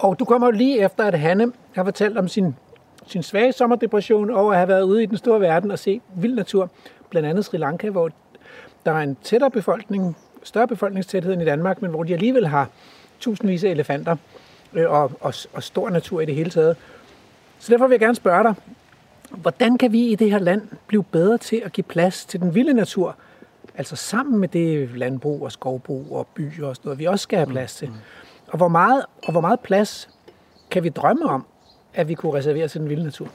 [0.06, 2.56] og du kommer jo lige efter, at Hanne har fortalt om sin,
[3.07, 6.36] sin svage sommerdepression over at have været ude i den store verden og se vild
[6.36, 6.69] natur.
[7.10, 8.10] Blandt andet Sri Lanka, hvor
[8.86, 12.69] der er en tættere befolkning, større befolkningstæthed end i Danmark, men hvor de alligevel har
[13.19, 14.15] tusindvis af elefanter
[14.73, 16.77] øh, og, og, og stor natur i det hele taget.
[17.60, 18.56] Så derfor vil jeg gerne spørge dig,
[19.30, 22.56] hvordan kan vi i det her land blive bedre til at give plads til den
[22.56, 23.15] vilde natur,
[23.76, 27.38] altså sammen med det landbrug og skovbrug og byer og sådan noget, vi også skal
[27.38, 27.89] have plads til.
[28.48, 30.10] Og hvor meget, og hvor meget plads
[30.72, 31.45] kan vi drømme om,
[31.94, 33.27] at vi kunne reservere til den vilde natur?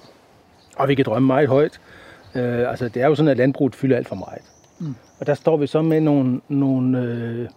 [0.77, 1.81] Og vi kan drømme meget højt.
[2.35, 4.43] Øh, altså, det er jo sådan, at landbruget fylder alt for meget.
[4.79, 4.95] Mm.
[5.21, 7.49] Og der står vi så med nogle, nogle øh,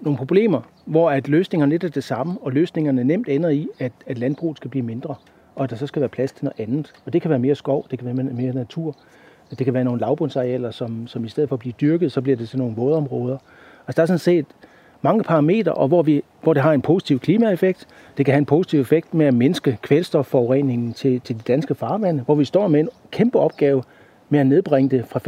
[0.00, 3.92] nogle problemer, hvor at løsningerne lidt er det samme, og løsningerne nemt ender i, at,
[4.06, 5.14] at landbruget skal blive mindre,
[5.54, 6.92] og at der så skal være plads til noget andet.
[7.06, 8.96] Og det kan være mere skov, det kan være mere natur,
[9.50, 12.36] det kan være nogle lavbundsarealer, som, som i stedet for at blive dyrket, så bliver
[12.36, 13.38] det til nogle vådområder.
[13.86, 14.46] Altså der er sådan set
[15.02, 17.86] mange parametre, og hvor, vi, hvor det har en positiv klimaeffekt.
[18.16, 22.22] Det kan have en positiv effekt med at mindske kvælstofforureningen til, til de danske farvande,
[22.22, 23.82] hvor vi står med en kæmpe opgave
[24.28, 25.20] med at nedbringe det fra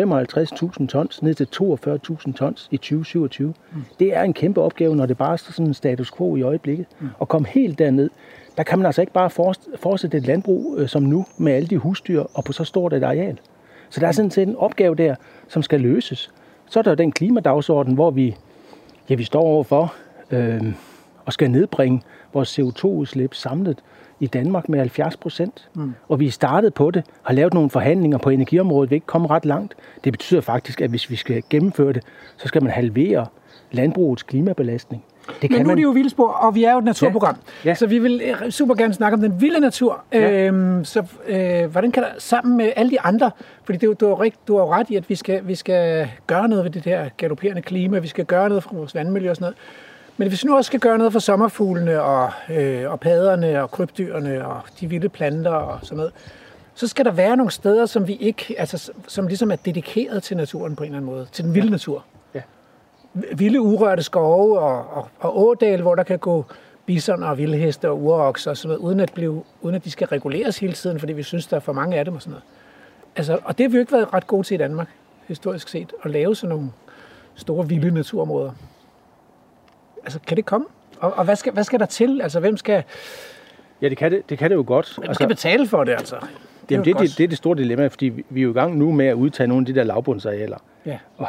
[0.80, 3.48] 55.000 tons ned til 42.000 tons i 2027.
[3.72, 3.82] Mm.
[3.98, 6.86] Det er en kæmpe opgave, når det bare er sådan en status quo i øjeblikket.
[7.00, 7.08] Mm.
[7.20, 8.10] At komme helt derned,
[8.56, 9.30] der kan man altså ikke bare
[9.76, 13.02] fortsætte et landbrug øh, som nu med alle de husdyr og på så stort et
[13.02, 13.38] areal.
[13.90, 15.14] Så der er sådan set en opgave der,
[15.48, 16.30] som skal løses.
[16.70, 18.36] Så er der den klimadagsorden, hvor vi,
[19.10, 19.94] ja, vi står overfor
[20.30, 20.72] øh,
[21.24, 22.02] og skal nedbringe
[22.32, 23.78] vores CO2-udslip samlet
[24.20, 25.68] i Danmark med 70 procent.
[25.74, 25.94] Mm.
[26.08, 29.30] Og vi startede på det, har lavet nogle forhandlinger på energiområdet, vi er ikke kommet
[29.30, 29.74] ret langt.
[30.04, 32.02] Det betyder faktisk, at hvis vi skal gennemføre det,
[32.36, 33.26] så skal man halvere
[33.70, 35.04] landbrugets klimabelastning.
[35.42, 37.36] Det kan Men nu er det jo vildspor, og vi er jo et naturprogram.
[37.64, 37.68] Ja.
[37.68, 37.74] Ja.
[37.74, 40.04] Så vi vil øh, super gerne snakke om den vilde natur.
[40.12, 40.46] Ja.
[40.46, 43.30] Øhm, så øh, hvordan kan der sammen med alle de andre,
[43.64, 46.48] fordi det, du, har, du har jo ret i, at vi skal, vi skal gøre
[46.48, 49.44] noget ved det her galopperende klima, vi skal gøre noget for vores vandmiljø og sådan
[49.44, 49.56] noget.
[50.18, 53.70] Men hvis vi nu også skal gøre noget for sommerfuglene og, øh, og paderne og
[53.70, 56.12] krybdyrene og de vilde planter og sådan noget,
[56.74, 60.36] så skal der være nogle steder, som vi ikke, altså som ligesom er dedikeret til
[60.36, 61.70] naturen på en eller anden måde, til den vilde ja.
[61.70, 62.04] natur
[63.14, 66.44] vilde urørte skove og, og, og ådal, hvor der kan gå
[66.86, 70.06] bison og vildheste og urokser og sådan noget, uden at, blive, uden at de skal
[70.06, 72.44] reguleres hele tiden, fordi vi synes, der er for mange af dem og sådan noget.
[73.16, 74.88] Altså, og det har vi jo ikke været ret gode til i Danmark,
[75.28, 76.70] historisk set, at lave sådan nogle
[77.34, 78.52] store vilde naturområder.
[80.08, 80.66] Altså, kan det komme?
[81.00, 82.20] Og, og hvad, skal, hvad skal der til?
[82.20, 82.82] Altså, hvem skal...
[83.82, 84.86] Ja, det kan det, det, kan det jo godt.
[84.86, 86.16] Hvem skal altså, betale for det, altså?
[86.16, 88.76] Det Jamen, det, det, det er det store dilemma, fordi vi, er jo i gang
[88.76, 90.56] nu med at udtage nogle af de der lavbundsarealer.
[90.86, 90.98] Ja.
[91.16, 91.28] Og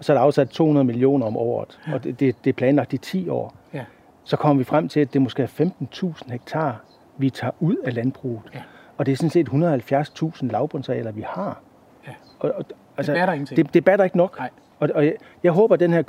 [0.00, 1.94] og så er der afsat 200 millioner om året, ja.
[1.94, 3.54] og det, det, det er planlagt i 10 år.
[3.74, 3.84] Ja.
[4.24, 6.80] Så kommer vi frem til, at det måske er 15.000 hektar,
[7.18, 8.40] vi tager ud af landbruget.
[8.54, 8.62] Ja.
[8.96, 11.60] Og det er sådan set 170.000 lavbundsarealer, vi har.
[12.06, 12.12] Ja.
[12.38, 12.64] Og, og,
[12.96, 13.56] altså, det batter ingenting.
[13.56, 14.38] Det, det batter ikke nok.
[14.38, 14.50] Nej.
[14.78, 16.02] Og, og jeg, jeg håber, at den her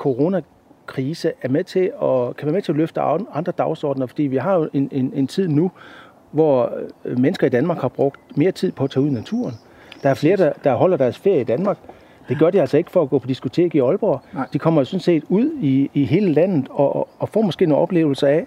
[0.85, 4.37] coronakrise er med til at, kan være med til at løfte andre dagsordner, fordi vi
[4.37, 5.71] har jo en, en, en tid nu,
[6.31, 6.71] hvor
[7.05, 9.53] øh, mennesker i Danmark har brugt mere tid på at tage ud i naturen.
[10.03, 11.77] Der er flere, der, der holder deres ferie i Danmark,
[12.29, 14.21] det gør de altså ikke for at gå på diskotek i Aalborg.
[14.33, 14.47] Nej.
[14.53, 18.27] De kommer sådan set ud i, i hele landet og, og, får måske nogle oplevelser
[18.27, 18.45] af,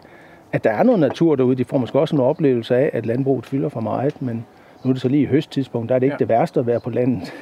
[0.52, 1.56] at der er noget natur derude.
[1.56, 4.47] De får måske også nogle oplevelser af, at landbruget fylder for meget, men
[4.85, 6.19] nu er det så lige i høsttidspunkt, der er det ikke ja.
[6.19, 7.32] det værste at være på landet.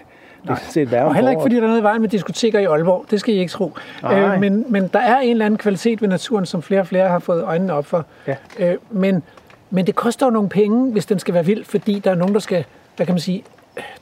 [0.42, 2.58] Det er set værre og heller ikke, fordi der er noget i vejen med diskoteker
[2.58, 3.04] i Aalborg.
[3.10, 3.72] Det skal I ikke tro.
[4.12, 7.08] Øh, men, men der er en eller anden kvalitet ved naturen, som flere og flere
[7.08, 8.04] har fået øjnene op for.
[8.26, 8.36] Ja.
[8.58, 9.22] Øh, men,
[9.70, 12.34] men det koster jo nogle penge, hvis den skal være vild, fordi der er nogen,
[12.34, 12.64] der skal,
[12.96, 13.44] hvad kan man sige,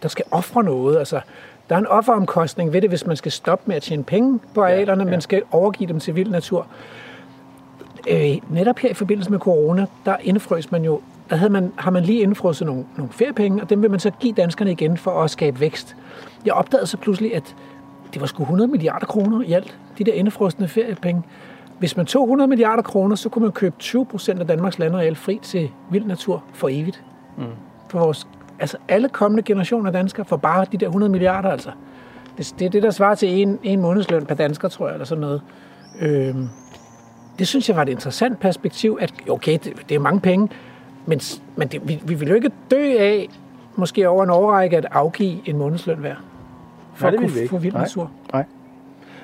[0.03, 0.99] der skal ofre noget.
[0.99, 1.21] Altså,
[1.69, 4.63] der er en offeromkostning ved det, hvis man skal stoppe med at tjene penge på
[4.63, 5.11] arealerne, ja, ja.
[5.11, 6.67] men skal overgive dem til vild natur.
[8.09, 11.01] Øh, netop her i forbindelse med corona, der indfrøs man jo,
[11.31, 14.11] der havde man, har man lige indfrosset nogle, nogle feriepenge, og dem vil man så
[14.11, 15.97] give danskerne igen for at skabe vækst.
[16.45, 17.57] Jeg opdagede så pludselig, at
[18.13, 21.23] det var sgu 100 milliarder kroner i alt, de der indfrosne feriepenge.
[21.79, 25.17] Hvis man tog 100 milliarder kroner, så kunne man købe 20 procent af Danmarks landareal
[25.17, 27.03] fri til vild natur for evigt.
[27.37, 27.45] Mm.
[27.91, 28.27] For vores
[28.61, 31.71] altså alle kommende generationer danskere får bare de der 100 milliarder, altså.
[32.39, 35.05] Det, det er det, der svarer til en, en månedsløn per dansker, tror jeg, eller
[35.05, 35.43] sådan noget.
[36.01, 36.49] Øhm,
[37.39, 40.49] det synes jeg var et interessant perspektiv, at okay, det, det er mange penge,
[41.07, 41.21] men,
[41.57, 43.29] men det, vi, vi vil jo ikke dø af,
[43.77, 46.15] måske over en overrække, at afgive en månedsløn hver.
[46.95, 48.11] For Nej, det at kunne få vild natur.
[48.33, 48.45] Nej.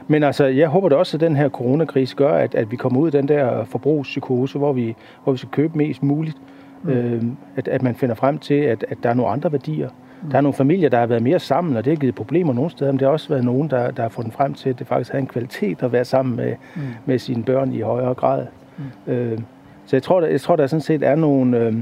[0.09, 3.01] Men altså, jeg håber da også, at den her coronakrise gør, at, at vi kommer
[3.01, 6.37] ud af den der forbrugspsykose, hvor vi, hvor vi skal købe mest muligt.
[6.83, 6.91] Mm.
[6.91, 7.23] Øh,
[7.57, 9.89] at, at man finder frem til, at, at der er nogle andre værdier.
[10.23, 10.31] Mm.
[10.31, 12.71] Der er nogle familier, der har været mere sammen, og det har givet problemer nogle
[12.71, 14.87] steder, men det har også været nogen, der, der har fundet frem til, at det
[14.87, 16.83] faktisk har en kvalitet at være sammen med, mm.
[17.07, 18.47] med sine børn i højere grad.
[18.79, 19.13] Mm.
[19.13, 19.39] Øh,
[19.87, 21.59] så jeg tror, der, jeg tror, der sådan set er nogle...
[21.59, 21.75] Øh,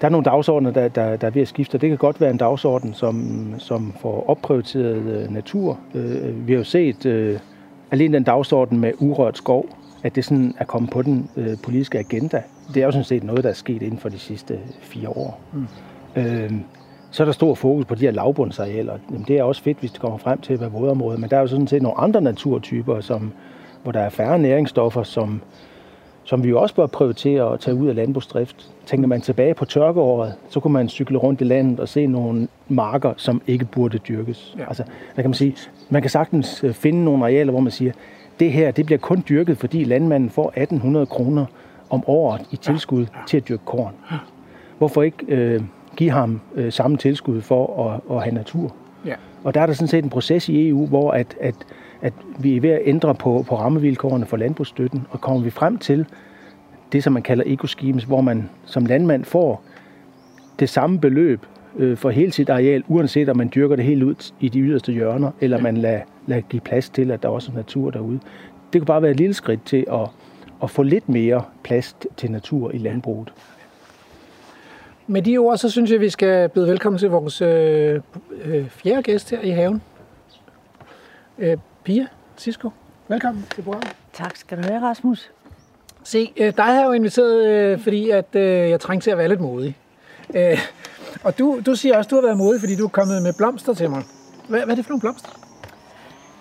[0.00, 1.78] der er nogle dagsordner, der, der, der er ved at skifte.
[1.78, 5.78] Det kan godt være en dagsorden, som, som får opprioriteret øh, natur.
[5.94, 7.38] Øh, vi har jo set øh,
[7.90, 9.66] alene den dagsorden med urørt skov,
[10.02, 12.42] at det sådan er kommet på den øh, politiske agenda.
[12.74, 15.40] Det er jo sådan set noget, der er sket inden for de sidste fire år.
[15.52, 15.66] Mm.
[16.16, 16.52] Øh,
[17.10, 18.98] så er der stor fokus på de her lavbundsarealer.
[19.10, 21.36] Jamen, det er også fedt, hvis det kommer frem til at være vådområder, men der
[21.36, 23.32] er jo sådan set nogle andre naturtyper, som,
[23.82, 25.40] hvor der er færre næringsstoffer, som,
[26.24, 28.70] som vi jo også bør prioritere at tage ud af landbrugsdrift.
[28.86, 32.48] Tænker man tilbage på tørkeåret, så kunne man cykle rundt i landet og se nogle
[32.68, 34.54] marker, som ikke burde dyrkes.
[34.58, 34.68] Ja.
[34.68, 34.82] Altså,
[35.16, 35.56] der kan man sige,
[35.90, 37.92] man kan sagtens øh, finde nogle arealer, hvor man siger,
[38.40, 41.46] det her det bliver kun dyrket, fordi landmanden får 1800 kroner
[41.90, 43.06] om året i tilskud ja.
[43.26, 43.92] til at dyrke korn.
[44.78, 45.60] Hvorfor ikke øh,
[45.96, 48.74] give ham øh, samme tilskud for at, at have natur?
[49.06, 49.14] Ja.
[49.44, 51.54] Og der er der sådan set en proces i EU, hvor at, at,
[52.04, 55.78] at vi er ved at ændre på, på rammevilkårene for landbrugsstøtten, og kommer vi frem
[55.78, 56.06] til
[56.92, 59.62] det, som man kalder ecoschemes, hvor man som landmand får
[60.58, 64.32] det samme beløb øh, for hele sit areal, uanset om man dyrker det helt ud
[64.40, 67.56] i de yderste hjørner, eller man lader, lader give plads til, at der også er
[67.56, 68.20] natur derude.
[68.72, 70.08] Det kan bare være et lille skridt til at,
[70.62, 73.32] at få lidt mere plads til natur i landbruget.
[75.06, 78.00] Med de ord, så synes jeg, vi skal byde velkommen til vores øh,
[78.44, 79.82] øh, fjerde gæst her i haven.
[81.38, 82.06] Øh, Pia
[82.36, 82.70] Sisko,
[83.08, 83.96] velkommen til programmet.
[84.12, 85.30] Tak skal du have, Rasmus.
[86.04, 89.18] Se, øh, dig har jeg jo inviteret, øh, fordi at, øh, jeg trængte til at
[89.18, 89.78] være lidt modig.
[90.34, 90.58] Øh,
[91.24, 93.32] og du, du siger også, at du har været modig, fordi du er kommet med
[93.38, 94.02] blomster til mig.
[94.48, 95.28] Hvad, hvad er det for nogle blomster?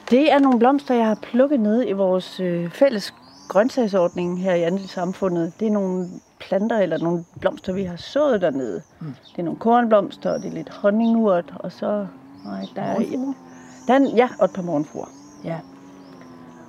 [0.10, 3.14] Det er nogle blomster, jeg har plukket ned i vores øh, fælles
[3.48, 5.54] grøntsagsordningen her i andelssamfundet.
[5.60, 6.08] Det er nogle
[6.40, 8.82] planter eller nogle blomster, vi har sået dernede.
[9.00, 9.16] Mm.
[9.32, 12.08] Det er nogle kornblomster, og det er lidt honningurt, og så...
[12.46, 13.00] Nej, der er,
[13.88, 15.23] der er ja, og et par morgenfruer.
[15.44, 15.58] Ja.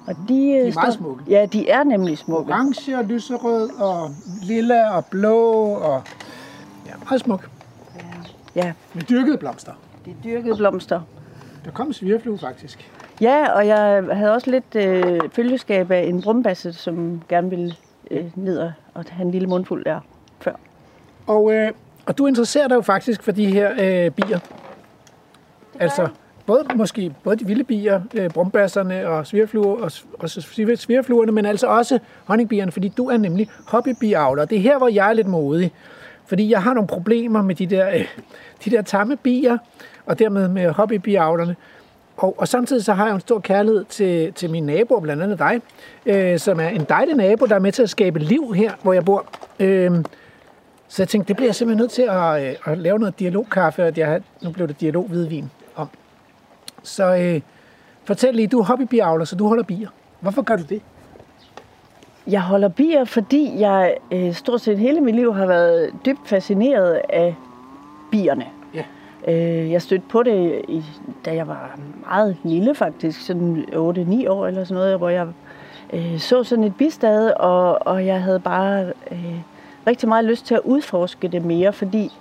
[0.07, 1.25] Og de, De øh, er meget smukke.
[1.29, 2.53] Ja, de er nemlig smukke.
[2.53, 4.11] Orange og lyserød og
[4.43, 5.43] lilla og blå
[5.75, 6.03] og
[6.87, 7.49] ja, meget smuk.
[8.55, 9.73] Ja, Med dyrkede blomster.
[10.05, 11.01] de er dyrkede blomster.
[11.65, 12.91] Der kom en svirflue faktisk.
[13.21, 17.75] Ja, og jeg havde også lidt øh, følgeskab af en brumbasse, som gerne ville
[18.11, 20.01] øh, ned og, og have en lille mundfuld der
[20.41, 20.53] før.
[21.27, 21.73] Og, øh,
[22.07, 24.39] og du interesserer dig jo faktisk for de her øh, bier.
[25.81, 26.09] Altså,
[26.47, 30.31] både, måske både de vilde bier, øh, brumbasserne og svirfluer, og, og
[30.79, 34.45] svirfluerne, men altså også honningbierne, fordi du er nemlig hobbybiavler.
[34.45, 35.73] Det er her, hvor jeg er lidt modig.
[36.27, 38.07] Fordi jeg har nogle problemer med de der, øh,
[38.65, 39.59] de der tamme bier,
[40.07, 41.57] og dermed med hobbybiavlerne.
[42.17, 45.39] Og, og samtidig så har jeg en stor kærlighed til, til mine naboer, blandt andet
[45.39, 45.61] dig,
[46.07, 48.93] øh, som er en dejlig nabo, der er med til at skabe liv her, hvor
[48.93, 49.27] jeg bor.
[49.61, 49.91] Øh,
[50.89, 53.85] så jeg tænkte, det bliver jeg simpelthen nødt til at, øh, at lave noget dialogkaffe,
[53.85, 55.51] og jeg, nu blev det dialog-hvidvin.
[56.85, 57.41] Så øh,
[58.05, 59.89] fortæl lige, du er hobbybiavler, så du holder bier.
[60.21, 60.83] Hvorfor gør du det?
[62.27, 67.01] Jeg holder bier, fordi jeg øh, stort set hele mit liv har været dybt fascineret
[67.09, 67.35] af
[68.11, 68.47] bierne.
[68.75, 68.85] Ja.
[69.29, 70.85] Øh, jeg stødte på det, i,
[71.25, 73.75] da jeg var meget lille faktisk, sådan 8-9
[74.29, 75.27] år eller sådan noget, hvor jeg
[75.93, 79.41] øh, så sådan et bistad, og, og jeg havde bare øh,
[79.87, 82.13] rigtig meget lyst til at udforske det mere, fordi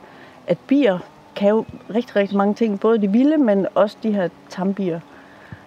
[0.48, 1.00] at bier
[1.36, 1.66] kan jo
[1.96, 5.00] rigtig, rigtig mange ting, både de vilde, men også de her tambier.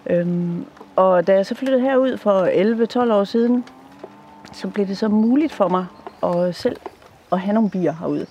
[0.09, 0.65] Øhm,
[0.95, 3.65] og da jeg så flyttede herud for 11-12 år siden,
[4.53, 5.85] så blev det så muligt for mig
[6.23, 6.77] at selv
[7.31, 8.25] at have nogle bier herude.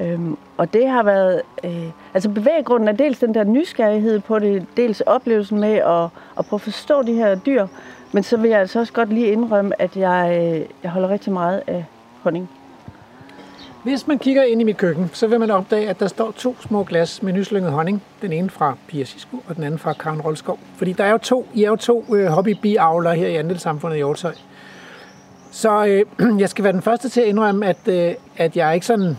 [0.00, 4.66] Øhm, og det har været, øh, altså bevæggrunden er dels den der nysgerrighed på det,
[4.76, 6.04] dels oplevelsen med at,
[6.38, 7.66] at prøve at forstå de her dyr,
[8.12, 11.32] men så vil jeg altså også godt lige indrømme, at jeg, øh, jeg holder rigtig
[11.32, 11.84] meget af
[12.22, 12.50] honning.
[13.84, 16.56] Hvis man kigger ind i mit køkken, så vil man opdage, at der står to
[16.60, 18.02] små glas med nyslynget honning.
[18.22, 20.58] Den ene fra Pia Sisko, og den anden fra Karen Rolskov.
[20.76, 23.98] Fordi der er jo to, I er jo to øh, hobbybiavlere her i andelssamfundet i
[23.98, 24.34] Hjortshøj.
[25.50, 26.04] Så øh,
[26.40, 29.16] jeg skal være den første til at indrømme, at, øh, at jeg er ikke sådan...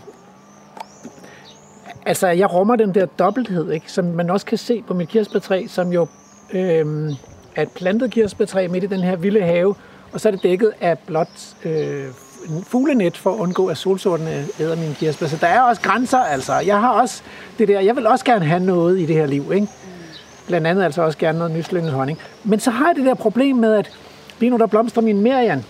[2.06, 3.92] Altså, jeg rummer den der dobbelthed, ikke?
[3.92, 6.06] som man også kan se på mit kirsebærtræ, som jo
[6.52, 7.10] øh,
[7.56, 9.74] er et plantet kirsebærtræ midt i den her vilde have,
[10.12, 12.06] og så er det dækket af blåt øh,
[12.62, 15.26] fuglenet for at undgå, at solsortene æder mine kirsebær.
[15.26, 16.54] Så der er også grænser, altså.
[16.54, 17.22] Jeg har også
[17.58, 19.68] det der, jeg vil også gerne have noget i det her liv, ikke?
[20.46, 22.18] Blandt andet altså også gerne noget nyslynget honning.
[22.44, 23.90] Men så har jeg det der problem med, at
[24.40, 25.64] lige nu der blomstrer min merian.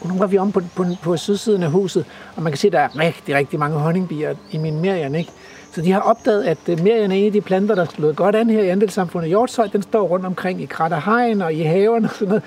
[0.00, 2.04] Og nu var vi om på, på, på sydsiden af huset,
[2.36, 5.30] og man kan se, at der er rigtig, rigtig mange honningbier i min merian, ikke?
[5.72, 8.36] Så de har opdaget, at øh, merian er en af de planter, der slået godt
[8.36, 9.66] an her i andelssamfundet Hjortshøj.
[9.66, 12.42] Den står rundt omkring i krat og hegn og i haven og sådan noget.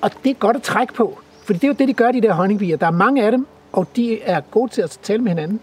[0.00, 1.18] Og det er godt at trække på,
[1.48, 2.76] for det er jo det, de gør, de der honningbier.
[2.76, 5.60] Der er mange af dem, og de er gode til at tale med hinanden.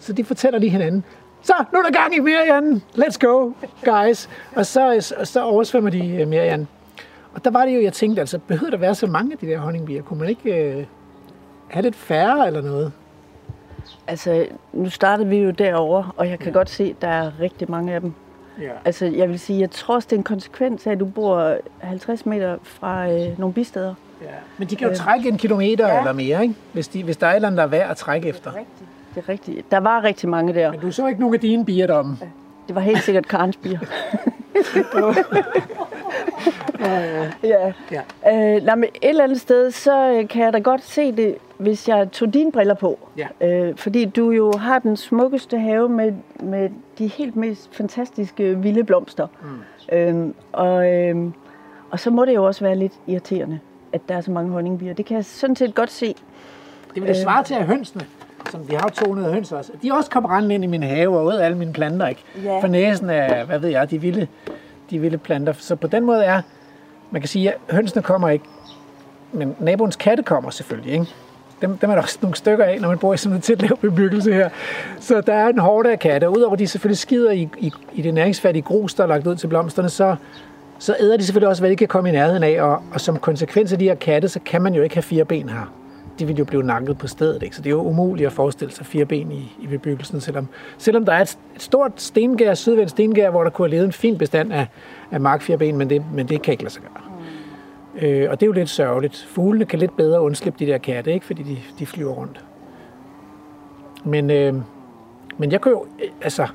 [0.00, 1.04] Så de fortæller lige hinanden,
[1.42, 3.52] så nu er der gang i Merian, let's go,
[3.84, 4.28] guys.
[4.56, 6.68] Og så, så, oversvømmer de øh, Merian.
[7.34, 9.46] Og der var det jo, jeg tænkte, altså, behøver der være så mange af de
[9.46, 10.02] der honningbier?
[10.02, 10.84] Kunne man ikke øh,
[11.68, 12.92] have lidt færre eller noget?
[14.06, 17.70] Altså, nu startede vi jo derovre, og jeg kan godt se, at der er rigtig
[17.70, 18.12] mange af dem.
[18.60, 18.70] Ja.
[18.84, 21.56] Altså, jeg vil sige, jeg tror også, det er en konsekvens af, at du bor
[21.78, 23.94] 50 meter fra øh, nogle bisteder.
[24.22, 24.26] Ja.
[24.58, 25.98] Men de kan jo trække en kilometer ja.
[25.98, 26.54] eller mere, ikke?
[26.72, 28.50] Hvis, de, hvis der er et eller andet, der er værd at trække efter.
[28.50, 28.90] Rigtigt.
[29.14, 29.70] Det er rigtigt.
[29.70, 30.70] Der var rigtig mange der.
[30.70, 32.18] Men du så ikke nogen af dine bier deromme.
[32.68, 33.78] Det var helt sikkert Karens bier.
[37.42, 37.72] ja.
[37.90, 38.02] Ja.
[38.56, 41.36] Øh, nej, men et eller andet sted, så øh, kan jeg da godt se det,
[41.58, 42.98] hvis jeg tog dine briller på.
[43.16, 43.28] Ja.
[43.48, 48.84] Øh, fordi du jo har den smukkeste have med, med de helt mest fantastiske vilde
[48.84, 49.26] blomster.
[49.42, 49.96] Mm.
[49.96, 51.16] Øh, og, øh,
[51.90, 53.60] og så må det jo også være lidt irriterende,
[53.92, 54.94] at der er så mange honningbier.
[54.94, 56.14] Det kan jeg sådan set godt se.
[56.94, 58.04] Det vil det svare til, at hønsene,
[58.50, 61.18] som vi har jo 200 høns også, de også kommer rendende ind i min have
[61.18, 62.24] og ud af alle mine planter, ikke?
[62.44, 62.60] Ja.
[62.60, 64.26] For næsen af, hvad ved jeg, de vilde,
[64.90, 65.52] de vilde planter.
[65.52, 66.42] Så på den måde er,
[67.10, 68.44] man kan sige, at hønsene kommer ikke,
[69.32, 71.06] men naboens katte kommer selvfølgelig, ikke?
[71.60, 73.62] Dem, dem er der også nogle stykker af, når man bor i sådan en tæt
[73.62, 74.48] lav bebyggelse her.
[75.00, 76.26] Så der er en hårde af katte.
[76.26, 79.26] og Udover at de selvfølgelig skider i, i, i det næringsfattige grus, der er lagt
[79.26, 80.16] ud til blomsterne, så,
[80.78, 82.62] så æder de selvfølgelig også, hvad de kan komme i nærheden af.
[82.62, 85.24] Og, og som konsekvens af de her katte, så kan man jo ikke have fire
[85.24, 85.74] ben her.
[86.18, 87.56] De vil jo blive nakket på stedet, ikke?
[87.56, 90.48] så det er jo umuligt at forestille sig fire ben i, i bebyggelsen, selvom,
[90.78, 93.92] selvom der er et, et stort stengær, sydvendt stengær, hvor der kunne have levet en
[93.92, 94.66] fin bestand af,
[95.10, 97.08] af markfirben, men det, men det kan ikke lade sig gøre.
[98.02, 99.26] Øh, og det er jo lidt sørgeligt.
[99.28, 101.26] Fuglene kan lidt bedre undslippe de der katte, ikke?
[101.26, 102.44] fordi de, de flyver rundt.
[104.04, 104.54] Men, øh,
[105.38, 105.86] men jeg kan jo,
[106.22, 106.46] altså,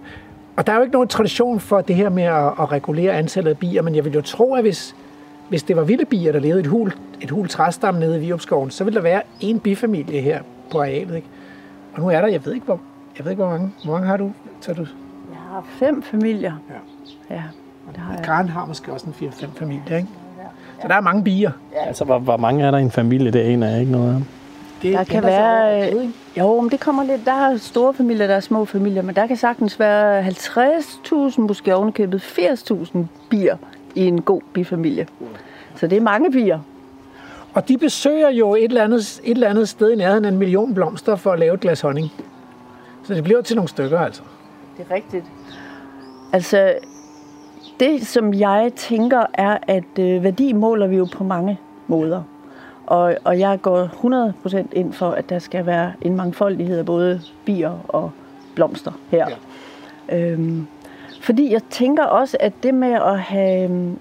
[0.56, 3.52] og der er jo ikke nogen tradition for det her med at, at regulere antallet
[3.52, 4.96] af bier, men jeg vil jo tro, at hvis,
[5.50, 8.20] hvis det var vilde bier, der levede i et hul, et hul træstam nede i
[8.20, 10.40] Viopskoven, så ville der være en bifamilie her
[10.72, 11.16] på arealet.
[11.16, 11.28] Ikke?
[11.94, 12.80] Og nu er der, jeg ved ikke, hvor,
[13.18, 14.32] jeg ved ikke, hvor mange, hvor mange har du?
[14.62, 16.54] Så du Jeg har fem familier.
[17.30, 17.36] Ja.
[17.36, 17.44] Ja,
[17.92, 18.24] det har jeg.
[18.24, 20.10] Karen har måske også en 4-5 familier, ikke?
[20.82, 21.52] Så der er mange bier.
[21.76, 23.32] Altså, hvor, hvor mange er der i en familie?
[23.32, 24.26] Det jeg ikke noget om.
[24.84, 26.12] Det Der kan være, ikke?
[26.38, 29.28] jo, men det kommer lidt, der er store familier, der er små familier, men der
[29.28, 32.98] kan sagtens være 50.000, måske ovenikøbet 80.000
[33.30, 33.58] bier
[33.96, 35.08] i en god bifamilie.
[35.76, 36.60] Så det er mange bier.
[37.54, 40.38] Og de besøger jo et eller, andet, et eller andet sted i nærheden af en
[40.38, 42.12] million blomster for at lave et glas honning.
[43.04, 44.22] Så det bliver til nogle stykker, altså.
[44.78, 45.26] Det er rigtigt.
[46.34, 46.74] Altså,
[47.80, 52.24] det som jeg tænker er, at øh, værdi måler vi jo på mange måder.
[52.86, 53.86] Og, og jeg går
[54.54, 58.12] 100% ind for, at der skal være en mangfoldighed af både bier og
[58.56, 59.28] blomster her.
[60.10, 60.18] Ja.
[60.18, 60.68] Øhm,
[61.22, 63.96] fordi jeg tænker også, at det med at have,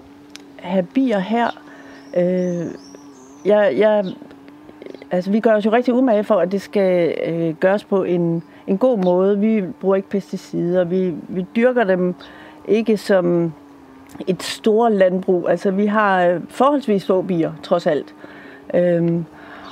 [0.56, 1.48] have bier her,
[2.16, 2.66] øh,
[3.44, 4.04] jeg, jeg,
[5.10, 8.42] altså vi gør os jo rigtig umage for, at det skal øh, gøres på en,
[8.66, 9.38] en god måde.
[9.38, 12.14] Vi bruger ikke pesticider, vi, vi dyrker dem
[12.68, 13.52] ikke som
[14.26, 15.48] et stort landbrug.
[15.48, 18.14] Altså vi har øh, forholdsvis få bier, trods alt.
[18.74, 19.24] Øhm,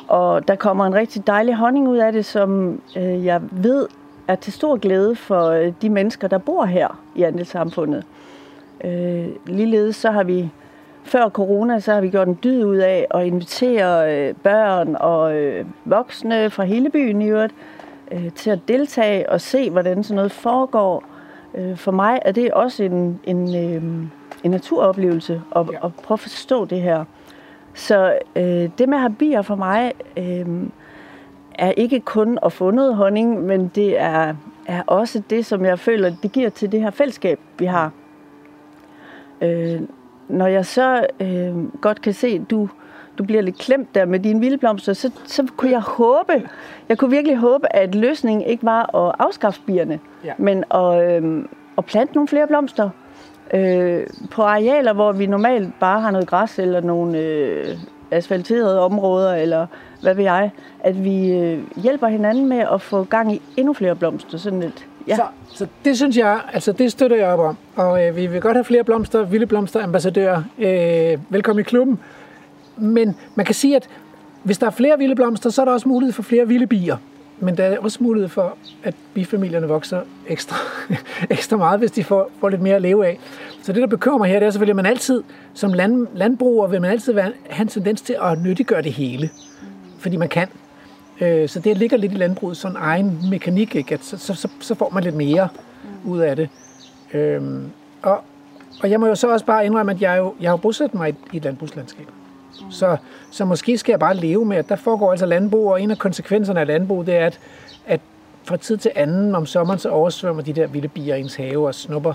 [0.08, 3.86] og der kommer en rigtig dejlig honning ud af det, som øh, jeg ved
[4.28, 8.04] er til stor glæde for øh, de mennesker, der bor her i andelssamfundet.
[8.84, 10.50] Øh, ligeledes så har vi
[11.04, 15.34] før corona, så har vi gjort en dyd ud af at invitere øh, børn og
[15.36, 17.54] øh, voksne fra hele byen i øvrigt
[18.12, 21.04] øh, til at deltage og se, hvordan sådan noget foregår.
[21.54, 23.82] Øh, for mig er det også en, en, øh,
[24.44, 25.86] en naturoplevelse at, Ja.
[25.86, 27.04] at prøve at forstå det her.
[27.80, 28.42] Så øh,
[28.78, 30.46] det med at have bier for mig øh,
[31.54, 34.34] er ikke kun at få noget honning, men det er,
[34.66, 37.90] er også det, som jeg føler, det giver til det her fællesskab, vi har.
[39.42, 39.80] Øh,
[40.28, 42.68] når jeg så øh, godt kan se, du,
[43.18, 46.48] du bliver lidt klemt der med dine vildblomster, så, så kunne jeg håbe,
[46.88, 50.32] jeg kunne virkelig håbe, at løsningen ikke var at afskaffe bierne, Ja.
[50.38, 51.44] men at, øh,
[51.78, 52.90] at plante nogle flere blomster
[53.54, 57.76] øh, på arealer, hvor vi normalt bare har noget græs eller nogle øh,
[58.10, 59.66] asfalterede områder, eller
[60.02, 60.50] hvad ved jeg,
[60.80, 64.38] at vi øh, hjælper hinanden med at få gang i endnu flere blomster.
[64.38, 65.16] Sådan et, ja.
[65.16, 67.56] Så, så det synes jeg, altså det støtter jeg op om.
[67.76, 70.42] Og øh, vi vil godt have flere blomster, vilde blomster, ambassadører.
[70.58, 71.98] Øh, velkommen i klubben.
[72.76, 73.88] Men man kan sige, at
[74.42, 76.96] hvis der er flere vilde blomster, så er der også mulighed for flere vilde bier.
[77.40, 80.56] Men der er også mulighed for, at bifamilierne vokser ekstra,
[81.30, 83.18] ekstra meget, hvis de får, får lidt mere at leve af.
[83.62, 85.22] Så det, der bekymrer mig her, det er selvfølgelig, at man altid,
[85.54, 89.30] som land, landbruger, vil man altid være, have en tendens til at nyttiggøre det hele.
[89.98, 90.48] Fordi man kan.
[91.20, 93.94] Øh, Så det ligger lidt i landbruget, sådan egen mekanik, ikke?
[93.94, 95.48] At så, så, så, så får man lidt mere
[96.04, 96.48] ud af det.
[97.14, 97.70] Øhm,
[98.02, 98.24] og,
[98.82, 101.10] og jeg må jo så også bare indrømme, at jeg, jo, jeg har bosat mig
[101.10, 102.06] i, i et landbrugslandskab.
[102.60, 102.70] Mm.
[102.70, 102.96] Så,
[103.30, 105.98] så måske skal jeg bare leve med, at der foregår altså landbrug, og en af
[105.98, 107.40] konsekvenserne af landbrug, det er, at,
[107.86, 108.00] at
[108.44, 111.74] fra tid til anden om sommeren, så oversvømmer de der vilde bier ens have og
[111.74, 112.14] snupper,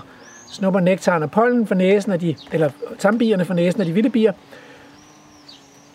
[0.50, 4.10] snupper nektaren og pollen for næsen af de, eller tambierne for næsen af de vilde
[4.10, 4.32] bier.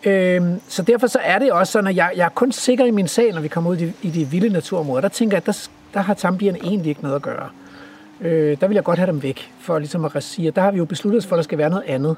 [0.04, 2.90] Øhm, så derfor så er det også sådan, at jeg, jeg er kun sikker i
[2.90, 5.00] min sag, når vi kommer ud i de, i de vilde naturområder.
[5.00, 7.48] Der tænker jeg, at der, der har tambierne egentlig ikke noget at gøre.
[8.20, 10.70] Øh, der vil jeg godt have dem væk, for ligesom at sige, at der har
[10.70, 12.16] vi jo besluttet os for, at der skal være noget andet.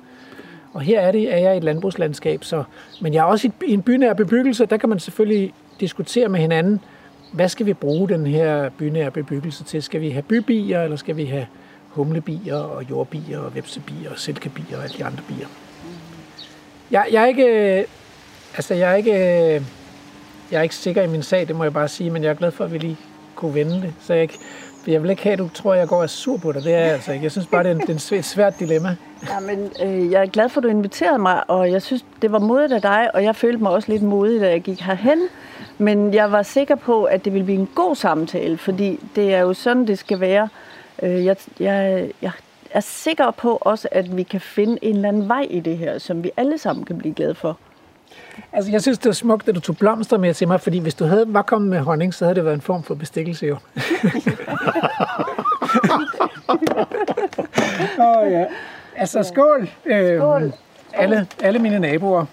[0.74, 2.64] Og her er, det, er jeg i et landbrugslandskab, så,
[3.00, 6.80] men jeg er også i, en bynær bebyggelse, der kan man selvfølgelig diskutere med hinanden,
[7.32, 9.82] hvad skal vi bruge den her bynære bebyggelse til?
[9.82, 11.46] Skal vi have bybier, eller skal vi have
[11.88, 15.46] humlebier og jordbier og vepsebier og silkebier og alle de andre bier?
[16.90, 17.84] Jeg, jeg er ikke, øh,
[18.54, 19.62] altså jeg er ikke, øh,
[20.50, 22.34] jeg er ikke sikker i min sag, det må jeg bare sige, men jeg er
[22.34, 22.96] glad for, at vi lige
[23.34, 23.94] kunne vende det.
[24.00, 24.38] Så jeg, ikke,
[24.86, 26.64] jeg vil ikke have, at du tror, at jeg går og er sur på dig.
[26.64, 27.22] Det er jeg altså ikke.
[27.22, 28.96] Jeg synes bare, det er, en, det er et svært dilemma.
[29.28, 32.32] Ja, men øh, jeg er glad for, at du inviterede mig, og jeg synes, det
[32.32, 35.18] var modigt af dig, og jeg følte mig også lidt modig, da jeg gik herhen.
[35.78, 39.40] Men jeg var sikker på, at det ville blive en god samtale, fordi det er
[39.40, 40.48] jo sådan, det skal være.
[41.02, 42.32] Øh, jeg, jeg, jeg
[42.70, 45.98] er sikker på også, at vi kan finde en eller anden vej i det her,
[45.98, 47.58] som vi alle sammen kan blive glade for.
[48.52, 50.94] Altså, jeg synes, det var smukt, at du tog blomster med til mig, fordi hvis
[50.94, 53.56] du havde, var kommet med honning, så havde det været en form for bestikkelse jo.
[57.98, 58.44] Åh oh, ja.
[58.96, 59.68] Altså, skål.
[59.86, 60.52] Øhm, Skål.
[60.92, 62.26] Alle, alle mine naboer.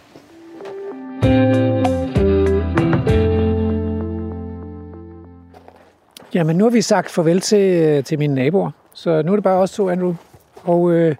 [6.33, 9.57] Jamen, nu har vi sagt farvel til, til mine naboer, så nu er det bare
[9.57, 10.15] os to, Andrew.
[10.63, 11.15] Og, øh,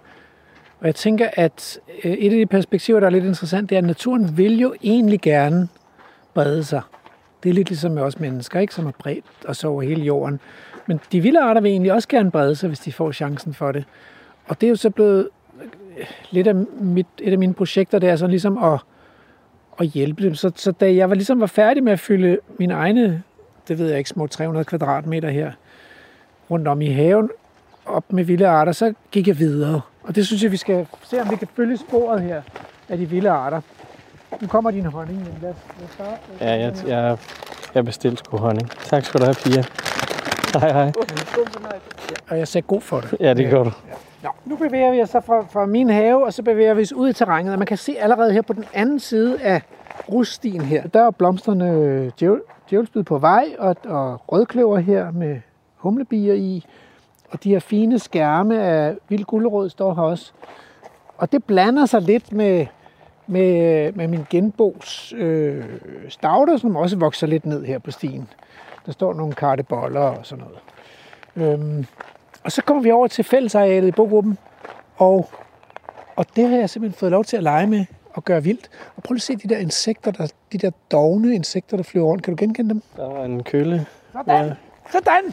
[0.82, 3.80] og jeg tænker, at øh, et af de perspektiver, der er lidt interessant, det er,
[3.80, 5.68] at naturen vil jo egentlig gerne
[6.34, 6.82] brede sig.
[7.42, 8.74] Det er lidt ligesom med os mennesker, ikke?
[8.74, 10.40] som er bredt og så over hele jorden.
[10.86, 13.72] Men de vilde arter vil egentlig også gerne brede sig, hvis de får chancen for
[13.72, 13.84] det.
[14.46, 15.28] Og det er jo så blevet
[15.98, 18.80] øh, lidt af mit, et af mine projekter, det er sådan ligesom at,
[19.80, 20.34] at hjælpe dem.
[20.34, 23.22] Så, så da jeg var ligesom var færdig med at fylde mine egne,
[23.68, 25.52] det ved jeg ikke, små 300 kvadratmeter her
[26.50, 27.30] rundt om i haven,
[27.86, 29.80] op med vilde arter, så gik jeg videre.
[30.02, 32.42] Og det synes jeg, vi skal se, om vi kan følge sporet her
[32.88, 33.60] af de vilde arter.
[34.40, 36.20] Nu kommer din honning, men lad, lad os starte.
[36.40, 37.18] Ja, jeg, jeg,
[37.74, 38.70] jeg bestilte sgu honning.
[38.70, 39.64] Tak skal du have, Pia.
[40.60, 40.92] Hej, hej.
[42.30, 43.16] Og jeg sagde god for det.
[43.20, 43.70] Ja, det gør du.
[44.22, 46.92] Nå, nu bevæger vi os så fra, fra min have, og så bevæger vi os
[46.92, 47.52] ud i terrænet.
[47.52, 49.62] Og man kan se allerede her på den anden side af
[50.12, 55.40] ruststien her, der er blomsterne djævel, djævelsbid på vej, og, og rødkløver her med
[55.76, 56.64] humlebier i.
[57.32, 60.32] Og de her fine skærme af vild guldrød står her også.
[61.18, 62.66] Og det blander sig lidt med,
[63.26, 65.64] med, med min genbos øh,
[66.08, 68.28] stavter, som også vokser lidt ned her på stien.
[68.86, 70.58] Der står nogle karteboller og sådan noget.
[71.36, 71.86] Øhm,
[72.44, 74.38] og så kommer vi over til fællesarealet i bogruppen,
[74.96, 75.30] og,
[76.16, 77.84] og det har jeg simpelthen fået lov til at lege med
[78.14, 78.70] og gøre vildt.
[78.96, 82.06] Og prøv lige at se de der insekter, der, de der dogne insekter, der flyver
[82.06, 82.24] rundt.
[82.24, 82.82] Kan du genkende dem?
[82.96, 83.86] Der var en kølle.
[84.12, 84.46] Sådan!
[84.46, 84.54] Ja.
[84.92, 85.24] Sådan!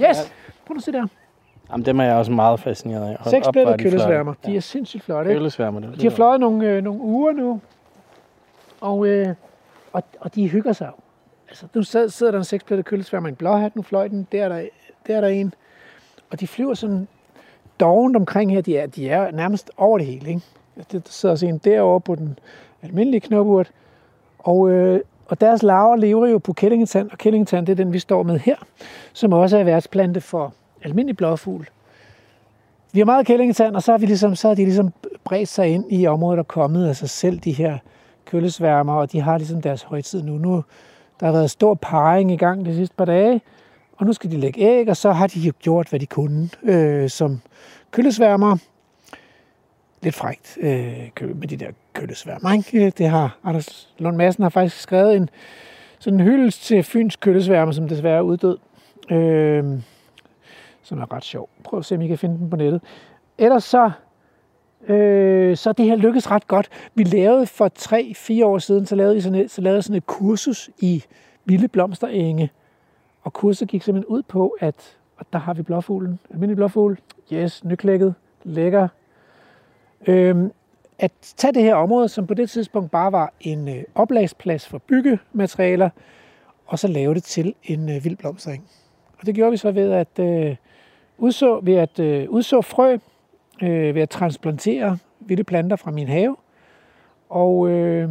[0.00, 0.32] Yes!
[0.66, 1.06] Prøv at se der.
[1.72, 3.16] Jamen, dem er jeg også meget fascineret af.
[3.20, 3.90] Hold Seks op, hvor blædte de flotte.
[3.90, 4.34] køllesværmer.
[4.46, 5.30] De er sindssygt flotte.
[5.30, 5.38] ikke?
[5.38, 6.00] Køllesværmer, det.
[6.00, 7.60] De har fløjet nogle, øh, nogle uger nu,
[8.80, 9.28] og, øh,
[9.92, 10.90] og, og de hygger sig.
[11.48, 14.44] Altså, nu sad- sidder der en seksplettet køllesværmer i en blåhat, nu fløj den, der
[14.44, 14.62] er der,
[15.06, 15.54] der er der en.
[16.30, 17.08] Og de flyver sådan
[17.80, 20.28] dovent omkring her, de er, de er nærmest over det hele.
[20.28, 20.40] Ikke?
[20.76, 22.38] Altså, Der sidder også en derovre på den
[22.82, 23.70] almindelige knopurt,
[24.38, 27.98] og, øh, og deres larver lever jo på kællingetand, og kællingetand det er den, vi
[27.98, 28.56] står med her,
[29.12, 30.54] som også er værtsplante for
[30.84, 31.68] almindelig blåfugl.
[32.92, 34.92] Vi har meget kællingetand, og så har, vi ligesom, så har de ligesom
[35.24, 37.78] bredt sig ind i området og kommet af sig selv, de her
[38.24, 40.38] køllesværmer, og de har ligesom deres højtid nu.
[40.38, 40.64] nu
[41.20, 43.40] der har været stor parring i gang de sidste par dage,
[43.96, 46.48] og nu skal de lægge æg, og så har de jo gjort, hvad de kunne
[46.62, 47.40] øh, som
[47.90, 48.56] køllesværmer.
[50.02, 52.52] Lidt frægt øh, med de der køllesværmer.
[52.52, 52.86] Ikke?
[52.86, 55.30] Øh, det har Anders Lund Madsen har faktisk skrevet en
[55.98, 58.58] sådan en hyldest til Fyns køllesværmer, som desværre er uddød.
[59.10, 59.64] Øh,
[60.82, 61.48] som er ret sjov.
[61.64, 62.82] Prøv at se, om I kan finde den på nettet.
[63.38, 63.90] Ellers så,
[64.88, 66.68] øh, så det her lykkedes ret godt.
[66.94, 67.70] Vi lavede for
[68.42, 71.04] 3-4 år siden, så lavede, vi sådan et, så lavede sådan et kursus i
[71.44, 72.50] vilde blomsterenge.
[73.22, 76.18] Og kurset gik simpelthen ud på, at og der har vi blåfuglen.
[76.30, 76.98] Almindelig blåfugl.
[77.32, 78.14] Yes, nyklækket.
[78.44, 78.88] Lækker.
[80.06, 80.52] Øhm,
[80.98, 84.78] at tage det her område, som på det tidspunkt bare var en øh, oplagsplads for
[84.78, 85.90] byggematerialer,
[86.66, 88.64] og så lave det til en øh, vild blomstring.
[89.18, 90.56] Og det gjorde vi så ved at øh,
[91.18, 92.96] udså, ved at øh, udså frø,
[93.62, 96.36] øh, ved at transplantere vilde planter fra min have,
[97.28, 98.08] og øh,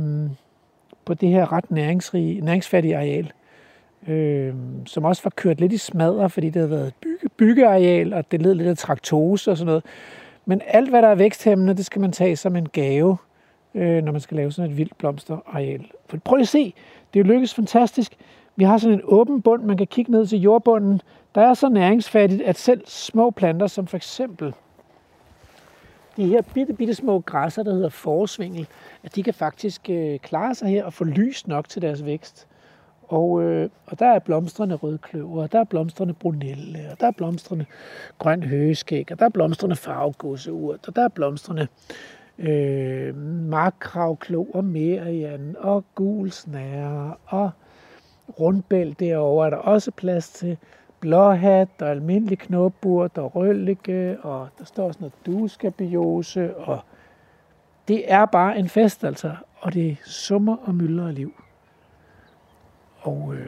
[1.06, 3.32] på det her ret næringsrige, næringsfattige areal,
[4.08, 4.54] øh,
[4.86, 8.32] som også var kørt lidt i smadre, fordi det havde været et bygge, byggeareal, og
[8.32, 9.84] det led lidt af traktose og sådan noget.
[10.46, 13.18] Men alt, hvad der er væksthæmmende, det skal man tage som en gave,
[13.76, 15.86] øh, når man skal lave sådan et vildt blomsterareal.
[16.06, 16.74] For prøv lige at se,
[17.14, 18.18] det lykkedes fantastisk.
[18.56, 21.02] Vi har sådan en åben bund, man kan kigge ned til jordbunden.
[21.36, 24.54] Der er så næringsfattigt, at selv små planter, som for eksempel
[26.18, 28.68] de her bitte, bitte små græsser, der hedder forsvingel,
[29.04, 32.48] at de kan faktisk øh, klare sig her og få lys nok til deres vækst.
[33.08, 37.12] Og, øh, og der er blomstrende rødkløver, og der er blomstrende brunelle, og der er
[37.12, 37.66] blomstrende
[38.20, 41.68] grøn høgeskæg, og der er blomstrende farvegåseurt, og der er blomstrende
[42.38, 43.16] øh,
[43.50, 47.50] markkravklo og merian, og gul snære, og
[48.40, 50.58] rundbæl derovre er der også plads til.
[51.02, 56.80] Blåhat, og almindelig knopburt, og røllike, og der står også noget duskabiose, og
[57.88, 61.44] det er bare en fest altså, og det summer og mylder af liv.
[63.02, 63.48] Og øh,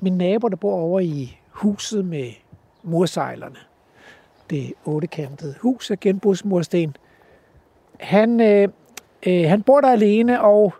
[0.00, 2.30] min nabo, der bor over i huset med
[2.82, 3.58] mursejlerne,
[4.50, 6.96] det ottekantede hus af genbrugsmursten,
[8.00, 8.68] han, øh,
[9.26, 10.74] øh, han bor der alene og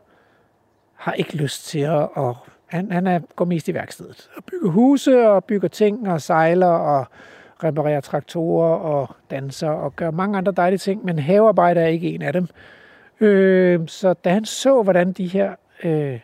[0.95, 2.09] har ikke lyst til at...
[2.17, 2.35] at
[2.75, 6.67] han, han er, går mest i værkstedet og bygger huse og bygger ting og sejler
[6.67, 7.07] og
[7.65, 12.23] reparerer traktorer og danser og gør mange andre dejlige ting, men havearbejde er ikke en
[12.23, 12.49] af dem.
[13.21, 16.21] Øh, så da han så, hvordan de her øh,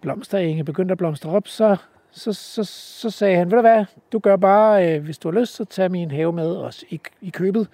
[0.00, 1.76] blomsterenge begyndte at blomstre op, så,
[2.10, 5.40] så, så, så sagde han, ved du hvad, du gør bare, øh, hvis du har
[5.40, 7.68] lyst, så tag min have med os i, i købet.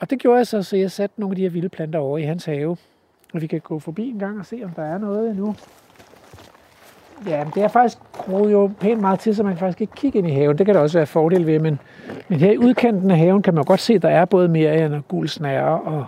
[0.00, 2.18] Og det gjorde jeg så, så jeg satte nogle af de her vilde planter over
[2.18, 2.76] i hans have.
[3.34, 5.56] Og vi kan gå forbi en gang og se, om der er noget endnu.
[7.26, 9.92] Ja, men det er faktisk groet jo pænt meget til, så man kan faktisk ikke
[9.96, 10.58] kigge ind i haven.
[10.58, 11.78] Det kan der også være fordel ved, men,
[12.28, 14.92] men her i udkanten af haven kan man godt se, at der er både merian
[14.92, 16.06] og gul snære og,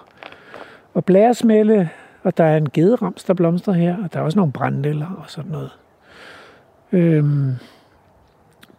[0.95, 1.89] og blæresmælde,
[2.23, 5.25] og der er en gederams, der blomstrer her, og der er også nogle brændeller og
[5.31, 5.71] sådan noget.
[6.93, 7.55] Øhm,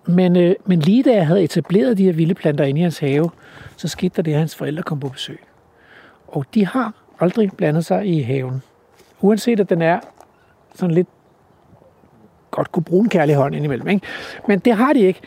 [0.05, 2.99] men, øh, men lige da jeg havde etableret de her vilde planter inde i hans
[2.99, 3.29] have,
[3.77, 5.39] så skete der det, at hans forældre kom på besøg.
[6.27, 8.63] Og de har aldrig blandet sig i haven.
[9.21, 9.99] Uanset at den er
[10.75, 11.07] sådan lidt
[12.51, 13.87] godt kunne bruge en kærlig hånd indimellem.
[13.87, 14.07] Ikke?
[14.47, 15.21] Men det har de ikke.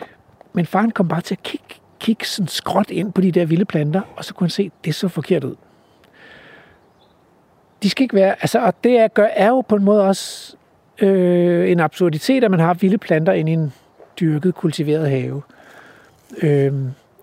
[0.52, 3.64] Men faren kom bare til at kigge, kigge sådan skråt ind på de der vilde
[3.64, 5.54] planter, og så kunne han se, at det så forkert ud.
[7.82, 10.56] De skal ikke være, altså, og det er, gør, er jo på en måde også
[11.00, 13.72] øh, en absurditet, at man har vilde planter inde i en
[14.20, 15.42] dyrket, kultiveret have.
[16.42, 16.72] Øh,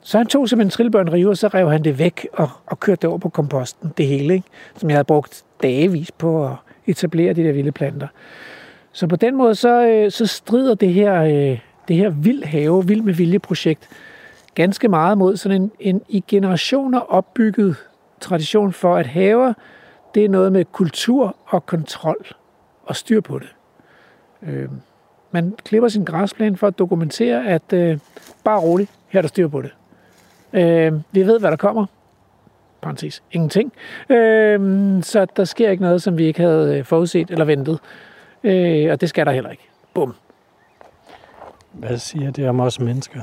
[0.01, 3.01] så han tog simpelthen trillebørn rive, og så rev han det væk og, og kørte
[3.01, 4.47] det over på komposten, det hele, ikke?
[4.75, 6.53] som jeg havde brugt dagevis på at
[6.87, 8.07] etablere de der vilde planter.
[8.91, 12.87] Så på den måde, så, øh, så strider det her, øh, det her vild have,
[12.87, 13.89] vild med vilje projekt,
[14.55, 17.75] ganske meget mod sådan en, en i generationer opbygget
[18.19, 19.53] tradition for, at haver,
[20.15, 22.27] det er noget med kultur og kontrol
[22.83, 23.55] og styr på det.
[24.41, 24.69] Øh,
[25.31, 27.99] man klipper sin græsplæne for at dokumentere, at øh,
[28.43, 29.71] bare roligt, her er der styr på det.
[30.53, 31.85] Øh, vi ved, hvad der kommer.
[32.81, 33.73] Parenthes, ingenting.
[34.09, 34.59] Øh,
[35.03, 37.79] så der sker ikke noget, som vi ikke havde øh, forudset eller ventet.
[38.43, 39.69] Øh, og det skal der heller ikke.
[39.93, 40.15] Bum.
[41.71, 43.21] Hvad siger det om os mennesker?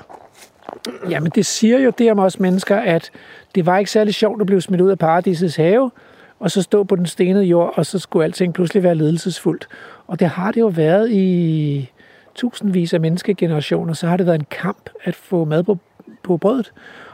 [1.10, 3.10] Jamen, det siger jo det om os mennesker, at
[3.54, 5.90] det var ikke særlig sjovt at blive smidt ud af paradisets have,
[6.38, 9.68] og så stå på den stenede jord, og så skulle alting pludselig være ledelsesfuldt.
[10.06, 11.90] Og det har det jo været i
[12.34, 15.78] tusindvis af menneskegenerationer, så har det været en kamp at få mad på,
[16.22, 16.72] på brødet.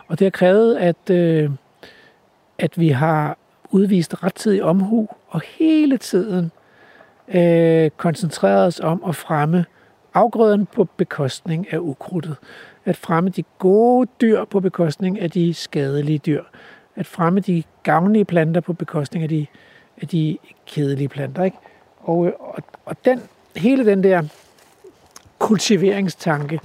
[0.08, 1.50] Og det har krævet, at, øh,
[2.58, 3.36] at vi har
[3.70, 6.50] udvist rettidig omhu, og hele tiden
[7.28, 9.64] øh, koncentreret os om at fremme
[10.14, 12.36] afgrøden på bekostning af ukrudtet.
[12.84, 16.42] At fremme de gode dyr på bekostning af de skadelige dyr.
[16.96, 19.46] At fremme de gavnlige planter på bekostning af de,
[20.02, 21.44] af de kedelige planter.
[21.44, 21.56] Ikke?
[22.00, 23.22] Og, og, og den,
[23.56, 24.22] hele den der
[25.38, 26.60] kultiveringstanke,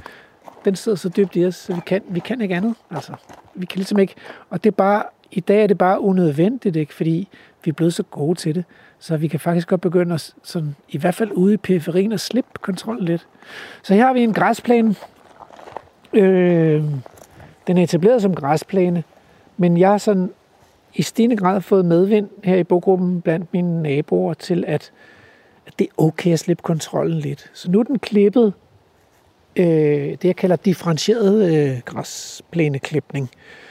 [0.65, 2.75] den sidder så dybt i os, så vi kan, vi kan ikke andet.
[2.91, 3.13] Altså,
[3.55, 4.15] vi kan ligesom ikke,
[4.49, 6.93] og det er bare, i dag er det bare unødvendigt, ikke?
[6.93, 7.27] fordi
[7.63, 8.65] vi er blevet så gode til det.
[8.99, 12.19] Så vi kan faktisk godt begynde at, sådan, i hvert fald ude i periferien, at
[12.19, 13.27] slippe kontrollen lidt.
[13.83, 14.95] Så her har vi en græsplæne.
[16.13, 16.83] Øh,
[17.67, 19.03] den er etableret som græsplæne,
[19.57, 20.29] men jeg har sådan
[20.95, 24.91] i stigende grad fået medvind her i bogruppen blandt mine naboer til, at,
[25.67, 27.51] at det er okay at slippe kontrollen lidt.
[27.53, 28.53] Så nu er den klippet,
[29.55, 29.65] øh,
[30.11, 33.29] det jeg kalder differentieret øh, græsplæneklipning.
[33.33, 33.68] Øh,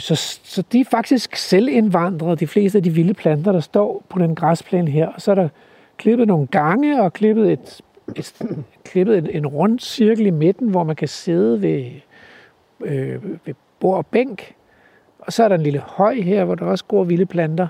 [0.00, 0.14] så,
[0.44, 4.34] så de er faktisk selvindvandrede, de fleste af de vilde planter, der står på den
[4.34, 5.08] græsplæne her.
[5.08, 5.48] Og så er der
[5.96, 7.80] klippet nogle gange og klippet, et,
[8.16, 8.34] et,
[8.84, 11.90] klippet en, en rund cirkel i midten, hvor man kan sidde ved,
[12.80, 14.54] øh, ved bord og bænk.
[15.18, 17.68] Og så er der en lille høj her, hvor der også går vilde planter.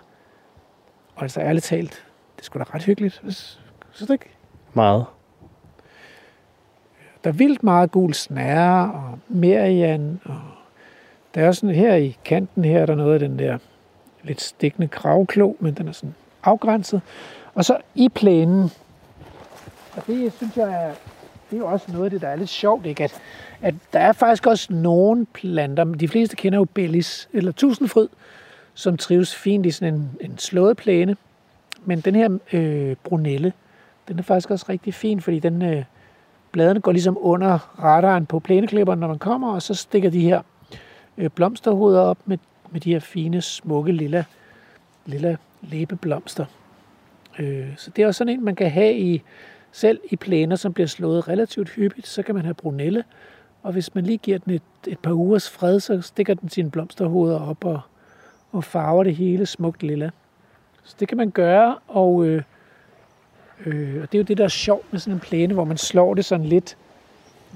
[1.14, 2.06] Og altså ærligt talt,
[2.36, 3.14] det skulle da ret hyggeligt.
[3.90, 4.30] Synes du ikke?
[4.74, 5.04] Meget.
[7.24, 10.40] Der er vildt meget gul snære og merian og
[11.34, 13.58] der er sådan her i kanten her, er der noget af den der
[14.22, 17.00] lidt stikkende kravklo, men den er sådan afgrænset.
[17.54, 18.70] Og så i plænen,
[19.96, 20.92] og det synes jeg er,
[21.50, 23.04] det er jo også noget af det, der er lidt sjovt, ikke?
[23.04, 23.20] At,
[23.62, 28.08] at der er faktisk også nogle planter, de fleste kender jo bellis eller tusindfryd,
[28.74, 31.16] som trives fint i sådan en, en slået plæne.
[31.84, 33.52] Men den her øh, brunelle,
[34.08, 35.84] den er faktisk også rigtig fin, fordi den, øh,
[36.52, 40.40] bladene går ligesom under radaren på plæneklipperen, når man kommer, og så stikker de her
[41.18, 42.38] øh, blomsterhoveder op med,
[42.70, 44.24] med de her fine, smukke lilla,
[45.06, 46.44] lilla læbeblomster.
[47.38, 49.22] Øh, så det er også sådan en, man kan have i
[49.72, 53.04] selv i plæner, som bliver slået relativt hyppigt, så kan man have brunelle,
[53.62, 56.70] og hvis man lige giver den et, et par ugers fred, så stikker den sine
[56.70, 57.80] blomsterhoveder op og,
[58.52, 60.10] og farver det hele smukt lilla.
[60.84, 62.42] Så det kan man gøre, og, øh,
[63.66, 65.76] øh, og det er jo det, der er sjovt med sådan en plæne, hvor man
[65.76, 66.76] slår det sådan lidt,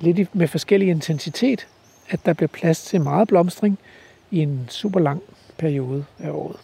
[0.01, 1.67] lidt med forskellig intensitet
[2.11, 3.79] at der bliver plads til meget blomstring
[4.31, 5.23] i en super lang
[5.59, 6.57] periode af året.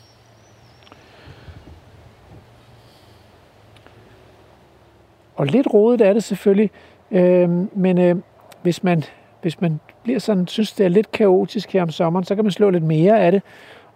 [5.36, 6.70] Og lidt rodet er det selvfølgelig,
[7.10, 8.16] øh, men øh,
[8.62, 9.04] hvis, man,
[9.42, 12.50] hvis man bliver sådan, synes, det er lidt kaotisk her om sommeren, så kan man
[12.50, 13.42] slå lidt mere af det.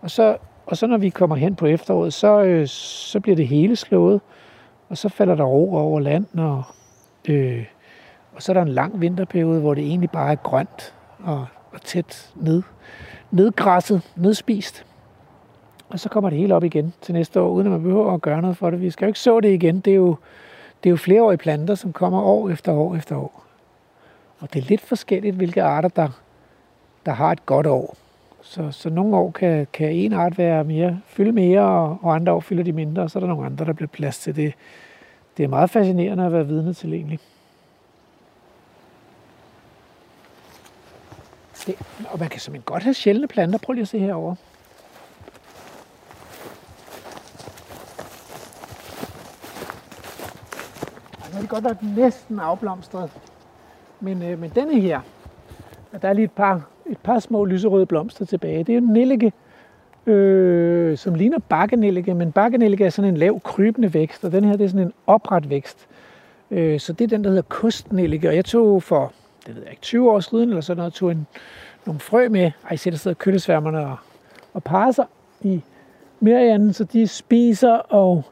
[0.00, 3.48] Og så, og så når vi kommer hen på efteråret, så, øh, så bliver det
[3.48, 4.20] hele slået,
[4.88, 6.62] og så falder der ro over land, og,
[7.28, 7.64] øh,
[8.34, 10.94] og så er der en lang vinterperiode, hvor det egentlig bare er grønt
[11.24, 12.62] og, og tæt ned,
[13.30, 14.84] nedgræsset, nedspist.
[15.88, 18.22] Og så kommer det hele op igen til næste år, uden at man behøver at
[18.22, 18.80] gøre noget for det.
[18.80, 19.80] Vi skal jo ikke så det igen.
[19.80, 20.16] Det er jo,
[20.82, 23.44] det er jo flereårige planter, som kommer år efter år efter år.
[24.40, 26.08] Og det er lidt forskelligt, hvilke arter, der,
[27.06, 27.96] der har et godt år.
[28.42, 32.32] Så, så nogle år kan, kan en art være mere, fylde mere, og, og andre
[32.32, 34.54] år fylder de mindre, og så er der nogle andre, der bliver plads til det.
[35.36, 37.18] Det er meget fascinerende at være vidne til egentlig.
[41.68, 41.76] Det,
[42.10, 43.58] og man kan simpelthen godt have sjældne planter.
[43.58, 44.34] Prøv lige at se herover.
[51.28, 53.10] Nu har de godt nok næsten afblomstret.
[54.00, 55.00] Men, øh, men denne her,
[55.92, 58.58] og der er lige et par, et par små lyserøde blomster tilbage.
[58.58, 59.32] Det er jo en nellike,
[60.06, 64.56] øh, som ligner bakkenellike, men bakkenellike er sådan en lav krybende vækst, og den her
[64.56, 65.86] det er sådan en opret vækst.
[66.50, 69.12] Øh, så det er den, der hedder kostnellike, og jeg tog for
[69.48, 71.26] det ved jeg ikke, 20 år siden eller sådan noget, tog en,
[71.86, 73.96] nogle frø med, ej, jeg der sidder køllesværmerne og,
[74.54, 75.06] og parer sig
[75.40, 75.62] i
[76.20, 78.24] Merianen, så de spiser og,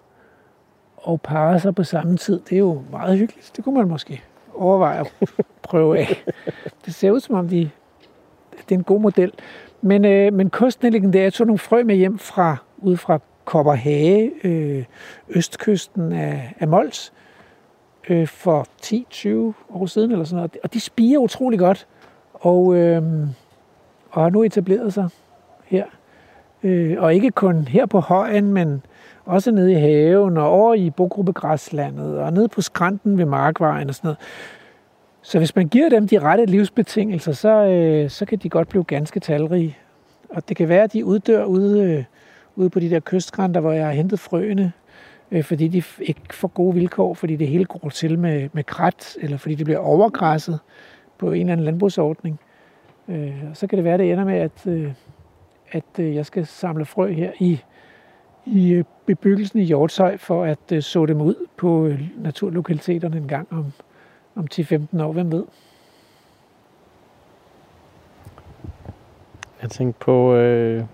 [0.97, 2.41] og parer sig på samme tid.
[2.49, 3.53] Det er jo meget hyggeligt.
[3.57, 4.23] Det kunne man måske
[4.55, 5.13] overveje at
[5.63, 6.25] prøve af.
[6.85, 7.71] Det ser ud som om, de,
[8.51, 9.33] det er en god model.
[9.83, 14.33] Men, øh, men kostnellingen der, jeg tog nogle frø med hjem fra, ud fra Kopperhage,
[14.45, 14.85] øh,
[15.29, 17.13] østkysten af, af Mols,
[18.09, 19.29] øh, for 10-20
[19.75, 20.57] år siden eller sådan noget.
[20.65, 21.87] Og de spiger utrolig godt,
[22.35, 23.03] og, øh,
[24.11, 25.09] og har nu etableret sig
[25.65, 25.85] her.
[26.63, 28.83] Øh, og ikke kun her på højen, men
[29.25, 33.95] også nede i haven og over i Bogruppegræslandet og nede på skrænten ved Markvejen og
[33.95, 34.19] sådan noget.
[35.23, 38.85] Så hvis man giver dem de rette livsbetingelser, så, øh, så kan de godt blive
[38.85, 39.77] ganske talrige.
[40.29, 42.05] Og det kan være, at de uddør ude, øh,
[42.57, 44.73] ude på de der kystgrænter, hvor jeg har hentet frøene,
[45.31, 49.17] øh, fordi de ikke får gode vilkår, fordi det hele går til med, med krat,
[49.21, 50.61] eller fordi det bliver overgræsset
[51.19, 52.41] på en eller anden landbrugsordning.
[53.09, 54.93] Øh, og så kan det være, at det ender med, at, øh,
[55.73, 57.61] at øh, jeg skal samle frø her i,
[58.47, 63.29] i øh, bebyggelsen i Hjortshøj, for at øh, så dem ud på øh, naturlokaliteterne en
[63.29, 63.73] gang om,
[64.37, 65.45] om 10-15 år, hvem ved?
[69.63, 70.85] Jeg tænkte på, øh,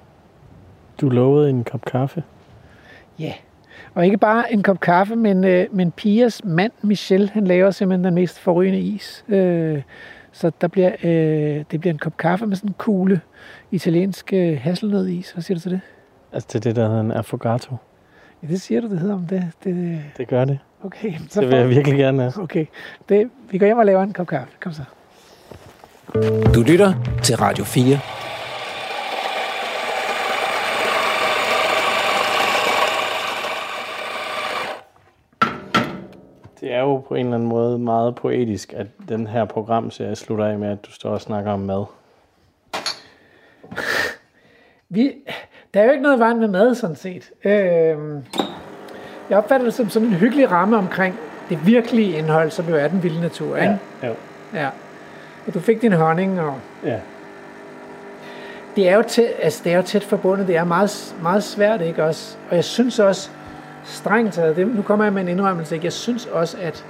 [1.01, 2.25] du lovede en kop kaffe.
[3.19, 3.35] Ja, yeah.
[3.95, 8.05] Og ikke bare en kop kaffe, men, øh, men Pias mand, Michel, han laver simpelthen
[8.05, 9.25] den mest forrygende is.
[9.29, 9.83] Øh,
[10.33, 13.21] så der bliver, øh, det bliver en kop kaffe med sådan en kugle
[13.71, 15.31] italiensk øh, hasselnødis.
[15.31, 15.81] Hvad siger du til det?
[16.33, 17.77] Altså det er det, der hedder en affogato.
[18.43, 19.51] Ja, det siger du, det hedder om det.
[19.65, 20.59] Det, det gør det.
[20.85, 21.13] Okay.
[21.29, 22.33] Så det vil jeg virkelig gerne have.
[22.43, 22.67] Okay.
[23.09, 24.53] Det, vi går hjem og laver en kop kaffe.
[24.61, 24.83] Kom så.
[26.55, 28.22] Du lytter til Radio 4.
[36.63, 40.47] Det er jo på en eller anden måde meget poetisk, at den her programserie slutter
[40.47, 41.85] af med, at du står og snakker om mad.
[44.89, 45.13] Vi,
[45.75, 47.31] der er jo ikke noget vejen med mad, sådan set.
[47.45, 47.97] Øh,
[49.31, 51.15] jeg opfatter det som sådan en hyggelig ramme omkring
[51.49, 53.57] det virkelige indhold, som jo er den vilde natur.
[53.57, 53.79] Ikke?
[54.03, 54.15] Ja, jo.
[54.55, 54.69] ja.
[55.47, 57.01] Og du fik din honning, og Ja.
[58.77, 60.47] det er jo tæt, altså, det er jo tæt forbundet.
[60.47, 62.37] Det er meget, meget svært, ikke også?
[62.51, 63.31] Og jeg synes også,
[63.85, 65.85] strengt taget, det, nu kommer jeg med en indrømmelse, ikke?
[65.85, 66.85] jeg synes også, at,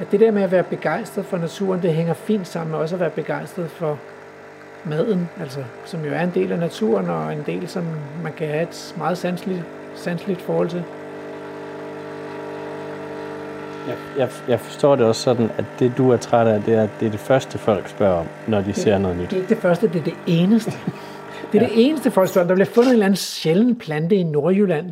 [0.00, 2.96] at det der med at være begejstret for naturen, det hænger fint sammen med også
[2.96, 3.98] at være begejstret for
[4.84, 7.84] maden, altså, som jo er en del af naturen, og en del, som
[8.22, 9.62] man kan have et meget sanseligt,
[9.94, 10.82] sanseligt forhold til.
[13.88, 16.88] Jeg, jeg, jeg forstår det også sådan, at det du er træt af, det er,
[17.00, 19.30] det er det første folk spørger om, når de ser noget nyt.
[19.30, 20.72] Det er ikke det første, det er det eneste.
[21.52, 21.74] Det er ja.
[21.74, 22.48] det eneste folk spørger.
[22.48, 24.86] Der bliver fundet en eller anden sjælden plante i Nordjylland,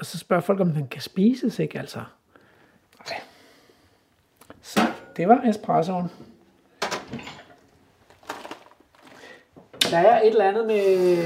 [0.00, 2.00] og så spørger folk, om den kan spises, ikke altså?
[3.00, 3.20] Okay.
[4.62, 4.80] Så
[5.16, 6.10] det var espressoen.
[9.90, 11.16] Der er et eller andet med,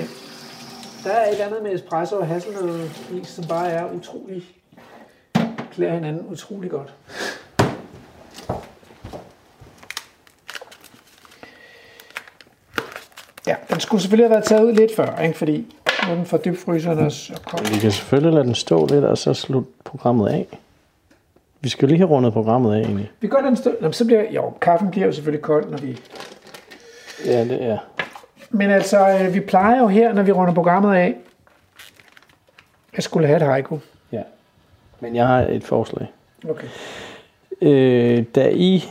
[1.05, 4.45] der er et eller andet med espresso og hasselnødis, som bare er utrolig,
[5.73, 6.95] klæder hinanden utrolig godt.
[13.47, 15.39] Ja, den skulle selvfølgelig have været taget ud lidt før, ikke?
[15.39, 17.61] fordi nu er den fra dybfryseren og så kom.
[17.75, 20.47] Vi kan selvfølgelig lade den stå lidt, og så slutte programmet af.
[21.61, 23.11] Vi skal lige have rundet programmet af, egentlig.
[23.21, 23.75] Vi gør den stå.
[23.81, 25.99] Nå, så bliver, jo, kaffen bliver jo selvfølgelig kold, når vi...
[27.27, 27.79] Ja, det er.
[28.51, 31.17] Men altså, øh, vi plejer jo her, når vi runder programmet af,
[32.97, 33.79] jeg skulle have et haiku.
[34.13, 34.23] Ja.
[35.01, 36.13] Men jeg har et forslag.
[36.49, 36.67] Okay.
[37.63, 38.85] Øh, da I,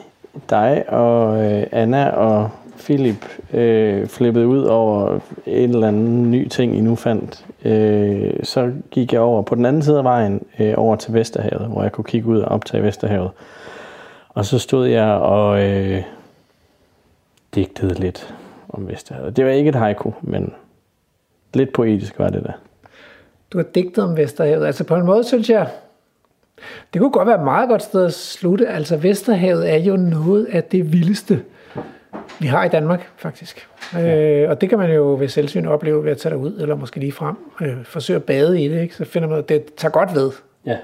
[0.49, 2.49] dig og øh, Anna og
[2.83, 8.71] Philip øh, flippede ud over en eller anden ny ting, I nu fandt, øh, så
[8.91, 11.91] gik jeg over på den anden side af vejen, øh, over til Vesterhavet, hvor jeg
[11.91, 13.31] kunne kigge ud og optage Vesterhavet.
[14.29, 16.03] Og så stod jeg og øh,
[17.55, 18.35] digtede lidt
[18.69, 19.37] om Vesterhavet.
[19.37, 20.53] Det var ikke et haiku, men
[21.53, 22.51] lidt poetisk var det da.
[23.53, 24.65] Du har digtet om Vesterhavet.
[24.65, 25.67] Altså på en måde, synes jeg,
[26.93, 28.67] det kunne godt være et meget godt sted at slutte.
[28.67, 31.41] Altså Vesterhavet er jo noget af det vildeste,
[32.43, 33.67] vi har i Danmark, faktisk.
[33.93, 34.43] Ja.
[34.43, 36.99] Øh, og det kan man jo ved selvsyn opleve ved at tage derud, eller måske
[36.99, 38.95] lige frem, øh, forsøge at bade i det, ikke?
[38.95, 40.31] så finder man, at det tager godt ved.
[40.65, 40.77] Ja.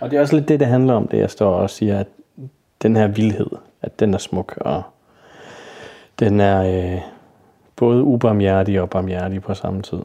[0.00, 2.06] Og det er også lidt det, det handler om, det jeg står og siger, at
[2.82, 3.50] den her vildhed,
[3.82, 4.82] at den er smuk, og
[6.18, 7.00] den er øh,
[7.76, 9.98] både ubarmhjertig og barmhjertig på samme tid.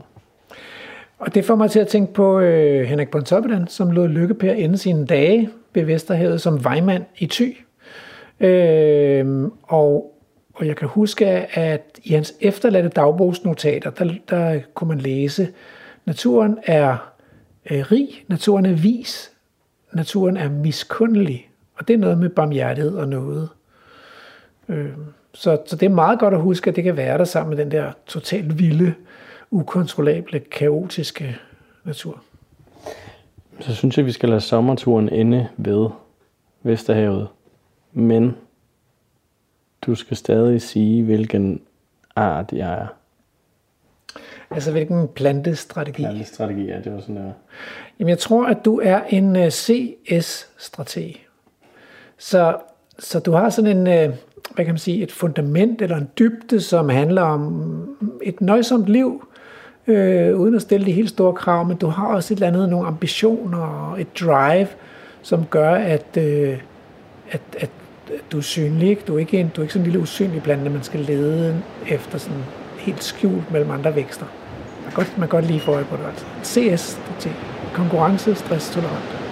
[1.19, 4.77] Og det får mig til at tænke på øh, Henrik Pontoppidan, som lod Lykkepær ende
[4.77, 7.57] sine dage ved Vesterhavet som vejmand i Thy.
[8.39, 10.14] Øh, og,
[10.55, 11.25] og jeg kan huske,
[11.59, 15.47] at i hans efterladte dagbogsnotater, der, der kunne man læse,
[16.05, 17.13] naturen er
[17.71, 19.31] øh, rig, naturen er vis,
[19.93, 21.49] naturen er miskundelig.
[21.75, 23.49] Og det er noget med barmhjertighed og noget.
[24.69, 24.91] Øh,
[25.33, 27.65] så, så det er meget godt at huske, at det kan være der sammen med
[27.65, 28.93] den der totalt vilde,
[29.51, 31.37] ukontrollable, kaotiske
[31.83, 32.21] natur.
[33.59, 35.89] Så synes jeg, vi skal lade sommerturen ende ved
[36.63, 37.27] Vesterhavet.
[37.93, 38.35] Men
[39.81, 41.61] du skal stadig sige, hvilken
[42.15, 42.87] art jeg er.
[44.51, 46.01] Altså hvilken plantestrategi?
[46.01, 47.31] Plantestrategi, ja, det var sådan der.
[47.99, 51.15] Jamen jeg tror, at du er en uh, CS-strateg.
[52.17, 52.57] Så,
[52.99, 54.15] så du har sådan en, uh,
[54.55, 59.27] hvad kan man sige, et fundament eller en dybde, som handler om et nøjsomt liv,
[59.87, 62.69] øh, uden at stille de helt store krav, men du har også et eller andet,
[62.69, 64.67] nogle ambitioner og et drive,
[65.21, 66.59] som gør, at, øh,
[67.31, 67.69] at, at
[68.31, 68.89] du er synlig.
[68.89, 69.01] Ikke?
[69.07, 71.61] Du, er ikke en, du er ikke sådan en lille usynlig plante, man skal lede
[71.87, 72.43] efter sådan
[72.77, 74.25] helt skjult mellem andre vækster.
[74.83, 76.05] Man kan godt, man kan godt lige få øje på det.
[76.05, 76.25] Altså.
[76.43, 77.35] CS, det er
[77.73, 79.25] konkurrence, stress, tolerant.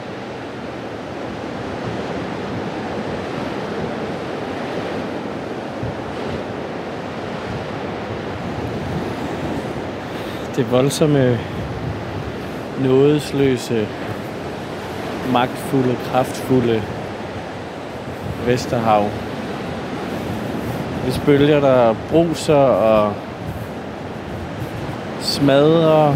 [10.55, 11.39] det voldsomme,
[12.81, 13.87] nådesløse,
[15.31, 16.81] magtfulde, kraftfulde
[18.45, 19.09] Vesterhav.
[21.03, 23.13] Hvis bølger, der bruser og
[25.21, 26.15] smadrer,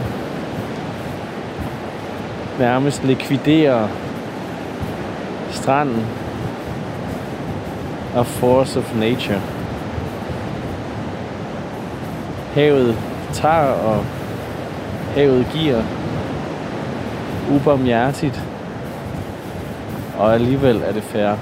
[2.59, 3.87] nærmest likviderer
[5.51, 6.05] stranden
[8.15, 9.41] og force of nature.
[12.53, 12.97] Havet
[13.33, 14.05] tager og
[15.15, 15.81] havet giver
[17.51, 18.43] ubarmhjertigt,
[20.17, 21.37] og alligevel er det færre.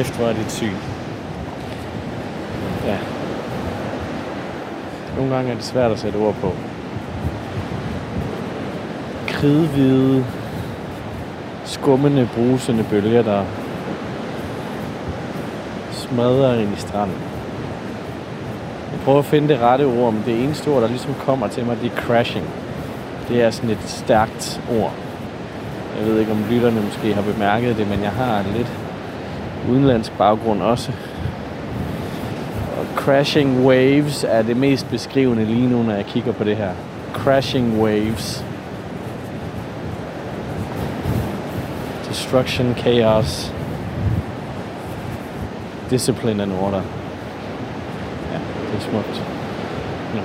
[0.00, 0.74] Kæft, hvor er dit syn.
[2.86, 2.96] Ja.
[5.16, 6.52] Nogle gange er det svært at sætte ord på.
[9.28, 10.24] Kridhvide,
[11.64, 13.44] skummende, brusende bølger, der
[15.90, 17.16] smadrer ind i stranden.
[18.92, 21.66] Jeg prøver at finde det rette ord, men det eneste ord, der ligesom kommer til
[21.66, 22.46] mig, det er crashing.
[23.28, 24.92] Det er sådan et stærkt ord.
[25.98, 28.79] Jeg ved ikke, om lytterne måske har bemærket det, men jeg har lidt
[29.70, 30.92] udenlandsk baggrund også.
[32.78, 36.70] Og crashing waves er det mest beskrivende lige nu, når jeg kigger på det her.
[37.14, 38.44] Crashing waves.
[42.08, 43.52] Destruction, chaos,
[45.90, 46.82] discipline and order.
[48.32, 48.38] Ja,
[48.72, 49.22] det er smukt.
[50.14, 50.20] Ja.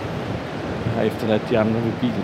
[0.86, 2.24] Jeg har efterladt de andre ved bilen.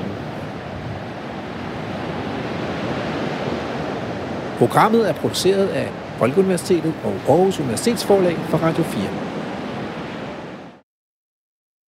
[4.58, 5.90] Programmet er produceret af
[6.22, 9.31] Folkeuniversitetet og Aarhus Universitetsforlag for Radio 4.